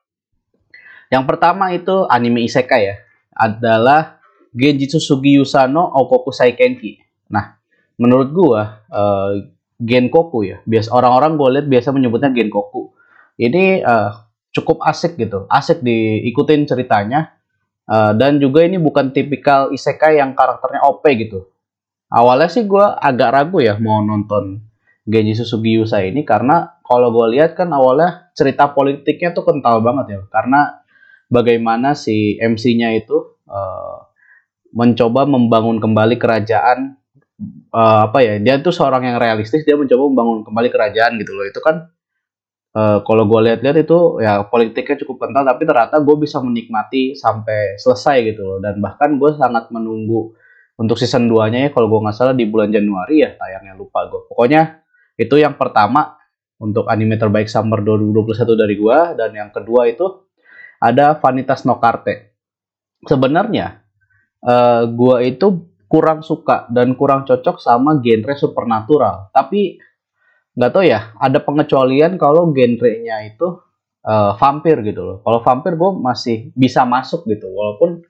Yang 1.09 1.25
pertama 1.25 1.73
itu 1.73 2.05
anime 2.09 2.45
isekai 2.45 2.83
ya 2.85 2.97
adalah 3.35 4.23
Genjitsu 4.55 5.03
Sugi 5.03 5.37
Yusano 5.37 5.83
Okoku 5.83 6.31
Saikenki. 6.31 7.03
Nah, 7.35 7.59
menurut 7.99 8.29
gua 8.31 8.87
uh, 8.89 9.35
Genkoku 9.83 10.47
ya. 10.47 10.63
Biasa 10.63 10.95
orang-orang 10.95 11.35
gue 11.35 11.49
lihat 11.59 11.67
biasa 11.67 11.89
menyebutnya 11.91 12.31
Genkoku. 12.31 12.95
Ini 13.37 13.83
uh, 13.83 14.11
cukup 14.55 14.87
asik 14.87 15.19
gitu, 15.19 15.51
asik 15.51 15.83
diikutin 15.83 16.65
ceritanya. 16.65 17.35
Uh, 17.85 18.17
dan 18.17 18.41
juga 18.41 18.65
ini 18.65 18.81
bukan 18.81 19.13
tipikal 19.13 19.69
isekai 19.69 20.17
yang 20.17 20.33
karakternya 20.33 20.81
OP 20.89 21.05
gitu. 21.21 21.53
Awalnya 22.09 22.49
sih 22.49 22.65
gue 22.65 22.81
agak 22.81 23.35
ragu 23.35 23.61
ya 23.61 23.77
mau 23.77 24.01
nonton 24.01 24.63
Genji 25.05 25.37
Susugi 25.37 25.77
ini 25.77 26.25
karena 26.25 26.81
kalau 26.81 27.13
gue 27.13 27.37
lihat 27.37 27.53
kan 27.59 27.69
awalnya 27.77 28.33
cerita 28.33 28.73
politiknya 28.73 29.37
tuh 29.37 29.45
kental 29.45 29.85
banget 29.85 30.17
ya 30.17 30.21
karena 30.33 30.84
bagaimana 31.31 31.93
si 31.97 32.37
MC-nya 32.41 32.95
itu 32.97 33.39
uh, 33.49 33.99
mencoba 34.75 35.25
membangun 35.25 35.79
kembali 35.79 36.19
kerajaan 36.19 36.99
uh, 37.71 38.11
apa 38.11 38.19
ya 38.23 38.35
dia 38.43 38.59
tuh 38.59 38.75
seorang 38.75 39.07
yang 39.07 39.17
realistis 39.19 39.63
dia 39.63 39.79
mencoba 39.79 40.03
membangun 40.11 40.41
kembali 40.47 40.69
kerajaan 40.73 41.21
gitu 41.21 41.33
loh. 41.35 41.47
Itu 41.47 41.61
kan 41.63 41.89
uh, 42.75 42.99
kalau 43.07 43.25
gue 43.29 43.41
lihat-lihat 43.51 43.87
itu 43.87 44.25
ya 44.25 44.45
politiknya 44.47 45.01
cukup 45.07 45.29
kental 45.29 45.47
tapi 45.47 45.63
ternyata 45.65 46.03
gue 46.03 46.17
bisa 46.19 46.43
menikmati 46.43 47.15
sampai 47.15 47.79
selesai 47.79 48.17
gitu 48.35 48.43
loh. 48.43 48.59
Dan 48.59 48.83
bahkan 48.83 49.17
gue 49.17 49.31
sangat 49.39 49.71
menunggu 49.71 50.35
untuk 50.75 50.99
season 50.99 51.31
2 51.31 51.55
nya 51.55 51.61
ya 51.67 51.71
kalau 51.71 51.87
gue 51.87 52.01
nggak 52.03 52.17
salah 52.17 52.35
di 52.35 52.47
bulan 52.51 52.71
Januari 52.75 53.23
ya 53.23 53.31
tayangnya 53.39 53.79
lupa 53.79 54.11
gue 54.11 54.27
pokoknya 54.27 54.83
itu 55.15 55.39
yang 55.39 55.55
pertama 55.55 56.19
untuk 56.59 56.91
anime 56.91 57.15
terbaik 57.15 57.47
summer 57.47 57.79
2021 57.83 58.35
dari 58.59 58.75
gue 58.75 58.99
dan 59.15 59.31
yang 59.31 59.51
kedua 59.55 59.87
itu 59.87 60.24
ada 60.81 61.19
Vanitas 61.19 61.63
No 61.67 61.79
Carte. 61.79 62.35
Sebenarnya 63.05 63.85
uh, 64.43 64.89
gua 64.89 65.21
itu 65.21 65.69
kurang 65.87 66.27
suka 66.27 66.67
dan 66.73 66.99
kurang 66.99 67.23
cocok 67.29 67.61
sama 67.63 68.01
genre 68.03 68.35
supernatural. 68.35 69.31
Tapi 69.31 69.79
nggak 70.55 70.71
tahu 70.71 70.85
ya, 70.87 71.15
ada 71.19 71.39
pengecualian 71.43 72.19
kalau 72.19 72.51
genrenya 72.51 73.27
itu 73.27 73.63
uh, 74.07 74.33
vampir 74.39 74.83
gitu 74.83 75.03
loh. 75.03 75.17
Kalau 75.23 75.39
vampir 75.43 75.75
gue 75.75 75.91
masih 75.99 76.37
bisa 76.55 76.87
masuk 76.87 77.27
gitu, 77.27 77.51
walaupun 77.51 78.03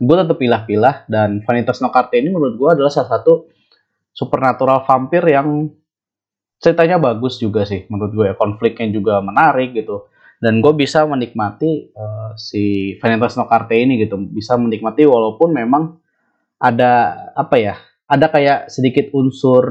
gue 0.00 0.16
tetap 0.16 0.36
pilah-pilah 0.40 1.04
dan 1.12 1.44
Vanitas 1.44 1.84
No 1.84 1.92
Carte 1.92 2.16
ini 2.16 2.32
menurut 2.32 2.56
gue 2.56 2.68
adalah 2.72 2.88
salah 2.88 3.20
satu 3.20 3.52
supernatural 4.16 4.88
vampir 4.88 5.20
yang 5.28 5.68
ceritanya 6.60 7.00
bagus 7.00 7.36
juga 7.40 7.64
sih 7.68 7.84
menurut 7.88 8.12
gue 8.12 8.26
ya. 8.32 8.34
konfliknya 8.36 8.88
juga 8.92 9.20
menarik 9.20 9.76
gitu 9.76 10.08
dan 10.40 10.64
gue 10.64 10.72
bisa 10.72 11.04
menikmati 11.04 11.92
uh, 11.92 12.32
si 12.34 12.96
Vanitas 12.96 13.36
No 13.36 13.44
Carte 13.44 13.76
ini 13.76 14.00
gitu. 14.00 14.16
Bisa 14.16 14.56
menikmati 14.56 15.04
walaupun 15.04 15.52
memang 15.52 16.00
ada 16.56 17.12
apa 17.36 17.56
ya 17.60 17.76
ada 18.08 18.32
kayak 18.32 18.72
sedikit 18.72 19.12
unsur 19.12 19.64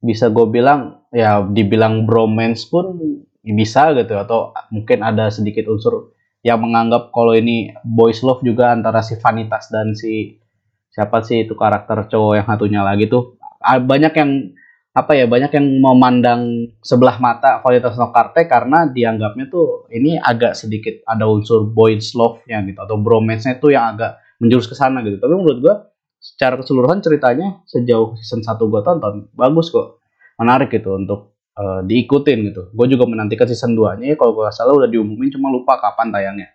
bisa 0.00 0.32
gue 0.32 0.46
bilang 0.48 1.04
ya 1.12 1.44
dibilang 1.44 2.08
bromance 2.08 2.64
pun 2.64 2.96
bisa 3.44 3.92
gitu. 3.92 4.16
Atau 4.16 4.56
mungkin 4.72 5.04
ada 5.04 5.28
sedikit 5.28 5.68
unsur 5.68 6.16
yang 6.40 6.64
menganggap 6.64 7.12
kalau 7.12 7.36
ini 7.36 7.76
boys 7.84 8.24
love 8.24 8.40
juga 8.40 8.72
antara 8.72 9.04
si 9.04 9.20
Vanitas 9.20 9.68
dan 9.68 9.92
si 9.92 10.40
siapa 10.88 11.20
sih 11.20 11.44
itu 11.44 11.52
karakter 11.52 12.08
cowok 12.08 12.32
yang 12.40 12.48
satunya 12.48 12.80
lagi 12.80 13.04
tuh. 13.04 13.36
Banyak 13.60 14.12
yang 14.16 14.56
apa 14.98 15.14
ya 15.14 15.30
banyak 15.30 15.54
yang 15.54 15.66
memandang 15.78 16.74
sebelah 16.82 17.22
mata 17.22 17.62
kualitas 17.62 17.94
Nokarte 17.94 18.50
karena 18.50 18.90
dianggapnya 18.90 19.46
tuh 19.46 19.86
ini 19.94 20.18
agak 20.18 20.58
sedikit 20.58 21.06
ada 21.06 21.30
unsur 21.30 21.70
boys 21.70 22.18
love-nya 22.18 22.66
gitu 22.66 22.82
atau 22.82 22.98
bromance-nya 22.98 23.62
tuh 23.62 23.70
yang 23.78 23.94
agak 23.94 24.18
menjurus 24.42 24.66
ke 24.66 24.74
sana 24.74 25.06
gitu. 25.06 25.22
Tapi 25.22 25.30
menurut 25.30 25.58
gua 25.62 25.74
secara 26.18 26.58
keseluruhan 26.58 26.98
ceritanya 26.98 27.62
sejauh 27.70 28.18
season 28.18 28.42
1 28.42 28.58
gua 28.66 28.82
tonton 28.82 29.30
bagus 29.38 29.70
kok. 29.70 30.02
Menarik 30.34 30.74
gitu 30.74 30.98
untuk 30.98 31.38
uh, 31.54 31.80
diikutin 31.86 32.38
gitu. 32.50 32.62
Gue 32.70 32.86
juga 32.86 33.10
menantikan 33.10 33.46
season 33.46 33.74
2-nya 33.74 34.18
kalau 34.18 34.34
gua 34.34 34.50
salah 34.50 34.74
udah 34.74 34.90
diumumin 34.90 35.30
cuma 35.30 35.50
lupa 35.50 35.78
kapan 35.78 36.10
tayangnya. 36.10 36.48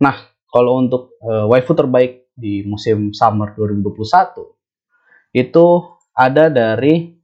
Nah, 0.00 0.16
kalau 0.48 0.80
untuk 0.80 1.16
uh, 1.24 1.48
waifu 1.48 1.72
terbaik 1.72 2.28
di 2.32 2.64
musim 2.66 3.12
summer 3.12 3.52
2021 3.56 5.36
itu 5.36 5.66
ada 6.14 6.50
dari 6.50 7.23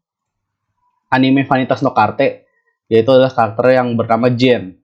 anime 1.11 1.44
Vanitas 1.44 1.83
no 1.83 1.90
Carte 1.90 2.46
yaitu 2.90 3.11
adalah 3.14 3.31
karakter 3.31 3.70
yang 3.70 3.94
bernama 3.94 4.27
Jen. 4.35 4.75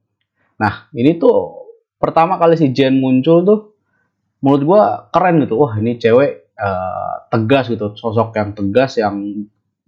Nah, 0.62 0.86
ini 0.94 1.18
tuh 1.18 1.66
pertama 1.98 2.38
kali 2.38 2.54
si 2.54 2.70
Jen 2.70 3.02
muncul 3.02 3.42
tuh 3.42 3.60
menurut 4.42 4.62
gua 4.62 4.82
keren 5.10 5.42
gitu. 5.42 5.58
Wah, 5.58 5.74
ini 5.74 5.98
cewek 5.98 6.54
uh, 6.54 7.26
tegas 7.34 7.66
gitu, 7.66 7.98
sosok 7.98 8.30
yang 8.38 8.54
tegas 8.54 8.94
yang 9.02 9.16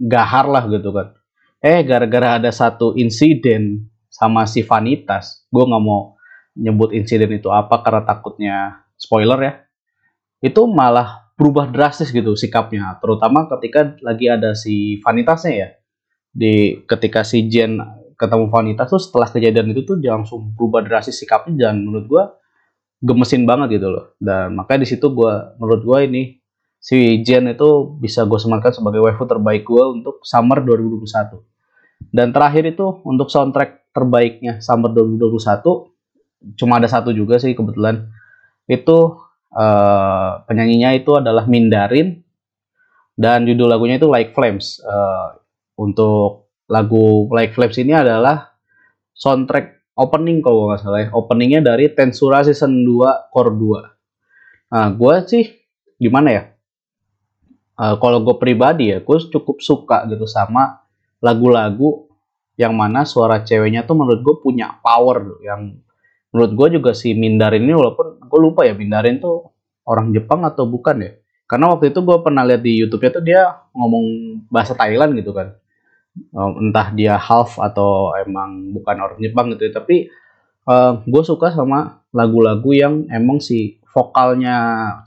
gahar 0.03 0.51
lah 0.51 0.67
gitu 0.67 0.91
kan. 0.91 1.15
Eh, 1.63 1.87
gara-gara 1.87 2.43
ada 2.43 2.51
satu 2.51 2.95
insiden 2.99 3.87
sama 4.11 4.51
si 4.51 4.67
Vanitas, 4.67 5.47
gua 5.55 5.71
nggak 5.71 5.83
mau 5.83 6.19
nyebut 6.59 6.91
insiden 6.91 7.31
itu 7.39 7.55
apa 7.55 7.87
karena 7.87 8.03
takutnya 8.03 8.57
spoiler 8.99 9.39
ya. 9.39 9.53
Itu 10.43 10.67
malah 10.67 11.31
berubah 11.39 11.71
drastis 11.71 12.11
gitu 12.11 12.35
sikapnya, 12.35 12.99
terutama 12.99 13.47
ketika 13.47 13.95
lagi 14.03 14.27
ada 14.27 14.59
si 14.59 14.99
Vanitasnya 15.07 15.55
ya 15.55 15.69
di 16.39 16.87
ketika 16.87 17.27
si 17.27 17.51
Jen 17.51 17.83
ketemu 18.15 18.47
Vanita 18.47 18.87
tuh 18.87 19.03
setelah 19.03 19.27
kejadian 19.27 19.75
itu 19.75 19.83
tuh 19.83 19.99
dia 19.99 20.15
langsung 20.15 20.55
berubah 20.55 20.87
drastis 20.87 21.19
sikapnya 21.19 21.71
dan 21.71 21.83
menurut 21.83 22.07
gua 22.07 22.25
gemesin 23.03 23.43
banget 23.43 23.83
gitu 23.83 23.91
loh. 23.91 24.15
Dan 24.23 24.55
makanya 24.55 24.87
di 24.87 24.89
situ 24.95 25.11
gua 25.11 25.59
menurut 25.59 25.83
gua 25.83 25.99
ini 26.07 26.39
si 26.79 27.27
Jen 27.27 27.51
itu 27.51 27.99
bisa 27.99 28.23
gue 28.23 28.39
sematkan 28.39 28.71
sebagai 28.71 29.03
waifu 29.03 29.27
terbaik 29.27 29.67
gua 29.67 29.91
untuk 29.91 30.23
summer 30.23 30.63
2021 30.63 31.43
dan 32.15 32.31
terakhir 32.31 32.71
itu 32.71 33.03
untuk 33.03 33.29
soundtrack 33.29 33.91
terbaiknya 33.91 34.63
summer 34.63 34.95
2021 34.95 36.55
cuma 36.55 36.79
ada 36.79 36.87
satu 36.87 37.11
juga 37.11 37.37
sih 37.43 37.53
kebetulan. 37.53 38.07
Itu 38.69 39.19
uh, 39.53 40.31
penyanyinya 40.47 40.95
itu 40.95 41.19
adalah 41.19 41.49
Mindarin 41.51 42.23
dan 43.19 43.43
judul 43.49 43.67
lagunya 43.67 43.99
itu 43.99 44.07
Like 44.07 44.33
Flames. 44.37 44.79
Uh, 44.85 45.41
untuk 45.79 46.51
lagu 46.67 47.31
Like 47.31 47.55
Flames 47.55 47.79
ini 47.79 47.95
adalah 47.95 48.51
soundtrack 49.15 49.95
opening 49.95 50.43
kalau 50.43 50.71
nggak 50.71 50.81
salah 50.83 51.01
ya. 51.07 51.09
Openingnya 51.15 51.61
dari 51.63 51.91
Tensura 51.95 52.43
Season 52.43 52.71
2 52.71 53.33
Core 53.33 53.55
2. 53.55 54.75
Nah, 54.75 54.87
gue 54.93 55.15
sih 55.25 55.45
gimana 55.97 56.29
ya? 56.31 56.43
Uh, 57.79 57.95
kalau 58.03 58.27
gue 58.27 58.37
pribadi 58.43 58.91
ya, 58.91 58.99
gue 59.01 59.17
cukup 59.31 59.63
suka 59.63 60.03
gitu 60.11 60.27
sama 60.27 60.83
lagu-lagu 61.23 62.11
yang 62.59 62.75
mana 62.75 63.07
suara 63.07 63.47
ceweknya 63.47 63.87
tuh 63.87 63.95
menurut 63.95 64.21
gue 64.21 64.37
punya 64.43 64.83
power. 64.83 65.39
Yang 65.41 65.79
menurut 66.35 66.53
gue 66.59 66.69
juga 66.83 66.91
si 66.93 67.15
Mindarin 67.15 67.65
ini 67.65 67.75
walaupun 67.75 68.19
gue 68.19 68.41
lupa 68.43 68.67
ya 68.67 68.75
Mindarin 68.75 69.23
tuh 69.23 69.55
orang 69.87 70.11
Jepang 70.11 70.43
atau 70.43 70.67
bukan 70.67 71.01
ya. 71.01 71.13
Karena 71.49 71.73
waktu 71.73 71.97
itu 71.97 72.05
gue 72.05 72.19
pernah 72.21 72.45
lihat 72.45 72.61
di 72.61 72.77
YouTube-nya 72.77 73.11
tuh 73.15 73.25
dia 73.25 73.41
ngomong 73.73 74.05
bahasa 74.53 74.77
Thailand 74.77 75.17
gitu 75.17 75.33
kan 75.33 75.57
entah 76.35 76.93
dia 76.95 77.17
half 77.17 77.59
atau 77.59 78.15
emang 78.19 78.73
bukan 78.75 78.97
orang 78.99 79.19
Jepang 79.21 79.53
gitu 79.55 79.69
ya. 79.69 79.73
tapi 79.77 79.97
uh, 80.69 80.73
eh, 80.73 80.93
gue 81.07 81.23
suka 81.25 81.53
sama 81.53 82.05
lagu-lagu 82.15 82.71
yang 82.73 82.95
emang 83.13 83.43
si 83.43 83.81
vokalnya 83.89 84.57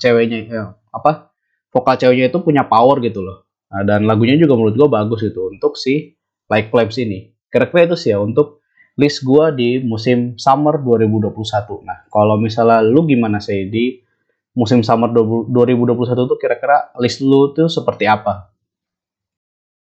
ceweknya 0.02 0.40
ya, 0.46 0.64
apa 0.92 1.32
vokal 1.72 1.96
ceweknya 1.96 2.28
itu 2.30 2.40
punya 2.44 2.68
power 2.68 3.00
gitu 3.00 3.24
loh. 3.24 3.48
Nah, 3.72 3.88
dan 3.88 4.04
lagunya 4.04 4.36
juga 4.36 4.60
menurut 4.60 4.76
gue 4.76 4.90
bagus 4.92 5.20
gitu 5.24 5.48
untuk 5.48 5.80
si 5.80 6.20
Like 6.52 6.68
Flames 6.68 7.00
ini. 7.00 7.32
Kira-kira 7.48 7.88
itu 7.88 7.96
sih 7.96 8.12
ya 8.12 8.20
untuk 8.20 8.62
list 9.00 9.24
gue 9.24 9.46
di 9.56 9.70
musim 9.80 10.36
summer 10.36 10.76
2021 10.78 11.34
nah 11.88 12.04
kalau 12.12 12.36
misalnya 12.36 12.84
lu 12.84 13.08
gimana 13.08 13.40
sih 13.40 13.72
di 13.72 14.04
musim 14.52 14.84
summer 14.84 15.08
2021 15.16 16.28
tuh 16.28 16.38
kira-kira 16.38 16.92
list 17.00 17.24
lu 17.24 17.56
tuh 17.56 17.72
seperti 17.72 18.06
apa 18.06 18.52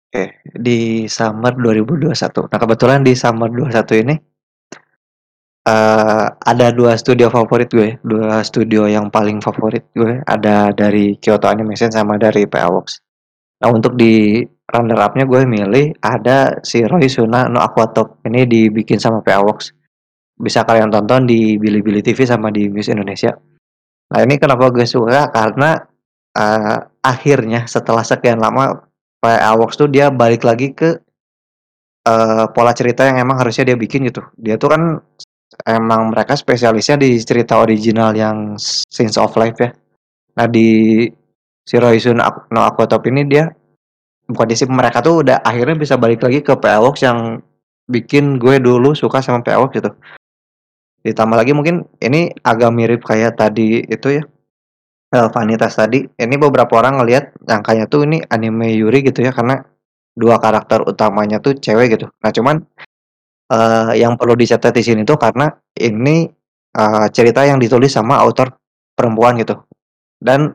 Oke, 0.07 0.39
di 0.55 1.03
summer 1.11 1.51
2021. 1.51 2.47
Nah, 2.47 2.59
kebetulan 2.63 3.03
di 3.03 3.11
summer 3.11 3.51
21 3.51 4.07
ini 4.07 4.15
uh, 5.67 6.27
ada 6.31 6.67
dua 6.71 6.95
studio 6.95 7.27
favorit 7.27 7.67
gue, 7.67 7.99
dua 8.07 8.39
studio 8.39 8.87
yang 8.87 9.11
paling 9.11 9.43
favorit 9.43 9.83
gue, 9.91 10.23
ada 10.23 10.71
dari 10.71 11.19
Kyoto 11.19 11.51
Animation 11.51 11.91
sama 11.91 12.15
dari 12.15 12.47
PA 12.47 12.71
Works. 12.71 13.03
Nah, 13.59 13.69
untuk 13.75 13.99
di 13.99 14.47
runner 14.71 14.95
up-nya 14.95 15.27
gue 15.27 15.43
milih 15.43 15.99
ada 15.99 16.55
si 16.63 16.87
Roy 16.87 17.11
Suna 17.11 17.51
no 17.51 17.59
Aquatop. 17.59 18.23
Ini 18.23 18.47
dibikin 18.47 19.03
sama 19.03 19.19
PA 19.19 19.43
Works. 19.43 19.75
Bisa 20.39 20.63
kalian 20.63 20.87
tonton 20.87 21.27
di 21.27 21.59
Bilibili 21.59 21.99
TV 21.99 22.23
sama 22.23 22.47
di 22.47 22.71
Muse 22.71 22.95
Indonesia. 22.95 23.35
Nah, 24.07 24.23
ini 24.23 24.39
kenapa 24.39 24.71
gue 24.71 24.87
suka 24.87 25.35
karena 25.35 25.75
uh, 26.31 26.79
akhirnya 27.03 27.67
setelah 27.67 28.07
sekian 28.07 28.39
lama 28.39 28.86
Awox 29.35 29.75
tuh 29.75 29.91
dia 29.91 30.07
balik 30.07 30.47
lagi 30.47 30.71
ke 30.71 30.95
uh, 32.07 32.47
pola 32.55 32.71
cerita 32.71 33.03
yang 33.03 33.19
emang 33.19 33.43
harusnya 33.43 33.67
dia 33.67 33.77
bikin 33.77 34.07
gitu. 34.07 34.23
Dia 34.39 34.55
tuh 34.55 34.71
kan 34.71 34.81
emang 35.67 36.15
mereka 36.15 36.39
spesialisnya 36.39 36.95
di 36.95 37.19
cerita 37.19 37.59
original 37.59 38.15
yang 38.15 38.55
Scenes 38.61 39.19
of 39.19 39.35
Life 39.35 39.59
ya. 39.59 39.75
Nah 40.39 40.47
di 40.47 41.03
si 41.67 41.75
Roysun 41.75 42.23
no 42.23 42.61
Aquatop 42.63 43.03
ini 43.11 43.27
dia 43.27 43.51
bukan 44.27 44.47
disip, 44.47 44.67
mereka 44.71 45.03
tuh 45.03 45.23
udah 45.23 45.43
akhirnya 45.43 45.75
bisa 45.75 45.95
balik 45.95 46.23
lagi 46.23 46.43
ke 46.43 46.55
PL 46.55 46.83
Works 46.83 47.03
yang 47.03 47.43
bikin 47.87 48.35
gue 48.39 48.59
dulu 48.59 48.91
suka 48.91 49.23
sama 49.23 49.43
PL 49.43 49.67
Works 49.67 49.75
gitu. 49.79 49.91
Ditambah 51.07 51.37
lagi 51.39 51.55
mungkin 51.55 51.87
ini 52.03 52.35
agak 52.43 52.71
mirip 52.75 53.01
kayak 53.07 53.39
tadi 53.39 53.87
itu 53.87 54.19
ya, 54.19 54.23
Vanitas 55.11 55.79
tadi, 55.79 56.03
ini 56.03 56.35
beberapa 56.35 56.83
orang 56.83 56.99
ngelihat 56.99 57.31
nyangkanya 57.47 57.87
tuh 57.87 58.03
ini 58.03 58.19
anime 58.27 58.75
Yuri 58.75 59.07
gitu 59.07 59.23
ya, 59.23 59.31
karena 59.31 59.63
2 60.19 60.35
karakter 60.35 60.83
utamanya 60.83 61.39
tuh 61.39 61.55
cewek 61.55 61.95
gitu. 61.95 62.11
Nah 62.19 62.31
cuman, 62.35 62.59
eee, 63.51 64.03
yang 64.03 64.15
perlu 64.19 64.35
dicatat 64.35 64.75
di 64.75 64.83
sini 64.85 65.03
tuh 65.07 65.15
karena 65.19 65.47
ini, 65.79 66.27
eee, 66.77 67.05
cerita 67.15 67.43
yang 67.47 67.59
ditulis 67.61 67.91
sama 67.93 68.19
author 68.23 68.51
perempuan 68.97 69.39
gitu. 69.41 69.59
Dan, 70.21 70.53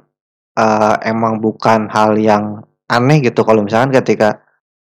eee, 0.59 0.95
emang 1.11 1.41
bukan 1.43 1.91
hal 1.93 2.17
yang 2.21 2.63
aneh 2.93 3.19
gitu 3.25 3.43
kalau 3.47 3.65
misalkan 3.67 3.93
ketika 4.05 4.41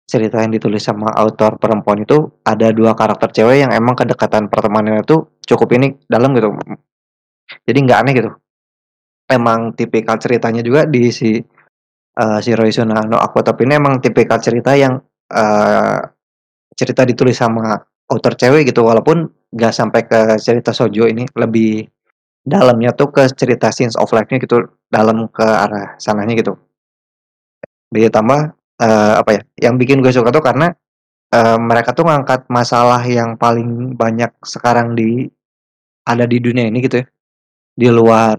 cerita 0.08 0.40
yang 0.42 0.52
ditulis 0.54 0.82
sama 0.84 1.10
author 1.16 1.56
perempuan 1.60 2.02
itu 2.06 2.30
ada 2.46 2.70
2 2.74 2.94
karakter 2.98 3.30
cewek 3.34 3.62
yang 3.66 3.72
emang 3.74 3.94
kedekatan 3.98 4.48
pertemanannya 4.52 5.04
tuh 5.06 5.30
cukup 5.46 5.74
ini 5.78 5.94
dalam 6.10 6.32
gitu. 6.36 6.52
Jadi 7.68 7.78
nggak 7.86 8.00
aneh 8.04 8.14
gitu. 8.18 8.30
Emang 9.28 9.76
tipikal 9.76 10.16
ceritanya 10.16 10.64
juga 10.64 10.88
di 10.88 11.12
si, 11.12 11.36
eee, 11.96 12.38
Shiroizuna 12.44 13.04
no 13.08 13.20
Aquatop 13.20 13.60
ini 13.64 13.76
emang 13.76 14.00
tipikal 14.00 14.40
cerita 14.40 14.72
yang, 14.76 14.96
eee, 15.32 15.98
cerita 16.78 17.04
ditulis 17.08 17.36
sama 17.38 17.76
author 18.12 18.34
cewek 18.36 18.68
gitu, 18.72 18.84
walaupun 18.88 19.28
nggak 19.54 19.72
sampai 19.74 20.02
ke 20.08 20.20
cerita 20.40 20.72
shoujo 20.76 21.08
ini, 21.08 21.24
lebih 21.36 21.86
dalamnya 22.46 22.92
tuh 22.96 23.12
ke 23.14 23.24
cerita 23.36 23.70
scenes 23.74 23.96
of 24.00 24.10
life-nya 24.16 24.40
gitu, 24.42 24.66
dalam 24.90 25.28
ke 25.32 25.44
arah 25.44 25.96
sananya 26.00 26.34
gitu. 26.40 26.54
Ditambah, 27.92 28.40
eee, 28.84 29.12
apa 29.20 29.30
ya, 29.36 29.42
yang 29.70 29.74
bikin 29.80 30.00
gue 30.04 30.12
suka 30.12 30.28
tuh 30.34 30.44
karena, 30.44 30.72
eee, 31.34 31.56
mereka 31.60 31.92
tuh 31.96 32.06
ngangkat 32.08 32.46
masalah 32.52 33.02
yang 33.08 33.36
paling 33.40 33.94
banyak 33.96 34.32
sekarang 34.44 34.94
di 34.98 35.28
ada 36.08 36.24
di 36.28 36.38
dunia 36.42 36.68
ini 36.70 36.80
gitu 36.84 37.02
ya, 37.02 37.06
di 37.78 37.88
luar, 37.92 38.36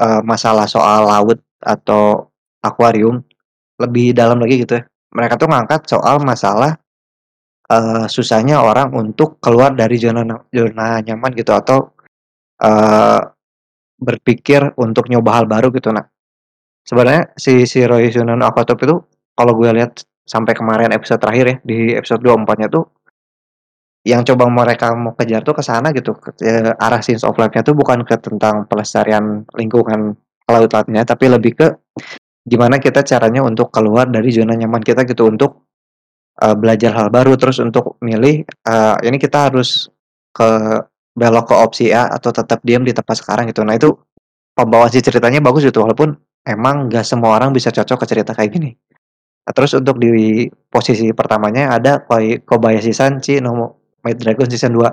eee, 0.00 0.20
masalah 0.26 0.66
soal 0.68 1.06
laut 1.08 1.38
atau 1.62 2.28
akuarium, 2.64 3.20
lebih 3.82 4.12
dalam 4.16 4.40
lagi 4.42 4.64
gitu 4.64 4.80
ya. 4.80 4.84
Mereka 5.16 5.36
tuh 5.40 5.48
ngangkat 5.52 5.86
soal 5.90 6.20
masalah, 6.24 6.76
eee, 7.70 8.06
susahnya 8.10 8.60
orang 8.64 8.92
untuk 8.96 9.38
keluar 9.44 9.72
dari 9.76 9.96
zona 10.00 10.22
na 10.26 10.36
zona 10.52 11.00
nyaman 11.04 11.32
gitu 11.38 11.52
atau, 11.54 11.92
eee, 12.62 13.20
berpikir 14.00 14.74
untuk 14.80 15.08
nyoba 15.12 15.42
hal 15.42 15.46
baru 15.50 15.70
gitu. 15.74 15.90
Nah, 15.94 16.04
sebenarnya 16.86 17.32
si 17.38 17.64
Shiroizuna 17.68 18.34
no 18.38 18.46
Aquatop 18.48 18.78
itu 18.84 18.96
kalau 19.38 19.52
gue 19.58 19.70
lihat 19.76 20.04
sampai 20.28 20.54
kemarin 20.56 20.92
episode 20.94 21.20
terakhir 21.22 21.46
ya, 21.48 21.56
di 21.66 21.78
episode 21.96 22.22
24-nya 22.24 22.68
tuh 22.72 22.84
yang 24.08 24.24
coba 24.24 24.48
mereka 24.48 24.92
mau 24.96 25.12
kejar 25.16 25.44
tuh 25.44 25.52
ke 25.56 25.62
sana 25.64 25.92
gitu, 25.92 26.16
eee, 26.40 26.72
arah 26.80 27.00
scenes 27.04 27.22
of 27.26 27.36
life-nya 27.36 27.60
tuh 27.66 27.76
bukan 27.76 28.02
ke 28.08 28.16
tentang 28.20 28.64
pelestarian 28.70 29.44
lingkungan 29.56 30.16
laut-lautnya, 30.48 31.04
tapi 31.04 31.28
lebih 31.30 31.52
ke 31.58 31.66
gimana 32.48 32.78
kita 32.82 33.02
caranya 33.06 33.42
untuk 33.46 33.70
keluar 33.74 34.08
dari 34.10 34.30
zona 34.34 34.54
nyaman 34.58 34.82
kita 34.84 35.04
gitu, 35.08 35.28
untuk, 35.32 35.66
eee, 36.42 36.56
belajar 36.58 36.92
hal 36.96 37.08
baru, 37.14 37.36
terus 37.40 37.58
untuk 37.64 37.96
milih, 38.04 38.44
eee, 38.46 38.96
ini 39.08 39.18
kita 39.20 39.50
harus 39.52 39.88
ke 40.36 40.48
belok 41.18 41.52
ke 41.52 41.56
opsi 41.58 41.86
A 41.94 42.08
atau 42.12 42.30
tetap 42.34 42.60
diam 42.64 42.82
di 42.86 42.92
tempat 42.94 43.18
sekarang 43.20 43.48
gitu. 43.50 43.62
Nah 43.66 43.76
itu 43.78 43.92
pembawa 44.56 44.88
si 44.92 45.00
ceritanya 45.04 45.40
bagus 45.44 45.64
gitu, 45.68 45.82
walaupun 45.84 46.14
emang 46.48 46.88
nggak 46.92 47.04
semua 47.06 47.36
orang 47.40 47.52
bisa 47.56 47.70
cocok 47.74 48.04
ke 48.04 48.06
cerita 48.10 48.32
kayak 48.36 48.52
gini. 48.54 48.70
Terus 49.50 49.74
untuk 49.78 49.98
di 50.02 50.46
posisi 50.70 51.10
pertamanya 51.16 51.76
ada 51.80 52.00
Koi 52.04 52.40
Kobayashi-san 52.44 53.18
Chi 53.24 53.40
Might 54.04 54.18
Dragon 54.20 54.48
Season 54.50 54.72
2. 54.74 54.90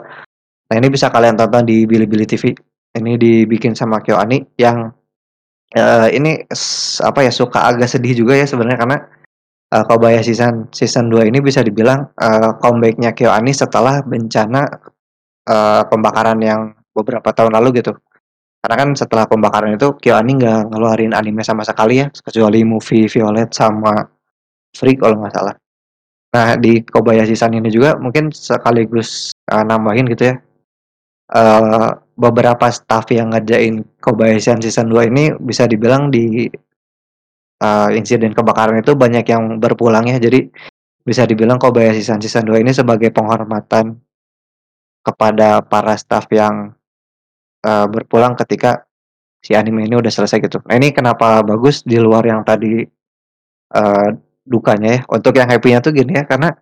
Nah, 0.71 0.75
ini 0.79 0.87
bisa 0.91 1.07
kalian 1.13 1.35
tonton 1.39 1.63
di 1.67 1.85
Bilibili 1.87 2.25
TV. 2.27 2.53
Ini 2.97 3.13
dibikin 3.19 3.73
sama 3.77 4.01
KyoAni 4.03 4.57
yang, 4.59 4.91
eee, 5.75 6.07
ini 6.17 6.31
apa 7.03 7.19
ya, 7.25 7.31
suka 7.33 7.69
agak 7.73 7.89
sedih 7.91 8.13
juga 8.25 8.35
ya 8.39 8.45
sebenarnya 8.49 8.79
karena, 8.81 8.97
eee, 9.75 9.83
Kobayashi-san 9.89 10.71
Season 10.73 11.07
2 11.11 11.25
ini 11.27 11.39
bisa 11.43 11.61
dibilang, 11.65 12.11
eee, 12.19 12.51
comeback-nya 12.63 13.11
KyoAni 13.17 13.53
setelah 13.55 14.01
bencana, 14.05 14.63
eee, 15.49 15.81
pembakaran 15.91 16.39
yang 16.43 16.61
beberapa 16.95 17.31
tahun 17.35 17.53
lalu 17.57 17.81
gitu. 17.83 17.93
Karena 18.63 18.75
kan 18.81 18.89
setelah 18.97 19.25
pembakaran 19.29 19.75
itu 19.77 19.95
KyoAni 20.01 20.31
nggak 20.41 20.61
ngeluarin 20.73 21.13
anime 21.15 21.41
sama 21.45 21.63
sekali 21.67 22.01
ya, 22.03 22.07
kecuali 22.11 22.61
movie 22.67 23.07
Violet 23.11 23.49
sama 23.55 23.93
Free 24.77 24.95
kalau 24.99 25.19
nggak 25.23 25.33
salah. 25.35 25.55
Nah, 26.35 26.59
di 26.59 26.83
Kobayashi-san 26.83 27.55
ini 27.55 27.71
juga 27.71 27.95
mungkin 27.95 28.35
sekaligus, 28.35 29.31
eee, 29.47 29.63
nambahin 29.63 30.11
gitu 30.11 30.23
ya, 30.31 30.35
eee, 31.35 31.89
beberapa 32.19 32.67
staff 32.71 33.09
yang 33.13 33.33
ngerjain 33.33 33.83
Kobayashi-san 34.03 34.61
Season 34.63 34.87
2 34.91 35.07
ini 35.09 35.33
bisa 35.41 35.65
dibilang 35.67 36.11
di 36.13 36.49
eee, 37.61 37.89
insiden 37.97 38.37
kebakaran 38.37 38.77
itu 38.85 38.93
banyak 38.93 39.25
yang 39.33 39.57
berpulang 39.57 40.05
ya. 40.05 40.21
Jadi 40.21 40.45
bisa 41.05 41.23
dibilang 41.25 41.57
Kobayashi-san 41.61 42.21
Season 42.23 42.45
2 42.47 42.61
ini 42.61 42.71
sebagai 42.75 43.09
penghormatan 43.13 43.97
kepada 45.05 45.61
para 45.63 45.93
staff 45.97 46.25
yang, 46.33 46.73
eee, 47.65 47.85
berpulang 47.91 48.35
ketika 48.39 48.85
si 49.43 49.53
anime 49.55 49.85
ini 49.87 49.95
udah 49.99 50.11
selesai 50.13 50.39
gitu. 50.43 50.59
Nah, 50.67 50.75
ini 50.79 50.91
kenapa 50.95 51.41
bagus 51.45 51.83
di 51.85 51.97
luar 52.01 52.25
yang 52.27 52.43
tadi, 52.47 52.83
eee, 53.53 54.07
dukanya 54.47 54.89
ya. 54.97 55.01
Untuk 55.11 55.35
yang 55.37 55.51
happy-nya 55.51 55.79
tuh 55.83 55.91
gini 55.95 56.15
ya, 56.17 56.23
karena 56.25 56.55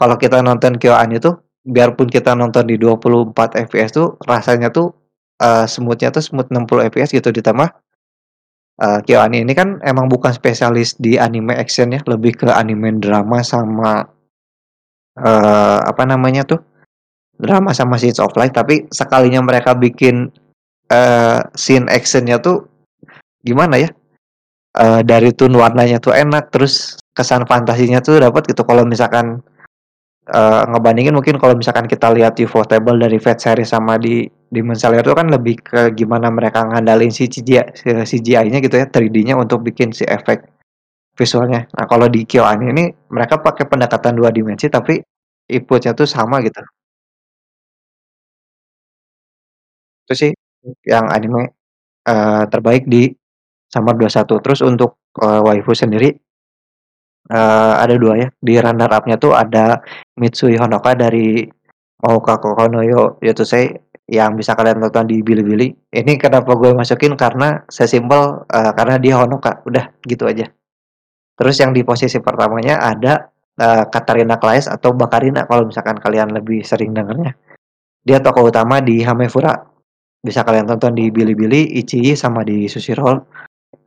kalau 0.00 0.16
kita 0.20 0.40
nonton 0.44 0.76
KyoAni 0.80 1.20
tuh, 1.22 1.40
biarpun 1.66 2.08
kita 2.08 2.32
nonton 2.34 2.64
di 2.68 2.76
24 2.80 3.56
fps 3.68 3.90
tuh 3.94 4.08
rasanya 4.24 4.72
tuh, 4.72 4.92
eee, 5.42 5.66
smooth-nya 5.68 6.10
tuh 6.14 6.24
smooth 6.24 6.48
60 6.52 6.82
fps 6.88 7.12
gitu 7.14 7.30
ditambah, 7.34 7.68
eee, 8.82 8.98
KyoAni 9.06 9.44
ini 9.46 9.52
kan 9.56 9.78
emang 9.84 10.08
bukan 10.10 10.32
spesialis 10.34 10.96
di 11.00 11.16
anime 11.20 11.54
action 11.56 11.92
ya, 11.94 12.00
lebih 12.08 12.36
ke 12.44 12.48
anime 12.52 12.96
drama 13.02 13.44
sama, 13.44 14.04
eee, 15.20 15.78
apa 15.84 16.02
namanya 16.08 16.44
tuh, 16.48 16.60
drama 17.40 17.72
sama 17.76 17.96
scenes 18.00 18.20
of 18.22 18.32
life, 18.38 18.52
tapi 18.56 18.86
sekalinya 18.92 19.40
mereka 19.44 19.74
bikin, 19.76 20.30
eee, 20.92 21.40
scene 21.56 21.88
action-nya 21.92 22.40
tuh 22.42 22.68
gimana 23.44 23.80
ya, 23.82 23.90
eee, 24.78 25.02
dari 25.06 25.32
tone 25.36 25.56
warnanya 25.58 25.98
tuh 26.02 26.14
enak, 26.16 26.50
terus 26.54 26.98
kesan 27.20 27.44
fantasinya 27.44 28.00
tuh 28.00 28.16
dapet 28.24 28.48
gitu. 28.50 28.64
Kalau 28.64 28.88
misalkan, 28.88 29.44
eee, 30.30 30.62
ngebandingin 30.72 31.14
mungkin 31.16 31.36
kalau 31.42 31.54
misalkan 31.58 31.86
kita 31.90 32.10
lihat 32.16 32.38
Ufotable 32.42 32.98
dari 33.00 33.18
Fate 33.22 33.42
series 33.42 33.70
sama 33.74 33.96
di 34.00 34.26
Demon 34.52 34.76
Slayer 34.78 35.04
itu 35.06 35.14
kan 35.16 35.28
lebih 35.32 35.56
ke 35.64 35.80
gimana 35.98 36.28
mereka 36.32 36.64
ngandalin 36.68 37.10
si 37.14 37.28
CGI 37.30 37.64
eee, 37.86 38.04
CGI-nya 38.08 38.58
gitu 38.64 38.76
ya, 38.80 38.86
3D-nya 38.90 39.36
untuk 39.40 39.62
bikin 39.66 39.92
si 39.96 40.04
efek 40.08 40.44
visualnya. 41.18 41.66
Nah, 41.78 41.86
kalau 41.90 42.08
di 42.12 42.24
KyoAni 42.28 42.66
ini 42.74 42.84
mereka 43.14 43.38
pakai 43.42 43.66
pendekatan 43.70 44.16
2 44.18 44.30
dimensi 44.34 44.66
tapi 44.72 44.98
input-nya 45.50 45.92
tuh 45.98 46.08
sama 46.10 46.40
gitu. 46.44 46.60
Itu 50.08 50.14
sih 50.16 50.30
yang 50.86 51.08
anime, 51.10 51.52
eee, 52.08 52.42
terbaik 52.52 52.84
di 52.88 53.10
Summer 53.70 53.94
21. 53.98 54.38
Terus 54.44 54.60
untuk, 54.64 54.98
eee, 55.20 55.40
waifu 55.44 55.72
sendiri 55.76 56.14
eee, 57.30 57.72
ada 57.86 57.94
2 57.96 58.14
ya, 58.18 58.28
di 58.42 58.54
runner 58.58 58.90
up-nya 58.90 59.16
tuh 59.22 59.32
ada 59.38 59.78
Mitsui 60.18 60.58
Honoka 60.58 60.92
dari 60.98 61.46
Moukoukou 62.02 62.66
no 62.72 62.80
Youtosei 63.22 63.70
yang 64.10 64.34
bisa 64.34 64.58
kalian 64.58 64.82
tonton 64.82 65.06
di 65.06 65.22
Bilibili. 65.22 65.70
Ini 65.94 66.18
kenapa 66.18 66.58
gue 66.58 66.74
masukin 66.74 67.14
karena 67.14 67.62
sesimpel, 67.70 68.44
eee, 68.50 68.72
karena 68.74 68.96
dia 68.98 69.14
Honoka, 69.22 69.62
udah 69.68 69.94
gitu 70.04 70.26
aja. 70.26 70.50
Terus 71.38 71.56
yang 71.62 71.72
di 71.76 71.82
posisi 71.86 72.18
pertamanya 72.22 72.82
ada, 72.82 73.30
eee, 73.58 73.84
Katarina 73.92 74.36
Claes 74.42 74.66
atau 74.70 74.92
Bakarina 74.96 75.46
kalau 75.46 75.68
misalkan 75.70 75.98
kalian 76.02 76.34
lebih 76.34 76.62
sering 76.66 76.92
dengernya. 76.96 77.34
Dia 78.04 78.18
tokoh 78.24 78.48
utama 78.50 78.80
di 78.82 79.04
Hamefura. 79.04 79.54
Bisa 80.20 80.44
kalian 80.44 80.68
tonton 80.68 80.96
di 80.98 81.08
Bilibili, 81.14 81.78
Ichihi, 81.80 82.12
sama 82.18 82.44
di 82.44 82.68
Crunchyroll. 82.68 83.20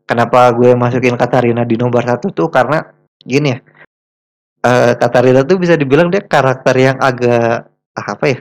Kenapa 0.07 0.51
gue 0.55 0.73
masukin 0.77 1.15
Katarina 1.19 1.63
di 1.67 1.77
nomor 1.79 2.03
1 2.05 2.29
tuh 2.33 2.49
karena 2.49 2.81
gini 3.27 3.55
ya, 3.55 3.59
eee, 4.65 4.91
Katarina 5.01 5.41
tuh 5.47 5.57
bisa 5.61 5.75
dibilang 5.79 6.09
dia 6.13 6.23
karakter 6.25 6.75
yang 6.77 6.97
agak, 7.01 7.67
ah, 7.97 8.07
apa 8.15 8.25
ya, 8.31 8.39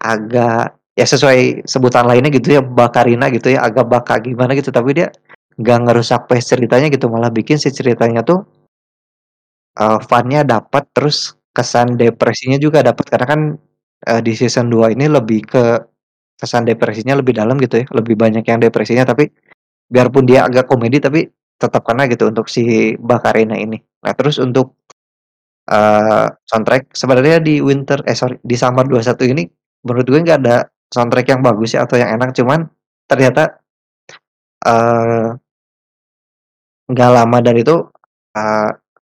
agak 0.00 0.62
ya 0.98 1.06
sesuai 1.08 1.64
sebutan 1.68 2.04
lainnya 2.10 2.30
gitu 2.34 2.58
ya, 2.58 2.62
Bakarina 2.64 3.28
gitu 3.34 3.54
ya, 3.54 3.64
agak 3.66 3.86
baka 3.90 4.18
gimana 4.22 4.54
gitu, 4.58 4.70
tapi 4.74 4.96
dia 4.98 5.08
nggak 5.60 5.78
ngerusak 5.90 6.26
pace 6.30 6.56
ceritanya 6.56 6.88
gitu, 6.92 7.06
malah 7.12 7.30
bikin 7.32 7.56
si 7.62 7.70
ceritanya 7.74 8.22
tuh 8.26 8.44
eee, 9.78 9.98
fun-nya 10.10 10.42
dapet, 10.42 10.84
terus 10.94 11.38
kesan 11.54 11.94
depresinya 11.98 12.58
juga 12.58 12.82
dapet. 12.82 13.06
Karena 13.06 13.26
kan, 13.28 13.40
eee, 14.08 14.20
di 14.26 14.32
season 14.34 14.66
2 14.70 14.90
ini 14.90 15.06
lebih 15.06 15.46
ke 15.46 15.62
kesan 16.40 16.66
depresinya 16.68 17.14
lebih 17.18 17.34
dalam 17.38 17.56
gitu 17.62 17.82
ya, 17.84 17.86
lebih 17.94 18.16
banyak 18.18 18.44
yang 18.46 18.60
depresinya, 18.62 19.04
tapi 19.08 19.30
biarpun 19.90 20.24
dia 20.28 20.46
agak 20.48 20.66
komedi 20.70 20.98
tapi 21.02 21.26
tetap 21.60 21.82
kena 21.86 22.08
gitu 22.10 22.30
untuk 22.32 22.48
si 22.50 22.96
Bakarina 22.98 23.54
ini. 23.60 23.78
Nah 24.04 24.12
terus 24.16 24.40
untuk, 24.42 24.76
eee, 25.70 26.26
soundtrack 26.48 26.92
sebenarnya 26.96 27.38
di 27.44 27.60
Winter 27.64 28.00
eh 28.08 28.16
sorry 28.18 28.38
di 28.44 28.56
Summer 28.58 28.84
21 28.88 29.26
ini 29.30 29.44
menurut 29.86 30.06
gue 30.08 30.20
nggak 30.24 30.40
ada 30.46 30.56
soundtrack 30.92 31.28
yang 31.32 31.42
bagus 31.46 31.76
ya 31.78 31.86
atau 31.88 31.96
yang 32.00 32.12
enak 32.18 32.32
cuman 32.36 32.66
ternyata, 33.10 33.60
eee 34.66 35.40
nggak 36.88 37.10
lama 37.12 37.38
dari 37.44 37.60
itu, 37.66 37.76
eee, 38.36 38.70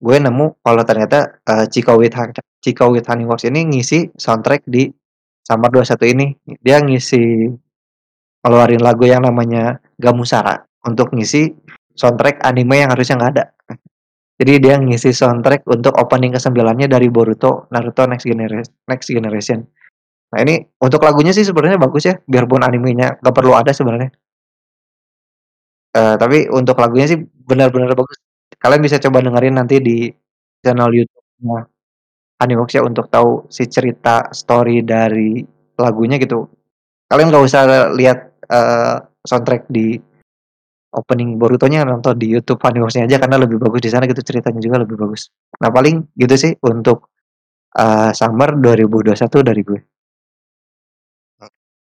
gue 0.02 0.16
nemu 0.18 0.46
kalau 0.64 0.82
ternyata, 0.82 1.38
eee, 1.46 1.64
Chiko 1.70 1.94
with 2.00 2.14
Chiko 2.62 2.90
with 2.90 3.06
Honeyworks 3.06 3.46
ini 3.46 3.66
ngisi 3.70 4.10
soundtrack 4.18 4.66
di 4.66 4.90
Summer 5.46 5.70
21 5.70 6.06
ini. 6.10 6.26
Dia 6.62 6.78
ngisi 6.82 7.50
ngeluarin 8.44 8.82
lagu 8.84 9.04
yang 9.08 9.24
namanya 9.26 9.78
Gamusara 10.00 10.62
untuk 10.86 11.12
ngisi 11.16 11.50
soundtrack 11.98 12.42
anime 12.44 12.82
yang 12.84 12.90
harusnya 12.94 13.16
nggak 13.20 13.32
ada. 13.38 13.44
Jadi 14.40 14.52
dia 14.64 14.76
ngisi 14.80 15.12
soundtrack 15.14 15.64
untuk 15.70 15.94
opening 16.00 16.34
ke-9-nya 16.36 16.88
dari 16.90 17.08
Boruto, 17.12 17.68
Naruto 17.72 18.04
Next 18.10 18.26
Genera 18.26 18.62
Next 18.90 19.08
Generation. 19.12 19.62
Nah 20.34 20.40
ini 20.44 20.60
untuk 20.82 21.02
lagunya 21.04 21.32
sih 21.36 21.44
sebenarnya 21.46 21.78
bagus 21.80 22.04
ya, 22.10 22.14
biarpun 22.26 22.62
animenya 22.66 23.18
nggak 23.22 23.36
perlu 23.36 23.54
ada 23.56 23.72
sebenarnya. 23.74 24.12
Eee, 25.94 26.14
tapi 26.16 26.48
untuk 26.48 26.76
lagunya 26.80 27.04
sih 27.04 27.18
benar-benar 27.20 27.92
bagus. 27.92 28.16
Kalian 28.56 28.80
bisa 28.80 28.96
coba 28.96 29.20
dengerin 29.20 29.54
nanti 29.60 29.76
di 29.84 30.08
channel 30.64 30.88
YouTube-nya 30.88 31.58
Honeyworks 32.42 32.74
ya 32.78 32.82
untuk 32.84 33.06
tahu 33.12 33.46
si 33.52 33.64
cerita 33.70 34.28
story 34.32 34.84
dari 34.84 35.42
lagunya 35.80 36.16
gitu. 36.20 36.48
Kalian 37.10 37.28
nggak 37.32 37.44
usah 37.48 37.62
lihat, 37.96 38.18
eee, 38.50 38.96
soundtrack 39.26 39.68
di 39.72 39.96
opening 40.92 41.40
Borutonya, 41.40 41.82
nonton 41.88 42.16
di 42.20 42.28
YouTube 42.28 42.60
Honeyworks-nya 42.60 43.08
aja 43.08 43.16
karena 43.16 43.40
lebih 43.40 43.56
bagus 43.58 43.80
di 43.80 43.90
sana 43.90 44.04
gitu, 44.04 44.20
ceritanya 44.20 44.60
juga 44.60 44.76
lebih 44.84 44.96
bagus. 45.00 45.32
Nah 45.60 45.72
paling 45.72 46.12
gitu 46.16 46.34
sih 46.36 46.52
untuk, 46.68 47.08
eee, 47.76 48.12
Summer 48.12 48.56
2021 48.60 49.40
dari 49.40 49.62
gue. 49.64 49.80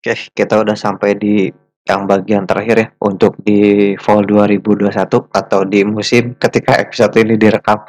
Oke, 0.03 0.15
kita 0.35 0.59
udah 0.63 0.75
sampai 0.75 1.15
di 1.15 1.47
yang 1.83 2.07
bagian 2.07 2.47
terakhir 2.47 2.77
ya, 2.79 2.89
untuk 3.03 3.39
di 3.43 3.95
Fall 3.99 4.23
2021 4.27 5.31
atau 5.31 5.61
di 5.67 5.83
musim 5.83 6.35
ketika 6.39 6.79
episode 6.79 7.15
ini 7.19 7.35
direkam. 7.35 7.83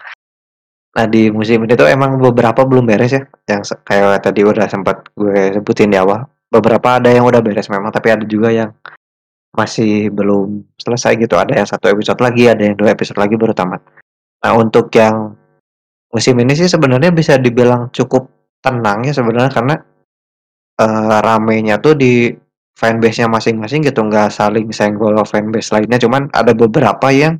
Nah, 0.93 1.05
di 1.09 1.33
musim 1.33 1.65
ini 1.65 1.73
tuh 1.73 1.89
emang 1.89 2.21
beberapa 2.21 2.65
belum 2.65 2.85
beres 2.85 3.17
ya, 3.17 3.25
yang 3.49 3.65
kayak 3.65 4.21
tadi 4.21 4.45
udah 4.45 4.69
sempat 4.69 5.09
gue 5.17 5.57
sebutin 5.57 5.89
di 5.89 5.97
awal. 5.97 6.25
Beberapa 6.53 7.01
ada 7.01 7.09
yang 7.09 7.25
udah 7.25 7.41
beres 7.41 7.65
memang, 7.69 7.89
tapi 7.89 8.13
ada 8.13 8.25
juga 8.29 8.53
yang 8.53 8.69
masih 9.53 10.09
belum 10.09 10.65
selesai 10.81 11.17
gitu, 11.21 11.37
ada 11.37 11.53
yang 11.53 11.69
1 11.69 11.93
episode 11.93 12.19
lagi, 12.21 12.49
ada 12.49 12.61
yang 12.65 12.75
2 12.77 12.93
episode 12.93 13.17
lagi 13.21 13.37
baru 13.37 13.53
tamat. 13.53 13.81
Nah, 14.43 14.53
untuk 14.57 14.89
yang 14.97 15.33
musim 16.13 16.35
ini 16.41 16.53
sih 16.57 16.69
sebenarnya 16.69 17.13
bisa 17.13 17.37
dibilang 17.37 17.89
cukup 17.93 18.29
tenang 18.61 19.05
ya 19.05 19.13
sebenarnya 19.13 19.51
karena, 19.53 19.75
eee, 20.81 21.17
ramenya 21.23 21.77
tuh 21.81 21.97
di 21.97 22.33
fanbase-nya 22.77 23.29
masing-masing 23.29 23.85
gitu, 23.85 24.01
nggak 24.05 24.33
saling 24.33 24.69
senggol 24.73 25.15
fanbase 25.25 25.73
lainnya, 25.77 26.01
cuman 26.01 26.29
ada 26.33 26.53
beberapa 26.57 27.09
yang 27.13 27.37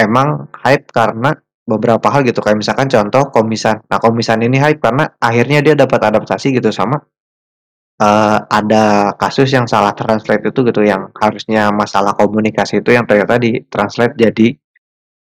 emang 0.00 0.48
hype 0.64 0.88
karena 0.92 1.36
beberapa 1.68 2.10
hal 2.10 2.26
gitu, 2.26 2.42
kayak 2.42 2.58
misalkan 2.60 2.90
contoh 2.90 3.30
Komisan. 3.32 3.80
Nah, 3.88 3.98
Komisan 4.02 4.42
ini 4.44 4.58
hype 4.60 4.82
karena 4.82 5.08
akhirnya 5.22 5.62
dia 5.64 5.74
dapat 5.78 6.00
adaptasi 6.02 6.58
gitu 6.58 6.70
sama, 6.74 6.98
eee, 8.02 8.36
ada 8.50 9.14
kasus 9.22 9.48
yang 9.54 9.66
salah 9.70 9.94
translate 9.94 10.42
itu 10.50 10.60
gitu, 10.66 10.82
yang 10.82 11.08
harusnya 11.22 11.70
masalah 11.70 12.12
komunikasi 12.18 12.82
itu 12.82 12.90
yang 12.98 13.06
ternyata 13.06 13.38
ditranslate 13.38 14.18
jadi, 14.18 14.48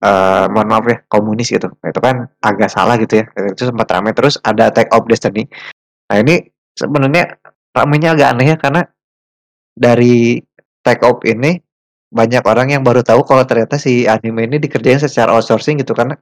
eee, 0.06 0.46
mohon 0.54 0.68
maaf 0.72 0.86
ya, 0.92 0.98
komunis 1.12 1.50
gitu. 1.56 1.68
Nah, 1.82 1.90
itu 1.94 2.02
kan 2.04 2.28
agak 2.44 2.70
salah 2.74 2.96
gitu 3.02 3.24
ya, 3.24 3.26
itu 3.52 3.64
sempat 3.70 3.88
rame. 3.96 4.12
Terus 4.18 4.36
ada 4.44 4.70
Attack 4.72 4.92
of 4.96 5.08
Destiny. 5.10 5.48
Nah, 6.12 6.18
ini 6.24 6.44
sebenarnya 6.78 7.38
ramenya 7.76 8.16
agak 8.18 8.30
aneh 8.38 8.48
ya, 8.56 8.58
karena 8.62 8.82
dari 9.76 10.40
Take 10.86 11.04
Off 11.08 11.20
ini 11.28 11.60
banyak 12.14 12.44
orang 12.48 12.72
yang 12.72 12.84
baru 12.86 13.04
tahu 13.04 13.28
kalau 13.28 13.44
ternyata 13.44 13.76
si 13.82 14.08
anime 14.08 14.48
ini 14.48 14.58
dikerjain 14.62 15.02
secara 15.04 15.36
outsourcing 15.36 15.82
gitu 15.84 15.92
karena, 15.98 16.16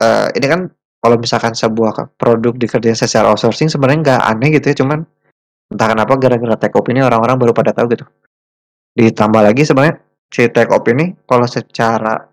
eee, 0.00 0.28
ini 0.40 0.46
kan 0.48 0.60
kalau 1.02 1.16
misalkan 1.20 1.52
sebuah 1.54 2.16
produk 2.18 2.54
dikerjain 2.56 2.96
secara 2.98 3.30
outsourcing 3.34 3.68
sebenarnya 3.70 4.00
nggak 4.04 4.22
aneh 4.26 4.48
gitu 4.58 4.66
ya, 4.72 4.76
cuman 4.84 5.00
entah 5.72 5.88
kenapa 5.92 6.12
gara-gara 6.18 6.56
Take 6.58 6.76
Off 6.78 6.86
ini 6.90 7.02
orang-orang 7.02 7.36
baru 7.38 7.52
pada 7.52 7.74
tahu 7.74 7.86
gitu. 7.94 8.04
Ditambah 8.96 9.42
lagi 9.42 9.62
sebenarnya 9.66 9.98
si 10.30 10.46
Take 10.50 10.72
Off 10.72 10.86
ini 10.88 11.14
kalau 11.26 11.46
secara 11.46 12.26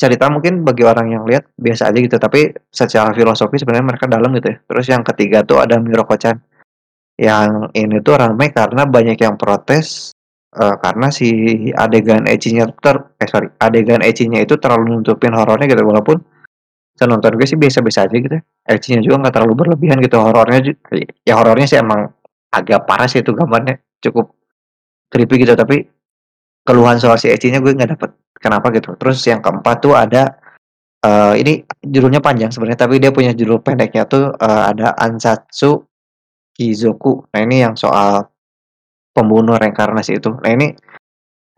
cerita 0.00 0.32
mungkin 0.32 0.64
bagi 0.64 0.80
orang 0.80 1.12
yang 1.12 1.28
lihat 1.28 1.52
biasa 1.60 1.92
aja 1.92 1.98
gitu, 2.00 2.16
tapi 2.16 2.56
secara 2.72 3.12
filosofi 3.12 3.60
sebenarnya 3.60 3.86
mereka 3.96 4.08
dalam 4.08 4.32
gitu 4.32 4.48
ya. 4.52 4.56
Terus 4.64 4.86
yang 4.88 5.02
ketiga 5.04 5.44
tuh 5.44 5.60
ada 5.60 5.76
Mieruko-chan. 5.76 6.40
Yang 7.20 7.68
ini 7.76 8.00
tuh 8.00 8.16
ramai 8.16 8.48
karena 8.48 8.88
banyak 8.88 9.20
yang 9.20 9.36
protes, 9.36 10.16
eee, 10.56 10.76
karena 10.80 11.12
si 11.12 11.28
adegan 11.76 12.24
ecchinya 12.24 12.64
ter 12.80 12.96
eh 13.20 13.28
sorry, 13.28 13.52
adegan 13.60 14.00
ecchinya 14.00 14.40
itu 14.40 14.56
terlalu 14.56 15.04
nutupin 15.04 15.36
horornya 15.36 15.68
gitu, 15.68 15.84
walaupun 15.84 16.16
senonton 16.96 17.36
gue 17.36 17.44
sih 17.44 17.60
biasa-biasa 17.60 18.08
aja 18.08 18.16
gitu 18.16 18.34
ya, 18.40 18.42
ecchinya 18.72 19.04
juga 19.04 19.28
nggak 19.28 19.34
terlalu 19.36 19.52
berlebihan 19.52 20.00
gitu, 20.00 20.16
horornya 20.16 20.64
ya 21.28 21.36
horornya 21.36 21.68
sih 21.68 21.76
emang 21.76 22.08
agak 22.54 22.86
parah 22.86 23.06
sih 23.10 23.22
itu 23.22 23.32
gambarnya, 23.34 23.78
cukup 24.02 24.34
creepy 25.10 25.46
gitu, 25.46 25.54
tapi 25.58 25.86
keluhan 26.66 26.98
soal 27.00 27.16
si 27.18 27.30
ecchinya 27.30 27.58
gue 27.62 27.72
nggak 27.74 27.98
dapet, 27.98 28.10
kenapa 28.38 28.70
gitu. 28.74 28.94
Terus 28.98 29.18
yang 29.26 29.40
keempat 29.42 29.76
tuh 29.82 29.94
ada, 29.98 30.38
eee, 31.04 31.34
ini 31.42 31.52
judulnya 31.82 32.20
panjang 32.22 32.50
sebenarnya, 32.54 32.86
tapi 32.86 32.98
dia 33.02 33.10
punya 33.14 33.32
judul 33.34 33.62
pendeknya 33.64 34.06
tuh, 34.06 34.34
eee, 34.38 34.62
ada 34.76 34.94
Ansatsu 34.98 35.82
Kizoku. 36.54 37.24
Nah, 37.32 37.40
ini 37.42 37.64
yang 37.64 37.74
soal 37.78 38.26
pembunuh 39.14 39.58
reinkarnasi 39.58 40.18
itu. 40.22 40.30
Nah, 40.38 40.50
ini 40.52 40.74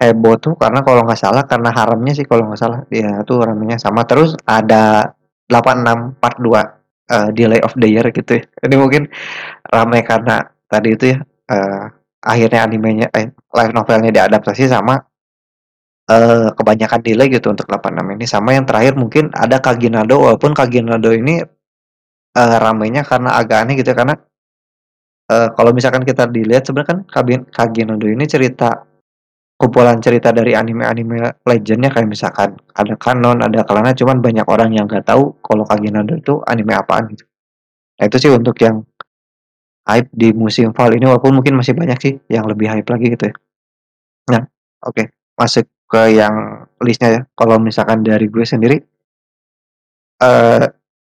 heboh 0.02 0.34
tuh 0.42 0.54
karena 0.58 0.82
kalau 0.82 1.06
nggak 1.06 1.20
salah 1.20 1.44
karena 1.46 1.70
haremnya 1.70 2.12
sih 2.16 2.26
kalau 2.26 2.48
nggak 2.50 2.60
salah, 2.60 2.80
dia 2.90 3.22
tuh 3.28 3.42
ramenya 3.44 3.78
sama. 3.78 4.02
Terus 4.08 4.34
ada 4.48 5.14
86 5.50 5.98
Part 6.18 6.38
2, 6.42 6.62
eee, 7.12 7.28
Delay 7.36 7.60
of 7.62 7.74
the 7.78 7.88
Year 7.88 8.06
gitu 8.10 8.40
ya. 8.40 8.44
Ini 8.66 8.76
mungkin 8.80 9.06
ramai 9.70 10.02
karena 10.06 10.42
tadi 10.72 10.88
itu 10.96 11.04
ya, 11.12 11.18
eee, 11.52 11.84
akhirnya 12.32 12.60
animenya 12.66 13.06
eh, 13.18 13.26
light 13.56 13.72
novelnya 13.76 14.10
diadaptasi 14.16 14.64
sama 14.70 14.96
eee, 16.10 16.48
kebanyakan 16.58 17.00
delay 17.06 17.28
gitu 17.32 17.46
untuk 17.54 17.66
86 17.70 18.06
ini. 18.14 18.24
Sama 18.28 18.50
yang 18.56 18.64
terakhir 18.68 18.94
mungkin 18.98 19.24
ada 19.34 19.58
Kaginado, 19.62 20.16
walaupun 20.22 20.52
Kaginado 20.54 21.10
ini, 21.14 21.42
eee, 22.38 22.56
ramainya 22.64 23.02
karena 23.10 23.30
agak 23.40 23.58
aneh 23.66 23.74
gitu 23.80 23.90
ya, 23.92 23.98
karena 23.98 24.14
Eee, 25.30 25.48
kalau 25.56 25.70
misalkan 25.72 26.02
kita 26.02 26.26
dilihat 26.28 26.66
sebenarnya 26.66 27.06
kan 27.06 27.38
Kaginado 27.48 28.06
ini 28.10 28.24
cerita 28.26 28.84
kumpulan 29.60 30.02
cerita 30.02 30.34
dari 30.34 30.52
anime-anime 30.58 31.42
legend 31.46 31.86
ya, 31.86 31.90
kayak 31.94 32.08
misalkan 32.10 32.50
ada 32.74 32.94
Kanon, 32.98 33.38
ada 33.40 33.62
Clannad, 33.62 33.94
cuman 33.94 34.18
banyak 34.18 34.46
orang 34.50 34.70
yang 34.74 34.86
nggak 34.90 35.06
tahu 35.06 35.38
kalau 35.40 35.64
Kaginado 35.64 36.18
itu 36.18 36.42
anime 36.50 36.74
apaan 36.74 37.10
gitu. 37.14 37.24
Nah 38.00 38.04
itu 38.10 38.16
sih 38.20 38.30
untuk 38.32 38.56
yang 38.60 38.82
hype 39.88 40.08
di 40.14 40.30
musim 40.36 40.70
fall 40.76 40.94
ini, 40.94 41.04
walaupun 41.08 41.34
mungkin 41.34 41.58
masih 41.58 41.74
banyak 41.74 41.98
sih 42.00 42.14
yang 42.30 42.46
lebih 42.46 42.70
hype 42.70 42.88
lagi 42.88 43.06
gitu 43.14 43.24
ya. 43.30 43.34
Nah, 44.34 44.42
oke, 44.86 45.10
masuk 45.38 45.66
ke 45.90 46.16
yang 46.16 46.66
list-nya 46.80 47.08
ya. 47.10 47.22
Kalau 47.36 47.58
misalkan 47.60 48.02
dari 48.06 48.26
gue 48.30 48.44
sendiri 48.46 48.78
eee, 50.20 50.64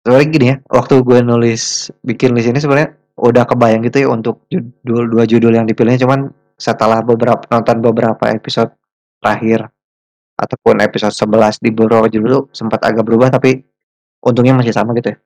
sebenarnya 0.01 0.27
gini 0.31 0.45
ya, 0.51 0.57
waktu 0.71 0.95
gue 1.03 1.19
nulis 1.21 1.91
bikin 2.01 2.33
list 2.33 2.49
ini 2.49 2.59
sebenarnya 2.63 2.95
udah 3.17 3.43
kebayang 3.49 3.81
gitu 3.85 4.05
ya 4.05 4.09
untuk 4.13 4.45
judul 4.49 5.09
2 5.09 5.23
judul 5.29 5.53
yang 5.53 5.65
dipilihnya, 5.69 6.01
cuman 6.05 6.31
setelah 6.57 7.01
beberapa 7.05 7.41
nonton 7.53 7.77
beberapa 7.81 8.25
episode 8.33 8.73
terakhir 9.21 9.69
ataupun 10.37 10.81
episode 10.85 11.13
11 11.13 11.61
di 11.61 11.69
beberapa 11.73 12.07
judul 12.09 12.49
sempat 12.53 12.81
agak 12.85 13.05
berubah, 13.05 13.29
tapi 13.33 13.61
untungnya 14.21 14.57
masih 14.57 14.73
sama 14.73 14.93
gitu 14.97 15.13
ya. 15.13 15.17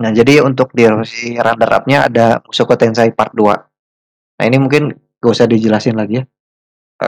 Nah, 0.00 0.10
jadi 0.16 0.40
untuk 0.40 0.72
di 0.72 0.88
si 1.04 1.36
runner 1.36 1.70
up-nya 1.70 2.08
ada 2.08 2.40
Mushoku 2.40 2.72
Tensei 2.80 3.12
Part 3.12 3.36
2. 3.36 4.40
Nah, 4.40 4.44
ini 4.48 4.56
mungkin 4.56 4.96
gak 5.20 5.32
usah 5.36 5.44
dijelasin 5.44 6.00
lagi 6.00 6.24
ya, 6.24 6.24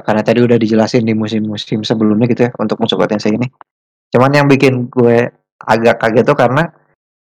karena 0.05 0.21
tadi 0.21 0.45
udah 0.45 0.61
dijelasin 0.61 1.09
di 1.09 1.17
musim-musim 1.17 1.81
sebelumnya 1.81 2.29
gitu 2.29 2.49
ya 2.49 2.51
untuk 2.61 2.77
Mushoku 2.77 3.09
Tensei 3.09 3.33
ini. 3.33 3.49
Cuman 4.13 4.37
yang 4.37 4.45
bikin 4.45 4.93
gue 4.93 5.33
agak 5.65 6.05
kaget 6.05 6.25
tuh 6.29 6.37
karena 6.37 6.69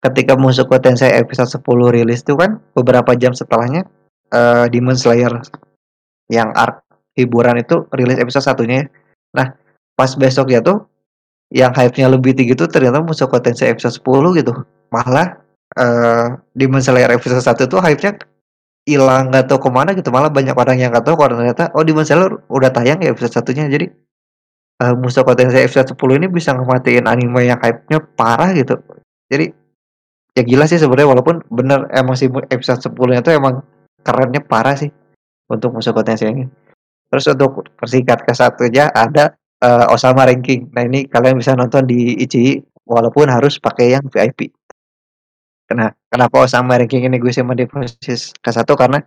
ketika 0.00 0.32
Mushoku 0.40 0.80
Tensei 0.80 1.12
episode 1.12 1.52
10 1.52 1.92
rilis 1.92 2.24
tuh 2.24 2.40
kan 2.40 2.56
beberapa 2.72 3.12
jam 3.12 3.36
setelahnya, 3.36 3.84
eee, 4.32 4.64
Demon 4.72 4.96
Slayer 4.96 5.44
yang 6.32 6.56
arc 6.56 6.80
hiburan 7.20 7.60
itu 7.60 7.84
rilis 7.92 8.16
episode 8.16 8.48
satunya 8.48 8.76
ya. 8.80 8.86
Nah, 9.36 9.46
pas 9.92 10.08
besoknya 10.16 10.64
tuh 10.64 10.88
yang 11.52 11.74
hype-nya 11.76 12.08
lebih 12.08 12.32
tinggi 12.32 12.56
tuh 12.56 12.70
ternyata 12.70 13.04
Mushoku 13.04 13.36
Tensei 13.44 13.68
episode 13.68 14.00
10 14.00 14.40
gitu. 14.40 14.52
Malah, 14.88 15.39
eee, 15.78 16.26
Demon 16.56 16.82
Slayer 16.82 17.10
episode 17.14 17.42
1 17.42 17.66
tuh 17.70 17.80
hype-nya 17.82 18.18
hilang 18.88 19.28
nggak 19.30 19.46
tahu 19.46 19.68
ke 19.68 19.70
mana 19.70 19.92
gitu, 19.92 20.08
malah 20.10 20.32
banyak 20.32 20.56
orang 20.56 20.76
yang 20.80 20.90
nggak 20.90 21.04
tahu 21.04 21.14
kalau 21.20 21.36
ternyata, 21.36 21.70
oh 21.76 21.84
Demon 21.84 22.02
Slayer 22.02 22.32
udah 22.48 22.70
tayang 22.72 22.98
ya 23.04 23.12
episode 23.12 23.36
satunya. 23.36 23.68
Jadi 23.70 23.86
uh, 24.80 24.94
Mushoku 24.96 25.36
Tensei 25.36 25.62
episode 25.62 25.92
10 25.92 26.18
ini 26.18 26.26
bisa 26.26 26.56
ngematiin 26.56 27.04
anime 27.06 27.46
yang 27.46 27.60
hype-nya 27.60 28.00
parah 28.16 28.50
gitu. 28.56 28.80
Jadi 29.30 29.52
ya 30.34 30.42
gila 30.46 30.64
sih 30.66 30.80
sebenarnya 30.80 31.10
walaupun 31.10 31.44
bener 31.52 31.86
emang 31.92 32.16
si 32.16 32.30
episode 32.30 32.80
10-nya 32.80 33.20
tuh 33.20 33.34
emang 33.36 33.60
kerennya 34.00 34.40
parah 34.40 34.74
sih 34.74 34.90
untuk 35.52 35.76
Mushoku 35.76 36.00
Tensei 36.02 36.32
ini. 36.32 36.48
Terus 37.10 37.26
untuk 37.30 37.66
persingkat 37.76 38.22
ke 38.22 38.32
satunya 38.32 38.88
ada 38.94 39.34
uh, 39.60 39.92
Osama 39.92 40.24
Ranking. 40.24 40.70
Nah 40.72 40.86
ini 40.86 41.04
kalian 41.10 41.36
bisa 41.36 41.52
nonton 41.58 41.84
di 41.84 42.16
Ichi 42.22 42.62
walaupun 42.86 43.26
harus 43.28 43.58
pakai 43.58 43.98
yang 43.98 44.06
VIP. 44.08 44.50
Kena, 45.70 45.94
kenapa 46.10 46.42
Osama 46.42 46.74
Ranking 46.82 47.06
ini 47.06 47.22
gue 47.22 47.30
sama 47.30 47.54
di 47.54 47.62
proses 47.62 48.34
ke 48.34 48.50
satu 48.50 48.74
karena 48.74 48.98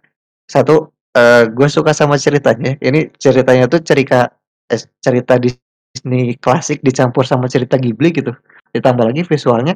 satu 0.48 0.96
uh, 1.12 1.44
gue 1.52 1.68
suka 1.68 1.92
sama 1.92 2.16
ceritanya. 2.16 2.80
Ini 2.80 3.12
ceritanya 3.20 3.68
tuh 3.68 3.84
cerita 3.84 4.32
eh, 4.72 4.80
cerita 5.04 5.36
Disney 5.36 6.40
klasik 6.40 6.80
dicampur 6.80 7.28
sama 7.28 7.52
cerita 7.52 7.76
Ghibli 7.76 8.16
gitu. 8.16 8.32
Ditambah 8.72 9.12
lagi 9.12 9.28
visualnya 9.28 9.76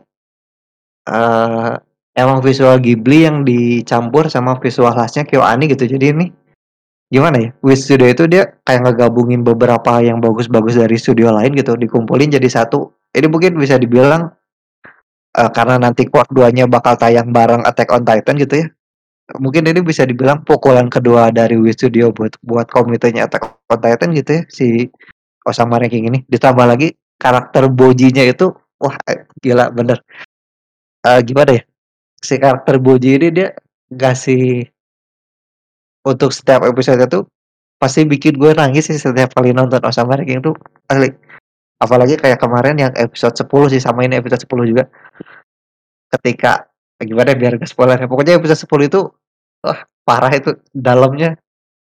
uh, 1.12 1.76
emang 2.16 2.40
visual 2.40 2.80
Ghibli 2.80 3.28
yang 3.28 3.44
dicampur 3.44 4.32
sama 4.32 4.56
visual 4.64 4.96
khasnya 4.96 5.28
KyoAni 5.28 5.68
gitu. 5.76 5.92
Jadi 5.92 6.16
ini 6.16 6.32
gimana 7.12 7.36
ya 7.40 7.50
Wish 7.68 7.84
Studio 7.84 8.08
itu 8.08 8.32
dia 8.32 8.56
kayak 8.64 8.88
ngegabungin 8.88 9.44
beberapa 9.44 10.00
yang 10.04 10.20
bagus-bagus 10.20 10.76
dari 10.76 11.00
studio 11.00 11.32
lain 11.32 11.56
gitu 11.56 11.80
dikumpulin 11.80 12.28
jadi 12.36 12.48
satu 12.52 12.92
ini 13.16 13.32
mungkin 13.32 13.56
bisa 13.56 13.80
dibilang 13.80 14.28
uh, 15.38 15.52
karena 15.54 15.78
nanti 15.78 16.10
Quark 16.10 16.34
2 16.34 16.50
nya 16.58 16.66
bakal 16.66 16.98
tayang 16.98 17.30
bareng 17.30 17.64
Attack 17.64 17.94
on 17.94 18.04
Titan 18.04 18.36
gitu 18.42 18.66
ya. 18.66 18.68
Mungkin 19.38 19.68
ini 19.68 19.84
bisa 19.84 20.08
dibilang 20.08 20.42
pukulan 20.48 20.88
kedua 20.88 21.30
dari 21.36 21.60
Wish 21.60 21.84
Studio 21.84 22.16
buat 22.16 22.40
buat 22.42 22.68
komitenya 22.72 23.28
Attack 23.28 23.70
on 23.70 23.80
Titan 23.80 24.10
gitu 24.16 24.42
ya 24.42 24.42
si 24.50 24.90
Osama 25.46 25.78
Ranking 25.78 26.10
ini. 26.10 26.20
Ditambah 26.26 26.66
lagi 26.66 26.98
karakter 27.22 27.70
Bojinya 27.70 28.24
itu 28.26 28.50
wah 28.82 28.96
gila 29.40 29.70
bener. 29.70 30.02
Uh, 31.06 31.22
gimana 31.22 31.62
ya? 31.62 31.64
Si 32.18 32.36
karakter 32.42 32.82
Boji 32.82 33.22
ini 33.22 33.28
dia 33.30 33.54
ngasih 33.94 34.68
untuk 36.08 36.32
setiap 36.32 36.64
episode 36.66 37.04
itu 37.04 37.20
pasti 37.78 38.08
bikin 38.08 38.40
gue 38.42 38.58
nangis 38.58 38.90
sih 38.90 38.98
setiap 38.98 39.38
kali 39.38 39.54
nonton 39.54 39.84
Osama 39.86 40.18
Ranking 40.18 40.42
tuh. 40.42 40.56
Asli. 40.90 41.27
Apalagi 41.78 42.18
kayak 42.18 42.42
kemarin 42.42 42.76
yang 42.78 42.94
episode 42.98 43.38
10 43.38 43.74
sih 43.74 43.82
sama 43.82 44.02
ini 44.06 44.18
episode 44.18 44.44
10 44.46 44.72
juga. 44.72 44.84
Ketika 46.10 46.66
gimana 46.98 47.38
biar 47.38 47.62
gak 47.62 47.70
spoiler 47.70 47.98
ya. 48.02 48.10
Pokoknya 48.10 48.38
episode 48.38 48.58
10 48.66 48.90
itu 48.90 49.02
wah 49.62 49.80
parah 50.02 50.34
itu 50.34 50.58
dalamnya 50.74 51.38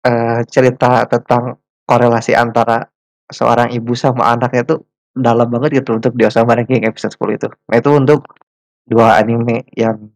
uh, 0.08 0.40
cerita 0.48 1.04
tentang 1.08 1.60
korelasi 1.84 2.32
antara 2.32 2.88
seorang 3.28 3.72
ibu 3.72 3.92
sama 3.92 4.32
anaknya 4.32 4.76
tuh 4.76 4.80
dalam 5.12 5.48
banget 5.52 5.84
gitu 5.84 5.96
untuk 6.00 6.16
di 6.16 6.24
Osama 6.24 6.56
Ranking 6.56 6.88
episode 6.88 7.12
10 7.16 7.36
itu. 7.36 7.48
Nah 7.68 7.76
itu 7.76 7.90
untuk 7.92 8.24
dua 8.88 9.20
anime 9.20 9.68
yang 9.76 10.08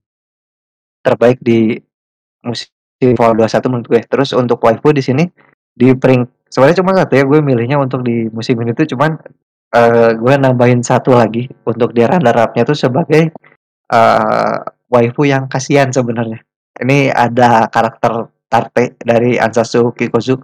terbaik 1.05 1.39
di 1.45 1.77
musim 2.43 2.73
Fall 2.97 3.37
21 3.37 3.69
menurut 3.69 3.87
gue. 3.93 4.01
Terus 4.09 4.33
untuk 4.33 4.57
waifu 4.65 4.89
di 4.97 5.05
sini 5.05 5.25
di 5.77 5.93
pering 5.93 6.25
sebenarnya 6.49 6.81
cuma 6.81 6.97
satu 6.97 7.13
ya 7.21 7.25
gue 7.29 7.41
milihnya 7.45 7.77
untuk 7.77 8.01
di 8.01 8.33
musim 8.33 8.57
ini 8.65 8.73
tuh 8.73 8.89
cuman 8.97 9.21
uh, 9.77 10.11
gue 10.17 10.35
nambahin 10.41 10.81
satu 10.81 11.13
lagi 11.13 11.45
untuk 11.69 11.93
di 11.93 12.03
runner 12.03 12.33
up-nya 12.33 12.65
tuh 12.65 12.77
sebagai 12.77 13.33
uh, 13.93 14.57
waifu 14.89 15.29
yang 15.29 15.47
kasihan 15.47 15.93
sebenarnya. 15.93 16.41
Ini 16.77 17.13
ada 17.13 17.69
karakter 17.69 18.33
Tarte 18.47 18.95
dari 19.03 19.37
Ansasu 19.37 19.91
Kikozu. 19.93 20.39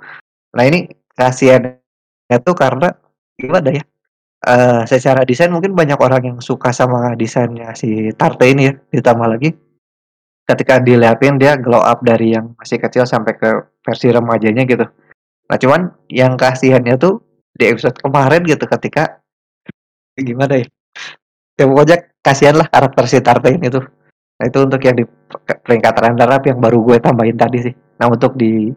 Nah 0.59 0.65
ini 0.67 0.91
kasihannya 1.15 2.39
tuh 2.43 2.57
karena 2.57 2.91
gimana 3.39 3.71
ya? 3.73 3.85
Uh, 4.43 4.83
secara 4.91 5.23
desain 5.23 5.55
mungkin 5.55 5.71
banyak 5.71 5.95
orang 6.03 6.35
yang 6.35 6.39
suka 6.43 6.75
sama 6.75 7.15
desainnya 7.15 7.73
si 7.79 8.11
Tarte 8.19 8.51
ini 8.51 8.69
ya. 8.69 8.75
Ditambah 8.75 9.29
lagi 9.39 9.55
ketika 10.43 10.83
dilihatin 10.83 11.39
dia 11.39 11.55
glow 11.55 11.79
up 11.79 12.03
dari 12.03 12.35
yang 12.35 12.59
masih 12.59 12.83
kecil 12.83 13.07
sampai 13.07 13.39
ke 13.39 13.51
versi 13.87 14.11
remajanya 14.11 14.67
gitu. 14.67 14.87
Nah 15.47 15.57
cuman 15.63 15.95
yang 16.11 16.35
kasihannya 16.35 16.99
tuh 16.99 17.23
di 17.55 17.71
episode 17.71 17.95
kemarin 18.03 18.43
gitu 18.43 18.67
ketika 18.67 19.22
gimana 20.19 20.61
ya? 20.61 20.67
Ya 21.57 21.65
pokoknya 21.69 21.97
kasihan 22.25 22.57
lah 22.57 22.69
karakter 22.69 23.05
si 23.09 23.19
Tartain 23.21 23.61
itu. 23.61 23.81
Nah 24.41 24.45
itu 24.49 24.59
untuk 24.61 24.81
yang 24.83 24.97
di 24.97 25.05
peringkat 25.43 25.95
runner 26.01 26.31
up 26.33 26.43
yang 26.49 26.59
baru 26.59 26.79
gue 26.83 26.97
tambahin 26.99 27.37
tadi 27.37 27.59
sih. 27.71 27.75
Nah 28.01 28.11
untuk 28.11 28.35
di 28.35 28.73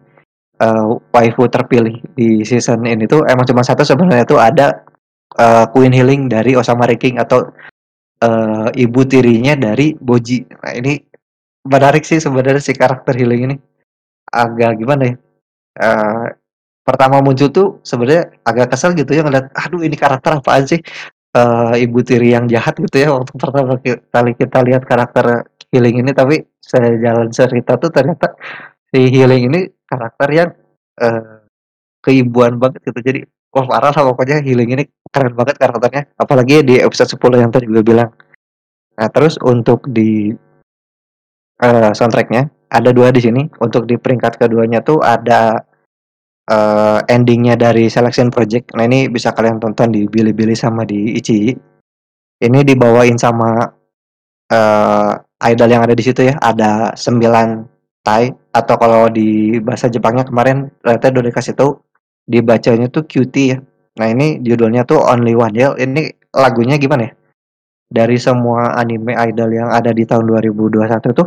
uh, 0.60 0.86
waifu 1.12 1.48
terpilih 1.48 1.98
di 2.14 2.44
season 2.46 2.84
ini 2.86 3.08
tuh 3.08 3.24
emang 3.26 3.44
cuma 3.48 3.64
satu 3.64 3.82
sebenarnya 3.82 4.24
tuh 4.28 4.38
ada 4.38 4.86
uh, 5.36 5.64
Queen 5.72 5.92
Healing 5.92 6.28
dari 6.30 6.54
Osama 6.54 6.86
Ranking 6.86 7.18
atau 7.18 7.50
uh, 8.22 8.68
ibu 8.76 9.00
tirinya 9.08 9.56
dari 9.56 9.96
Boji. 9.96 10.46
Nah 10.62 10.72
ini 10.76 11.00
menarik 11.66 12.06
sih 12.06 12.22
sebenarnya 12.22 12.62
si 12.62 12.72
karakter 12.72 13.18
healing 13.18 13.50
ini 13.50 13.56
agak 14.30 14.78
gimana 14.78 15.02
ya 15.10 15.14
uh, 15.82 16.26
pertama 16.86 17.18
muncul 17.18 17.50
tuh 17.50 17.68
sebenarnya 17.82 18.30
agak 18.46 18.70
kesel 18.74 18.94
gitu 18.94 19.10
ya 19.10 19.26
ngeliat 19.26 19.50
aduh 19.50 19.82
ini 19.82 19.98
karakter 19.98 20.38
apaan 20.38 20.64
sih 20.70 20.78
uh, 21.36 21.74
ibu 21.76 22.00
tiri 22.00 22.32
yang 22.32 22.48
jahat 22.48 22.80
gitu 22.80 22.96
ya 22.96 23.12
waktu 23.12 23.36
pertama 23.36 23.76
kali 23.84 24.32
kita 24.32 24.58
lihat 24.64 24.82
karakter 24.88 25.44
healing 25.68 26.00
ini 26.00 26.10
tapi 26.16 26.40
sejalan 26.64 27.28
cerita 27.28 27.76
tuh 27.76 27.92
ternyata 27.92 28.32
si 28.88 29.12
healing 29.12 29.52
ini 29.52 29.60
karakter 29.84 30.28
yang 30.32 30.50
uh, 31.02 31.46
keibuan 32.06 32.62
banget 32.62 32.86
gitu. 32.86 33.00
Jadi 33.02 33.20
wah 33.50 33.66
parah 33.66 33.90
lah 33.90 34.04
pokoknya 34.14 34.46
healing 34.46 34.78
ini 34.78 34.84
keren 35.10 35.34
banget 35.34 35.58
karakternya. 35.58 36.02
Apalagi 36.14 36.62
di 36.62 36.74
episode 36.78 37.18
10 37.18 37.42
yang 37.42 37.50
tadi 37.50 37.66
gue 37.66 37.82
bilang. 37.82 38.14
Nah 38.96 39.08
terus 39.10 39.34
untuk 39.42 39.90
di 39.90 40.30
uh, 41.60 41.90
soundtracknya 41.90 42.46
ada 42.70 42.94
dua 42.94 43.10
di 43.10 43.18
sini. 43.18 43.42
Untuk 43.58 43.90
di 43.90 43.98
peringkat 43.98 44.38
keduanya 44.38 44.86
tuh 44.86 45.02
ada 45.02 45.65
uh, 46.50 46.98
endingnya 47.10 47.58
dari 47.58 47.90
Selection 47.90 48.30
Project. 48.30 48.74
Nah 48.78 48.86
ini 48.86 49.10
bisa 49.10 49.34
kalian 49.34 49.58
tonton 49.58 49.90
di 49.92 50.06
Bilibili 50.06 50.54
sama 50.54 50.86
di 50.86 51.18
Ichi. 51.18 51.54
Ini 52.36 52.58
dibawain 52.62 53.16
sama 53.16 53.64
uh, 54.52 55.12
idol 55.42 55.68
yang 55.70 55.82
ada 55.82 55.94
di 55.96 56.04
situ 56.04 56.26
ya. 56.26 56.34
Ada 56.38 56.94
sembilan 56.94 57.76
Tai 58.06 58.30
atau 58.54 58.74
kalau 58.78 59.10
di 59.10 59.58
bahasa 59.58 59.90
Jepangnya 59.90 60.22
kemarin 60.22 60.70
ternyata 60.78 61.10
udah 61.10 61.24
dikasih 61.26 61.54
tahu 61.58 61.74
dibacanya 62.22 62.86
tuh 62.86 63.02
cutie 63.02 63.54
ya. 63.54 63.58
Nah 63.98 64.06
ini 64.06 64.38
judulnya 64.38 64.86
tuh 64.86 65.02
Only 65.02 65.34
One 65.34 65.56
Yell. 65.58 65.74
Ini 65.74 66.30
lagunya 66.30 66.78
gimana 66.78 67.10
ya? 67.10 67.12
Dari 67.86 68.14
semua 68.18 68.78
anime 68.78 69.14
idol 69.14 69.50
yang 69.50 69.70
ada 69.74 69.90
di 69.90 70.06
tahun 70.06 70.26
2021 70.26 70.86
tuh 71.18 71.26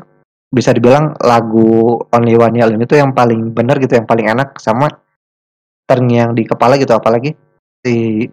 bisa 0.49 0.71
dibilang 0.71 1.19
lagu 1.19 1.99
Only 2.15 2.35
One 2.39 2.55
Yell 2.55 2.73
ini 2.73 2.87
tuh 2.87 2.97
yang 2.97 3.11
paling 3.11 3.51
benar 3.51 3.75
gitu, 3.83 3.99
yang 3.99 4.07
paling 4.07 4.31
enak 4.31 4.55
sama 4.57 4.87
terngiang 5.89 6.37
di 6.37 6.45
kepala 6.45 6.77
gitu, 6.77 6.93
apalagi 6.93 7.33
si 7.81 8.29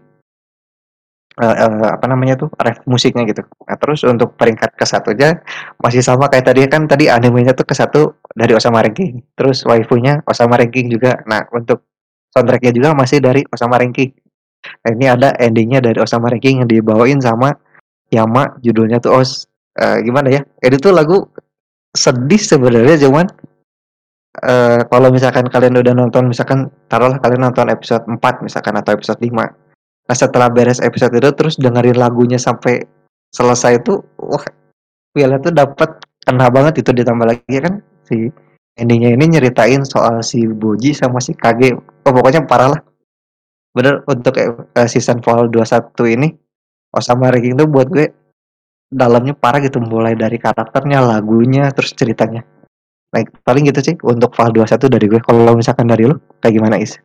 uh, 1.40 1.56
uh, 1.56 1.96
apa 1.96 2.04
namanya 2.04 2.36
tuh 2.36 2.52
ref 2.60 2.84
musiknya 2.84 3.24
gitu. 3.24 3.40
Nah, 3.64 3.80
terus 3.80 4.04
untuk 4.04 4.36
peringkat 4.36 4.76
ke 4.76 4.84
satu 4.84 5.16
aja 5.16 5.40
masih 5.80 6.04
sama 6.04 6.28
kayak 6.28 6.52
tadi 6.52 6.68
kan 6.68 6.84
tadi 6.84 7.08
animenya 7.08 7.56
tuh 7.56 7.64
ke 7.64 7.72
satu 7.72 8.20
dari 8.36 8.52
Osama 8.52 8.84
Ranking, 8.84 9.24
terus 9.32 9.64
waifunya 9.64 10.20
Osama 10.28 10.60
Ranking 10.60 10.92
juga. 10.92 11.16
Nah 11.24 11.48
untuk 11.56 11.88
soundtracknya 12.36 12.76
juga 12.76 12.92
masih 12.92 13.24
dari 13.24 13.40
Osama 13.48 13.80
Ranking. 13.80 14.12
Nah, 14.84 14.90
ini 14.92 15.06
ada 15.08 15.32
endingnya 15.40 15.80
dari 15.80 15.96
Osama 15.96 16.28
Ranking 16.28 16.60
yang 16.60 16.68
dibawain 16.68 17.16
sama 17.24 17.56
Yama, 18.12 18.60
judulnya 18.60 19.00
tuh 19.00 19.24
Os. 19.24 19.48
Uh, 19.76 20.00
gimana 20.00 20.32
ya? 20.32 20.40
Ini 20.64 20.76
tuh 20.80 20.92
lagu 20.92 21.28
sedih 21.92 22.40
sebenarnya 22.40 22.96
cuman 23.08 23.28
uh, 24.42 24.80
kalau 24.88 25.08
misalkan 25.08 25.46
kalian 25.48 25.80
udah 25.80 25.94
nonton 25.96 26.28
misalkan 26.28 26.68
taruhlah 26.90 27.20
kalian 27.22 27.48
nonton 27.48 27.72
episode 27.72 28.04
4 28.04 28.20
misalkan 28.44 28.74
atau 28.76 28.92
episode 28.92 29.20
5 29.20 29.32
nah 30.06 30.14
setelah 30.14 30.48
beres 30.52 30.78
episode 30.84 31.14
itu 31.16 31.30
terus 31.34 31.54
dengerin 31.58 31.98
lagunya 31.98 32.38
sampai 32.38 32.84
selesai 33.34 33.82
itu 33.82 34.00
wah 34.22 34.44
Violet 35.16 35.40
tuh 35.40 35.54
dapat 35.56 35.96
kena 36.28 36.52
banget 36.52 36.84
itu 36.84 36.92
ditambah 36.92 37.24
lagi 37.24 37.56
kan? 37.56 37.80
Si 38.04 38.28
endingnya 38.76 39.16
ini 39.16 39.24
nyeritain 39.32 39.80
soal 39.88 40.20
si 40.20 40.44
Boji 40.44 40.92
sama 40.92 41.24
si 41.24 41.32
Kage. 41.32 41.72
Oh 42.04 42.12
pokoknya 42.12 42.44
parah 42.44 42.76
lah. 42.76 42.80
Bener 43.72 44.04
untuk 44.04 44.36
uh, 44.36 44.88
season 44.88 45.24
Fall 45.24 45.48
21 45.48 45.88
ini 46.20 46.28
Osama 46.92 47.32
Ranking 47.32 47.56
tuh 47.56 47.68
buat 47.68 47.88
gue 47.88 48.12
dalamnya 48.92 49.32
parah 49.32 49.64
gitu 49.64 49.80
mulai 49.80 50.12
dari 50.14 50.36
karakternya, 50.36 51.00
lagunya, 51.00 51.72
terus 51.72 51.96
ceritanya. 51.96 52.44
Baik, 53.10 53.32
paling 53.46 53.64
gitu 53.70 53.80
sih 53.80 53.94
untuk 54.02 54.34
Val 54.34 54.50
21 54.50 54.92
dari 54.92 55.06
gue. 55.06 55.20
Kalau 55.22 55.54
misalkan 55.54 55.86
dari 55.86 56.04
lu 56.04 56.18
kayak 56.42 56.54
gimana 56.54 56.76
Is? 56.76 56.98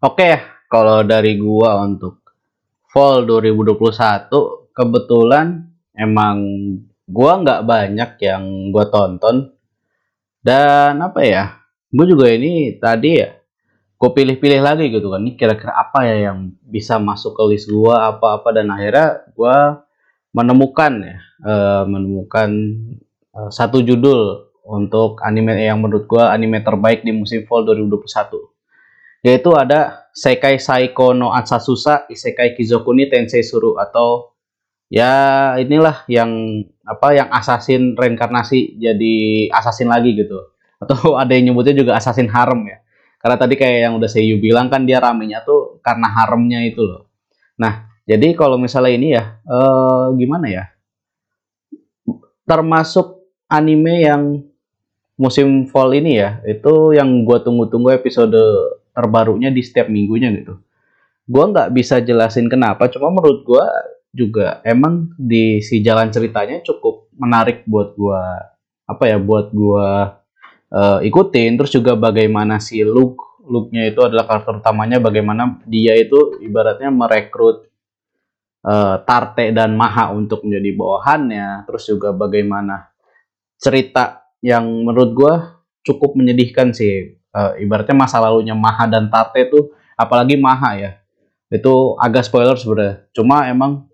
Oke, 0.00 0.38
kalau 0.70 1.02
dari 1.02 1.40
gua 1.40 1.82
untuk 1.82 2.20
Fall 2.92 3.26
2021 3.26 4.30
kebetulan 4.76 5.66
emang 5.96 6.36
gua 7.08 7.42
nggak 7.42 7.64
banyak 7.64 8.10
yang 8.22 8.70
gua 8.70 8.86
tonton 8.92 9.56
dan 10.46 11.02
apa 11.02 11.20
ya 11.26 11.44
gue 11.90 12.06
juga 12.06 12.30
ini 12.30 12.78
tadi 12.78 13.18
ya 13.18 13.34
gue 13.96 14.10
pilih-pilih 14.12 14.60
lagi 14.60 14.92
gitu 14.92 15.08
kan 15.08 15.24
ini 15.24 15.34
kira-kira 15.34 15.72
apa 15.72 16.04
ya 16.04 16.30
yang 16.30 16.52
bisa 16.62 17.00
masuk 17.00 17.34
ke 17.34 17.42
list 17.50 17.66
gue 17.66 17.96
apa-apa 17.96 18.52
dan 18.54 18.70
akhirnya 18.70 19.26
gue 19.32 19.56
menemukan 20.36 20.92
ya 21.00 21.18
uh, 21.42 21.82
menemukan 21.88 22.50
uh, 23.36 23.52
satu 23.52 23.84
judul 23.84 24.48
untuk 24.66 25.20
anime 25.22 25.60
yang 25.60 25.78
menurut 25.78 26.08
gue 26.08 26.24
anime 26.24 26.64
terbaik 26.64 27.04
di 27.04 27.12
musim 27.12 27.44
fall 27.44 27.62
2021 27.68 28.08
yaitu 29.22 29.50
ada 29.54 30.08
Sekai 30.16 30.56
Saiko 30.56 31.12
no 31.12 31.30
Ansasusa 31.30 32.08
Isekai 32.08 32.56
Kizokuni 32.56 33.12
Tensei 33.12 33.44
Suru 33.44 33.76
atau 33.76 34.32
ya 34.88 35.54
inilah 35.60 36.08
yang 36.08 36.62
apa 36.82 37.12
yang 37.14 37.28
assassin 37.30 37.92
reinkarnasi 37.92 38.80
jadi 38.80 39.14
assassin 39.52 39.92
lagi 39.92 40.16
gitu 40.16 40.40
atau 40.80 41.14
ada 41.20 41.36
yang 41.36 41.52
nyebutnya 41.52 41.76
juga 41.76 41.92
assassin 41.94 42.26
harem 42.32 42.64
ya 42.66 42.78
karena 43.26 43.42
tadi 43.42 43.54
kayak 43.58 43.78
yang 43.90 43.94
udah 43.98 44.06
Seiyu 44.06 44.38
bilang 44.38 44.70
kan 44.70 44.84
dia 44.84 45.02
ramenya 45.02 45.42
tuh 45.42 45.80
karena 45.80 46.06
haremnya 46.12 46.62
itu 46.62 46.84
loh. 46.84 47.10
Nah, 47.56 47.88
jadi 48.04 48.36
kalau 48.36 48.60
misalnya 48.60 48.92
ini 48.92 49.08
ya, 49.16 49.40
eh, 49.42 50.06
gimana 50.14 50.46
ya? 50.46 50.64
Termasuk 52.46 53.15
anime 53.46 53.94
yang 54.02 54.22
musim 55.16 55.64
fall 55.70 55.90
ini 55.96 56.20
ya, 56.20 56.40
itu 56.44 56.92
yang 56.92 57.24
gue 57.24 57.38
tunggu-tunggu 57.40 57.94
episode 57.94 58.36
terbarunya 58.92 59.48
di 59.48 59.62
setiap 59.64 59.88
minggunya 59.88 60.32
gitu. 60.34 60.60
Gue 61.26 61.44
nggak 61.50 61.74
bisa 61.74 61.98
jelasin 62.02 62.46
kenapa, 62.46 62.86
cuma 62.92 63.10
menurut 63.10 63.42
gue 63.42 63.64
juga 64.16 64.64
emang 64.64 65.12
di 65.20 65.60
si 65.60 65.84
jalan 65.84 66.08
ceritanya 66.08 66.64
cukup 66.64 67.12
menarik 67.20 67.68
buat 67.68 67.92
gue 67.92 68.22
apa 68.88 69.04
ya 69.04 69.20
buat 69.20 69.52
gue 69.52 69.88
uh, 70.72 70.98
ikutin 71.04 71.60
terus 71.60 71.74
juga 71.76 71.92
bagaimana 71.92 72.56
si 72.56 72.80
Luke 72.80 73.44
Luke-nya 73.46 73.92
itu 73.92 74.02
adalah 74.02 74.26
karakter 74.26 74.58
utamanya 74.58 74.98
bagaimana 74.98 75.62
dia 75.68 75.94
itu 75.94 76.40
ibaratnya 76.42 76.90
merekrut 76.90 77.68
uh, 78.66 78.98
Tarte 79.06 79.54
dan 79.54 79.76
Maha 79.78 80.10
untuk 80.16 80.42
menjadi 80.42 80.74
bawahannya 80.74 81.68
terus 81.68 81.86
juga 81.86 82.10
bagaimana 82.10 82.90
cerita 83.56 84.28
yang 84.44 84.64
menurut 84.84 85.10
gue 85.12 85.34
cukup 85.86 86.18
menyedihkan 86.18 86.74
sih. 86.74 87.16
Uh, 87.36 87.52
ibaratnya 87.60 87.92
masa 87.92 88.16
lalunya 88.16 88.56
Maha 88.56 88.88
dan 88.88 89.12
Tarte 89.12 89.44
itu 89.44 89.76
apalagi 89.92 90.40
Maha 90.40 90.70
ya 90.80 90.90
itu 91.52 91.94
agak 92.00 92.26
spoiler 92.26 92.56
sebenarnya. 92.58 93.06
Cuma 93.14 93.46
emang 93.46 93.86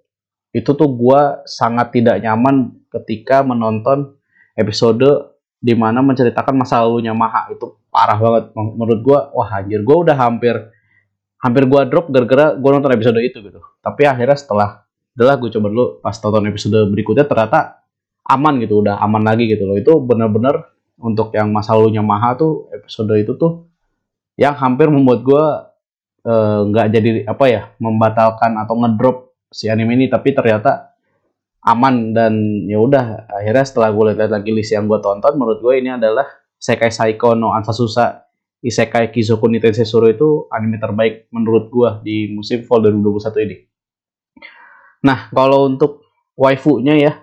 itu 0.52 0.68
tuh 0.72 0.88
gue 0.88 1.20
sangat 1.48 1.92
tidak 1.92 2.20
nyaman 2.20 2.76
ketika 2.92 3.40
menonton 3.44 4.16
episode 4.56 5.32
di 5.62 5.74
mana 5.74 6.00
menceritakan 6.00 6.54
masa 6.54 6.80
lalunya 6.80 7.12
Maha. 7.12 7.52
Itu 7.52 7.82
parah 7.92 8.16
banget 8.16 8.44
menurut 8.56 9.00
gue 9.04 9.18
wah 9.36 9.50
anjir 9.52 9.84
gue 9.84 9.96
udah 9.96 10.16
hampir 10.16 10.54
hampir 11.42 11.66
gue 11.66 11.80
drop 11.90 12.06
gara-gara 12.08 12.54
gue 12.56 12.70
nonton 12.72 12.92
episode 12.94 13.18
itu 13.20 13.38
gitu. 13.42 13.60
Tapi 13.82 14.02
akhirnya 14.08 14.38
setelah 14.38 14.86
adalah 15.12 15.36
gue 15.36 15.50
coba 15.52 15.66
dulu 15.68 15.84
pas 16.00 16.16
tonton 16.16 16.48
episode 16.48 16.88
berikutnya 16.88 17.28
ternyata 17.28 17.81
aman 18.26 18.62
gitu 18.62 18.84
udah 18.84 19.02
aman 19.02 19.22
lagi 19.26 19.50
gitu 19.50 19.66
loh 19.66 19.76
itu 19.78 19.92
bener-bener 20.02 20.70
untuk 21.02 21.34
yang 21.34 21.50
masa 21.50 21.74
lalunya 21.74 22.04
Maha 22.04 22.38
tuh 22.38 22.70
episode 22.70 23.10
itu 23.18 23.34
tuh 23.34 23.66
yang 24.38 24.54
hampir 24.54 24.86
membuat 24.88 25.20
gue 25.26 25.44
eh, 26.30 26.60
nggak 26.70 26.86
uh, 26.86 26.90
jadi 26.90 27.10
apa 27.26 27.44
ya 27.50 27.62
membatalkan 27.82 28.54
atau 28.62 28.74
ngedrop 28.78 29.16
si 29.50 29.66
anime 29.68 29.98
ini 29.98 30.06
tapi 30.06 30.32
ternyata 30.32 30.94
aman 31.62 32.14
dan 32.14 32.34
ya 32.66 32.78
udah 32.78 33.28
akhirnya 33.30 33.64
setelah 33.66 33.90
gue 33.90 34.04
lihat 34.14 34.30
lagi 34.30 34.50
list 34.50 34.74
yang 34.74 34.86
gue 34.86 34.98
tonton 35.02 35.34
menurut 35.34 35.58
gue 35.62 35.74
ini 35.78 35.94
adalah 35.94 36.26
Sekai 36.62 36.94
Saiko 36.94 37.34
no 37.34 37.50
Ansasusa 37.50 38.22
Isekai 38.62 39.10
Kizoku 39.10 39.50
ni 39.50 39.58
Tensesuro 39.58 40.06
itu 40.06 40.46
anime 40.46 40.78
terbaik 40.78 41.26
menurut 41.34 41.66
gue 41.66 41.90
di 42.06 42.16
musim 42.30 42.62
fall 42.62 42.78
2021 42.86 43.46
ini. 43.50 43.56
Nah, 45.02 45.26
kalau 45.34 45.66
untuk 45.66 46.06
waifu-nya 46.38 46.94
ya, 46.94 47.18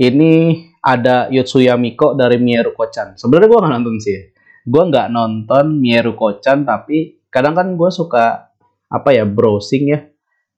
ini 0.00 0.32
ada 0.80 1.28
Yotsuya 1.28 1.76
Miko 1.76 2.16
dari 2.16 2.40
Mieru 2.40 2.72
Kochan. 2.72 3.20
Sebenarnya 3.20 3.48
gue 3.52 3.60
nggak 3.60 3.74
nonton 3.76 3.96
sih. 4.00 4.18
Gue 4.64 4.82
nggak 4.88 5.08
nonton 5.12 5.76
Mieru 5.76 6.16
Kochan, 6.16 6.64
tapi 6.64 7.20
kadang 7.28 7.52
kan 7.52 7.76
gue 7.76 7.90
suka 7.92 8.48
apa 8.90 9.10
ya 9.12 9.28
browsing 9.28 9.84
ya 9.92 10.00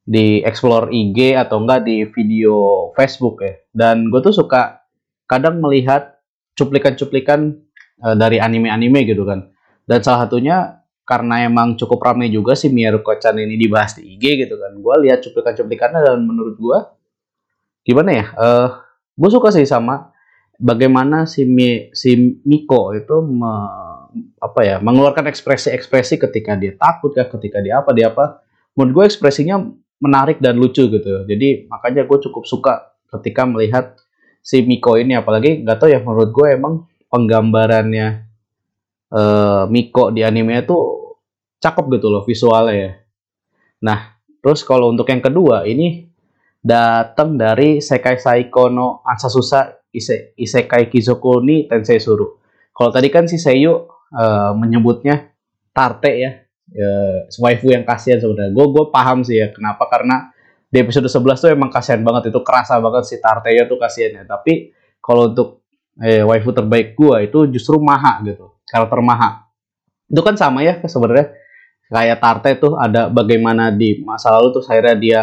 di 0.03 0.41
explore 0.47 0.89
IG 0.95 1.35
atau 1.35 1.63
enggak 1.63 1.83
di 1.83 2.07
video 2.07 2.89
Facebook 2.95 3.43
ya. 3.43 3.55
Dan 3.75 4.15
gue 4.15 4.23
tuh 4.23 4.31
suka 4.31 4.87
kadang 5.27 5.59
melihat 5.59 6.23
cuplikan-cuplikan 6.55 7.59
uh, 8.07 8.15
dari 8.15 8.39
anime-anime 8.39 9.03
gitu 9.11 9.27
kan. 9.27 9.51
Dan 9.83 10.07
salah 10.07 10.31
satunya 10.31 10.87
karena 11.03 11.43
emang 11.43 11.75
cukup 11.75 11.99
ramai 11.99 12.31
juga 12.31 12.55
sih 12.55 12.71
Mieru 12.71 13.03
Kochan 13.03 13.35
ini 13.43 13.59
dibahas 13.59 13.99
di 13.99 14.07
IG 14.07 14.47
gitu 14.47 14.55
kan. 14.55 14.71
Gue 14.79 15.03
lihat 15.03 15.27
cuplikan-cuplikannya 15.27 15.99
dan 15.99 16.23
menurut 16.23 16.55
gue 16.55 16.79
gimana 17.83 18.11
ya? 18.15 18.27
Uh, 18.39 18.47
eh, 18.47 18.69
gue 19.13 19.31
suka 19.31 19.53
sih 19.53 19.69
sama 19.69 20.13
bagaimana 20.57 21.25
si 21.29 21.43
Mi, 21.49 21.91
si 21.93 22.39
Miko 22.47 22.95
itu 22.95 23.21
me, 23.25 23.53
apa 24.39 24.61
ya 24.63 24.77
mengeluarkan 24.79 25.29
ekspresi-ekspresi 25.29 26.21
ketika 26.21 26.55
dia 26.55 26.77
takut 26.77 27.17
ya 27.17 27.27
ketika 27.27 27.59
dia 27.65 27.81
apa 27.81 27.91
dia 27.97 28.13
apa 28.13 28.45
menurut 28.77 28.93
gue 28.93 29.05
ekspresinya 29.09 29.61
menarik 30.03 30.43
dan 30.43 30.59
lucu 30.59 30.91
gitu. 30.91 31.25
Jadi 31.25 31.71
makanya 31.71 32.03
gue 32.03 32.19
cukup 32.29 32.43
suka 32.45 32.93
ketika 33.13 33.47
melihat 33.47 33.95
si 34.43 34.67
Miko 34.67 34.99
ini 34.99 35.15
apalagi 35.15 35.63
nggak 35.63 35.79
tahu 35.79 35.89
ya 35.93 36.01
menurut 36.03 36.31
gue 36.35 36.49
emang 36.51 36.75
penggambarannya 37.07 38.27
uh, 39.15 39.65
Miko 39.71 40.11
di 40.11 40.27
anime 40.27 40.65
itu 40.65 40.77
cakep 41.63 41.85
gitu 42.01 42.11
loh 42.11 42.27
visualnya 42.27 42.75
ya. 42.75 42.93
Nah, 43.87 44.19
terus 44.43 44.67
kalau 44.67 44.91
untuk 44.91 45.07
yang 45.07 45.23
kedua 45.23 45.63
ini 45.69 46.12
datang 46.63 47.35
dari 47.35 47.83
Sekai 47.83 48.23
Saiko 48.23 48.71
no 48.71 49.03
Ise, 49.93 50.33
Isekai 50.39 50.89
Kizoku 50.89 51.43
ni 51.45 51.69
Tensei 51.69 52.01
Suru. 52.01 52.41
Kalau 52.73 52.89
tadi 52.89 53.13
kan 53.13 53.29
si 53.29 53.37
Seiyu 53.37 53.85
uh, 54.17 54.53
menyebutnya 54.57 55.29
Tarte 55.73 56.13
ya, 56.17 56.33
ya, 56.73 56.93
waifu 57.41 57.69
yang 57.69 57.85
kasihan 57.85 58.17
sebenarnya. 58.17 58.57
Gue 58.57 58.67
gue 58.73 58.85
paham 58.89 59.21
sih 59.21 59.37
ya 59.37 59.53
kenapa 59.53 59.85
karena 59.93 60.33
di 60.73 60.81
episode 60.81 61.09
11 61.09 61.37
tuh 61.37 61.51
emang 61.53 61.69
kasihan 61.69 62.01
banget 62.01 62.33
itu 62.33 62.41
kerasa 62.41 62.81
banget 62.81 63.05
si 63.05 63.21
Tarteya 63.21 63.69
tuh 63.69 63.77
kasihan 63.77 64.21
ya. 64.21 64.25
Tapi 64.25 64.73
kalau 65.05 65.29
untuk 65.29 65.65
eh, 66.01 66.25
waifu 66.25 66.57
terbaik 66.57 66.97
gue 66.97 67.29
itu 67.29 67.39
justru 67.53 67.77
Maha 67.77 68.25
gitu, 68.25 68.57
karakter 68.65 69.01
Maha. 69.05 69.45
Itu 70.09 70.25
kan 70.25 70.41
sama 70.41 70.65
ya 70.65 70.81
sebenarnya 70.81 71.37
kayak 71.93 72.19
Tarte 72.21 72.51
tuh 72.57 72.81
ada 72.81 73.13
bagaimana 73.13 73.69
di 73.69 74.01
masa 74.01 74.33
lalu 74.33 74.57
tuh 74.57 74.65
akhirnya 74.65 74.97
dia 74.97 75.21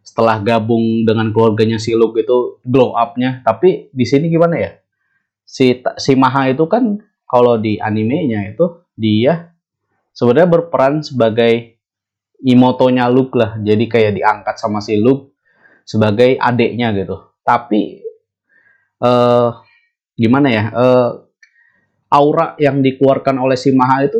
setelah 0.00 0.40
gabung 0.42 1.04
dengan 1.06 1.30
keluarganya 1.30 1.78
si 1.78 1.94
Luke 1.94 2.18
itu 2.20 2.60
glow 2.64 2.96
up-nya. 2.96 3.44
Tapi 3.46 3.92
di 3.92 4.04
sini 4.08 4.26
gimana 4.32 4.56
ya? 4.58 4.70
Si 5.44 5.82
si 5.98 6.12
Maha 6.14 6.50
itu 6.50 6.66
kan 6.66 6.98
kalau 7.26 7.58
di 7.58 7.78
animenya 7.78 8.50
itu 8.50 8.82
dia 8.98 9.54
sebenarnya 10.10 10.48
berperan 10.50 11.04
sebagai 11.04 11.78
imotonya 12.42 13.06
Luke 13.06 13.36
lah. 13.36 13.56
Jadi 13.60 13.84
kayak 13.86 14.16
diangkat 14.18 14.56
sama 14.58 14.82
si 14.82 14.98
Luke 14.98 15.36
sebagai 15.86 16.36
adiknya 16.38 16.90
gitu. 16.96 17.16
Tapi 17.44 18.02
uh, 19.04 19.60
gimana 20.16 20.48
ya? 20.48 20.64
Uh, 20.74 21.10
aura 22.10 22.58
yang 22.58 22.82
dikeluarkan 22.82 23.38
oleh 23.38 23.54
si 23.54 23.70
Maha 23.70 24.10
itu 24.10 24.18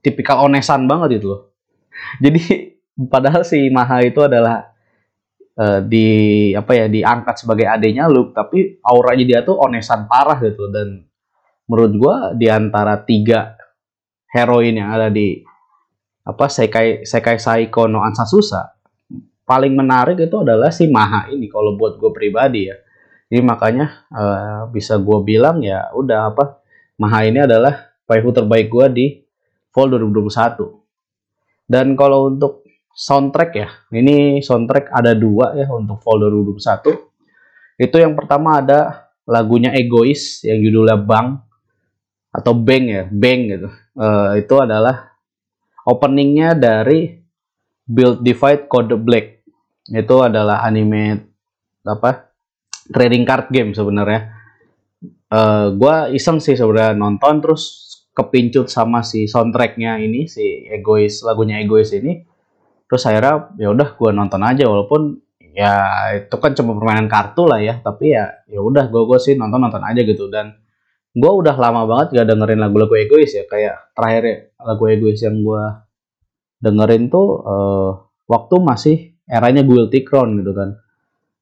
tipikal 0.00 0.48
onesan 0.48 0.88
banget 0.88 1.20
gitu 1.20 1.36
loh. 1.36 1.42
Jadi 2.24 2.74
padahal 2.96 3.44
si 3.44 3.68
Maha 3.68 4.00
itu 4.00 4.24
adalah 4.24 4.77
uh, 5.58 5.80
di 5.82 6.06
apa 6.54 6.72
ya 6.72 6.86
diangkat 6.86 7.34
sebagai 7.42 7.66
adiknya 7.66 8.06
Luke, 8.06 8.32
tapi 8.32 8.78
auranya 8.86 9.24
dia 9.26 9.40
tuh 9.42 9.58
onesan 9.58 10.06
parah 10.06 10.38
gitu. 10.38 10.70
Dan 10.70 11.02
menurut 11.66 11.92
gua 11.98 12.14
di 12.32 12.46
antara 12.46 13.02
tiga 13.02 13.58
heroin 14.30 14.78
yang 14.78 14.94
ada 14.94 15.10
di 15.10 15.42
apa 16.22 16.46
Sekai 16.46 17.02
Sekai 17.02 17.36
Saiko 17.36 17.90
no 17.90 18.00
Ansasusa 18.04 18.78
paling 19.48 19.72
menarik 19.72 20.20
itu 20.20 20.44
adalah 20.44 20.68
si 20.68 20.84
Maha 20.92 21.32
ini 21.32 21.48
kalau 21.48 21.72
buat 21.72 21.96
gue 21.96 22.12
pribadi 22.12 22.68
ya. 22.68 22.76
Jadi 23.32 23.40
makanya 23.40 24.04
uh, 24.12 24.68
bisa 24.68 25.00
gue 25.00 25.18
bilang 25.24 25.64
ya 25.64 25.88
udah 25.96 26.32
apa 26.32 26.60
Maha 27.00 27.24
ini 27.24 27.40
adalah 27.40 27.96
waifu 28.04 28.32
terbaik 28.32 28.68
gue 28.68 28.86
di 28.92 29.06
Fall 29.72 29.88
2021 29.88 31.68
dan 31.68 31.92
kalau 31.96 32.32
untuk 32.32 32.64
soundtrack 32.98 33.50
ya. 33.54 33.68
Ini 33.94 34.42
soundtrack 34.42 34.90
ada 34.90 35.14
dua 35.14 35.54
ya 35.54 35.70
untuk 35.70 36.02
Fall 36.02 36.26
2021 36.26 37.08
itu 37.78 37.96
yang 38.02 38.18
pertama 38.18 38.58
ada 38.58 39.06
lagunya 39.22 39.70
Egois 39.70 40.42
yang 40.42 40.58
judulnya 40.58 40.98
Bang 40.98 41.38
atau 42.34 42.52
Bang 42.58 42.90
ya 42.90 43.06
Bang 43.06 43.46
gitu. 43.46 43.70
Uh, 43.94 44.34
itu 44.34 44.54
adalah 44.58 45.14
openingnya 45.86 46.58
dari 46.58 47.22
Build 47.86 48.26
Divide 48.26 48.66
Code 48.66 48.98
Black. 48.98 49.46
Itu 49.88 50.26
adalah 50.26 50.66
anime 50.66 51.22
apa 51.86 52.34
trading 52.90 53.22
card 53.22 53.46
game 53.54 53.70
sebenarnya. 53.72 54.34
Uh, 55.28 55.70
gue 55.76 56.18
iseng 56.18 56.42
sih 56.42 56.58
sebenarnya 56.58 56.98
nonton 56.98 57.38
terus 57.38 57.62
kepincut 58.16 58.66
sama 58.66 59.06
si 59.06 59.30
soundtracknya 59.30 60.02
ini 60.02 60.26
si 60.26 60.66
egois 60.66 61.22
lagunya 61.22 61.62
egois 61.62 61.94
ini 61.94 62.26
terus 62.88 63.04
akhirnya 63.04 63.52
ya 63.60 63.68
udah 63.68 63.94
gue 63.94 64.10
nonton 64.16 64.40
aja 64.40 64.64
walaupun 64.64 65.20
ya 65.52 65.74
itu 66.14 66.36
kan 66.38 66.54
cuma 66.54 66.78
permainan 66.78 67.10
kartu 67.10 67.44
lah 67.44 67.58
ya 67.58 67.82
tapi 67.82 68.14
ya 68.14 68.30
ya 68.48 68.62
udah 68.64 68.88
gue 68.88 69.02
gue 69.04 69.18
sih 69.20 69.34
nonton 69.36 69.60
nonton 69.60 69.84
aja 69.84 70.00
gitu. 70.02 70.32
Dan 70.32 70.56
gue 71.12 71.32
udah 71.32 71.56
lama 71.58 71.82
banget 71.84 72.14
gak 72.14 72.26
dengerin 72.30 72.60
lagu-lagu 72.62 72.94
egois 72.94 73.34
ya 73.34 73.44
kayak 73.48 73.90
terakhir 73.96 74.22
ya, 74.22 74.36
lagu 74.62 74.84
egois 74.86 75.20
yang 75.20 75.42
gue 75.42 75.62
dengerin 76.62 77.10
tuh 77.10 77.26
uh, 77.42 77.90
waktu 78.30 78.54
masih 78.62 78.96
eranya 79.26 79.66
Guilty 79.66 80.06
Crown 80.06 80.38
gitu 80.38 80.54
kan. 80.54 80.78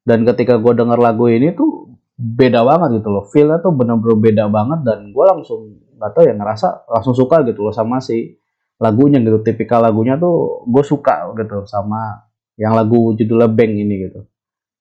Dan 0.07 0.23
ketika 0.25 0.57
gue 0.57 0.73
denger 0.73 0.97
lagu 0.97 1.29
ini 1.29 1.53
tuh 1.53 1.93
beda 2.17 2.65
banget 2.65 3.03
gitu 3.03 3.13
loh. 3.13 3.23
Feelnya 3.29 3.61
tuh 3.61 3.75
bener-bener 3.75 4.17
beda 4.17 4.45
banget 4.49 4.81
dan 4.81 5.13
gue 5.13 5.25
langsung 5.29 5.77
gak 5.99 6.11
tau 6.17 6.23
ya 6.25 6.33
ngerasa 6.33 6.89
langsung 6.89 7.13
suka 7.13 7.45
gitu 7.45 7.61
loh 7.61 7.73
sama 7.75 8.01
si 8.01 8.33
lagunya 8.77 9.17
gitu 9.21 9.41
tipikal 9.41 9.81
lagunya 9.81 10.17
tuh 10.17 10.65
gue 10.69 10.83
suka 10.85 11.33
gitu 11.33 11.65
sama 11.65 12.27
yang 12.57 12.73
lagu 12.73 13.13
judulnya 13.13 13.49
Bang 13.49 13.73
ini 13.77 14.09
gitu. 14.09 14.25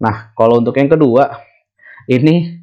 Nah, 0.00 0.32
kalau 0.36 0.60
untuk 0.60 0.76
yang 0.76 0.88
kedua, 0.88 1.40
ini 2.08 2.60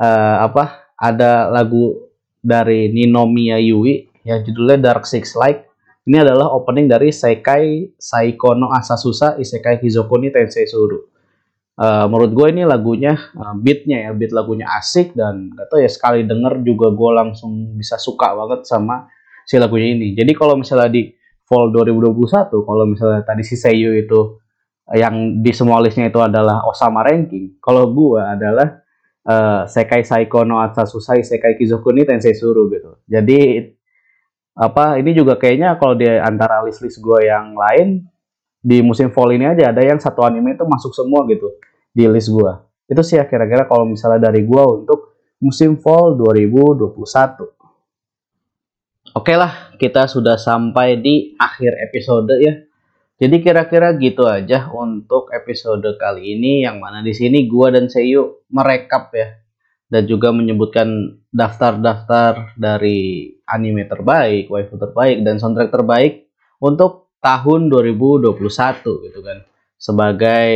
uh, 0.00 0.36
apa? 0.44 0.92
Ada 1.00 1.48
lagu 1.48 2.12
dari 2.44 2.92
Ninomiya 2.92 3.56
Yui 3.56 4.08
yang 4.24 4.44
judulnya 4.44 4.92
Dark 4.92 5.08
Six 5.08 5.32
Light. 5.32 5.64
Ini 6.04 6.20
adalah 6.24 6.52
opening 6.52 6.88
dari 6.88 7.08
Sekai 7.12 7.96
Saikono 7.96 8.72
Asasusa 8.72 9.40
Isekai 9.40 9.80
Hizokuni 9.80 10.28
Tensei 10.28 10.68
Suru. 10.68 11.08
Uh, 11.80 12.04
menurut 12.12 12.36
gue 12.36 12.46
ini 12.52 12.68
lagunya 12.68 13.16
uh, 13.16 13.56
beatnya 13.56 14.04
ya 14.04 14.10
beat 14.12 14.36
lagunya 14.36 14.68
asik 14.76 15.16
dan 15.16 15.48
gak 15.56 15.72
tau 15.72 15.80
ya 15.80 15.88
sekali 15.88 16.28
denger 16.28 16.60
juga 16.60 16.92
gue 16.92 17.10
langsung 17.16 17.72
bisa 17.72 17.96
suka 17.96 18.36
banget 18.36 18.68
sama 18.68 19.08
si 19.50 19.58
lagunya 19.58 19.98
ini. 19.98 20.14
Jadi 20.14 20.30
kalau 20.38 20.54
misalnya 20.54 20.86
di 20.86 21.10
Fall 21.42 21.74
2021 21.74 22.54
kalau 22.62 22.84
misalnya 22.86 23.26
tadi 23.26 23.42
si 23.42 23.58
Seiyu 23.58 23.90
itu 23.98 24.38
yang 24.94 25.42
di 25.42 25.50
semua 25.50 25.82
listnya 25.82 26.06
itu 26.06 26.22
adalah 26.22 26.62
Osama 26.62 27.02
ranking 27.02 27.58
kalau 27.58 27.90
gua 27.90 28.38
adalah 28.38 28.78
uh, 29.26 29.66
Sekai 29.66 30.06
Saiko 30.06 30.46
no 30.46 30.62
Atsasusai 30.62 31.26
Sekai 31.26 31.58
Kizokuni 31.58 32.06
Tensei 32.06 32.38
Suru 32.38 32.70
gitu. 32.70 33.02
Jadi 33.10 33.66
apa 34.54 35.02
ini 35.02 35.10
juga 35.10 35.34
kayaknya 35.34 35.74
kalau 35.82 35.98
di 35.98 36.06
antara 36.06 36.62
list-list 36.62 37.02
gua 37.02 37.18
yang 37.18 37.58
lain 37.58 38.06
di 38.62 38.78
musim 38.86 39.10
fall 39.10 39.34
ini 39.34 39.50
aja 39.50 39.74
ada 39.74 39.82
yang 39.82 39.98
satu 39.98 40.22
anime 40.22 40.54
itu 40.54 40.62
masuk 40.62 40.94
semua 40.94 41.26
gitu 41.26 41.50
di 41.90 42.06
list 42.06 42.30
gua. 42.30 42.62
Itu 42.86 43.02
sih 43.02 43.18
ya 43.18 43.26
kira-kira 43.26 43.66
kalau 43.66 43.90
misalnya 43.90 44.30
dari 44.30 44.46
gua 44.46 44.70
untuk 44.70 45.18
musim 45.42 45.82
fall 45.82 46.14
2021 46.14 46.94
Oke 49.10 49.34
lah, 49.34 49.74
kita 49.74 50.06
sudah 50.06 50.38
sampai 50.38 51.02
di 51.02 51.34
akhir 51.34 51.82
episode 51.90 52.30
ya. 52.38 52.62
Jadi 53.18 53.42
kira-kira 53.42 53.90
gitu 53.98 54.22
aja 54.22 54.70
untuk 54.70 55.34
episode 55.34 55.82
kali 55.98 56.38
ini 56.38 56.62
yang 56.62 56.78
mana 56.78 57.02
di 57.02 57.10
sini 57.10 57.50
gua 57.50 57.74
dan 57.74 57.90
Seiyu 57.90 58.46
merekap 58.54 59.10
ya 59.10 59.34
dan 59.90 60.06
juga 60.06 60.30
menyebutkan 60.30 61.18
daftar-daftar 61.34 62.54
dari 62.54 63.34
anime 63.50 63.90
terbaik, 63.90 64.46
waifu 64.46 64.78
terbaik 64.78 65.26
dan 65.26 65.42
soundtrack 65.42 65.74
terbaik 65.74 66.30
untuk 66.62 67.10
tahun 67.18 67.66
2021 67.66 68.30
gitu 69.10 69.20
kan. 69.26 69.42
Sebagai 69.74 70.54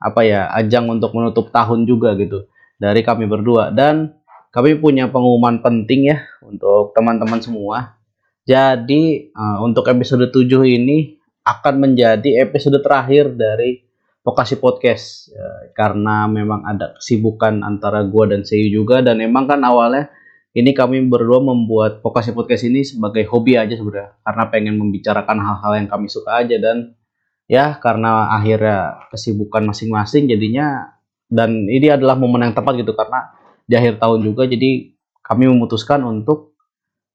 apa 0.00 0.20
ya, 0.24 0.48
ajang 0.56 0.88
untuk 0.88 1.12
menutup 1.12 1.52
tahun 1.52 1.84
juga 1.84 2.16
gitu 2.16 2.48
dari 2.80 3.04
kami 3.04 3.28
berdua 3.28 3.68
dan 3.68 4.16
kami 4.56 4.80
punya 4.80 5.12
pengumuman 5.12 5.60
penting 5.60 6.16
ya 6.16 6.24
untuk 6.46 6.94
teman-teman 6.94 7.42
semua. 7.42 7.98
Jadi 8.46 9.34
uh, 9.34 9.58
untuk 9.66 9.90
episode 9.90 10.30
7 10.30 10.46
ini 10.64 11.18
akan 11.42 11.74
menjadi 11.82 12.46
episode 12.46 12.78
terakhir 12.82 13.34
dari 13.34 13.82
Vokasi 14.26 14.58
Podcast 14.58 15.30
ya, 15.30 15.70
karena 15.74 16.26
memang 16.26 16.66
ada 16.66 16.98
kesibukan 16.98 17.62
antara 17.62 18.02
gua 18.02 18.26
dan 18.26 18.42
Seiyu 18.42 18.82
juga 18.82 18.98
dan 18.98 19.22
emang 19.22 19.46
kan 19.46 19.62
awalnya 19.62 20.10
ini 20.50 20.74
kami 20.74 21.06
berdua 21.06 21.38
membuat 21.38 22.02
Vokasi 22.02 22.34
Podcast 22.34 22.66
ini 22.66 22.82
sebagai 22.82 23.22
hobi 23.30 23.54
aja 23.54 23.78
sebenarnya 23.78 24.18
karena 24.26 24.44
pengen 24.50 24.74
membicarakan 24.82 25.38
hal-hal 25.38 25.72
yang 25.78 25.86
kami 25.86 26.10
suka 26.10 26.42
aja 26.42 26.58
dan 26.58 26.98
ya 27.46 27.78
karena 27.78 28.34
akhirnya 28.34 29.06
kesibukan 29.14 29.62
masing-masing 29.62 30.26
jadinya 30.26 30.96
dan 31.30 31.66
ini 31.70 31.86
adalah 31.90 32.18
momen 32.18 32.50
yang 32.50 32.54
tepat 32.54 32.82
gitu 32.82 32.98
karena 32.98 33.30
di 33.66 33.74
akhir 33.78 34.02
tahun 34.02 34.26
juga 34.26 34.46
jadi 34.50 34.95
kami 35.26 35.50
memutuskan 35.50 36.06
untuk 36.06 36.54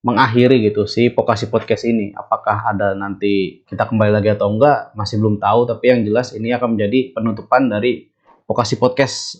mengakhiri 0.04 0.68
gitu 0.68 0.90
si 0.90 1.14
Pokasi 1.14 1.48
Podcast 1.48 1.88
ini. 1.88 2.12
Apakah 2.12 2.74
ada 2.74 2.92
nanti 2.98 3.64
kita 3.64 3.88
kembali 3.88 4.12
lagi 4.12 4.34
atau 4.34 4.52
enggak 4.52 4.92
masih 4.98 5.22
belum 5.22 5.40
tahu 5.40 5.70
tapi 5.70 5.94
yang 5.94 6.02
jelas 6.04 6.36
ini 6.36 6.52
akan 6.52 6.76
menjadi 6.76 7.16
penutupan 7.16 7.72
dari 7.72 8.12
Pokasi 8.44 8.76
Podcast. 8.76 9.40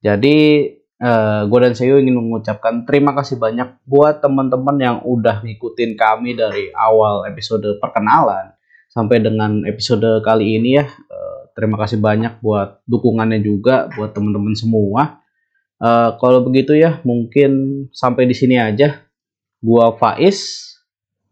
Jadi 0.00 0.38
eh, 0.80 1.42
gue 1.44 1.58
dan 1.60 1.76
Seyo 1.76 2.00
ingin 2.00 2.16
mengucapkan 2.16 2.88
terima 2.88 3.12
kasih 3.12 3.36
banyak 3.36 3.84
buat 3.84 4.24
teman-teman 4.24 4.76
yang 4.80 4.96
udah 5.04 5.44
ngikutin 5.44 5.98
kami 6.00 6.38
dari 6.38 6.72
awal 6.72 7.28
episode 7.28 7.66
perkenalan 7.76 8.56
sampai 8.88 9.20
dengan 9.20 9.68
episode 9.68 10.24
kali 10.24 10.56
ini 10.56 10.80
ya. 10.80 10.86
Uh, 10.86 11.46
terima 11.54 11.76
kasih 11.78 12.00
banyak 12.00 12.40
buat 12.40 12.80
dukungannya 12.88 13.42
juga 13.44 13.86
buat 13.92 14.16
teman-teman 14.16 14.54
semua 14.56 15.19
Uh, 15.80 16.12
kalau 16.20 16.44
begitu 16.44 16.76
ya 16.76 17.00
mungkin 17.08 17.84
sampai 17.90 18.28
di 18.28 18.36
sini 18.36 18.60
aja. 18.60 19.00
Gua 19.60 19.96
Faiz 19.96 20.68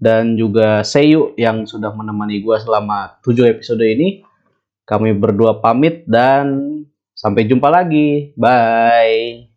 dan 0.00 0.36
juga 0.36 0.84
Seyu 0.84 1.32
yang 1.36 1.64
sudah 1.68 1.92
menemani 1.92 2.40
gua 2.40 2.60
selama 2.60 3.20
7 3.24 3.44
episode 3.52 3.84
ini. 3.84 4.24
Kami 4.88 5.12
berdua 5.12 5.60
pamit 5.60 6.08
dan 6.08 6.64
sampai 7.12 7.44
jumpa 7.44 7.68
lagi. 7.68 8.32
Bye. 8.40 9.52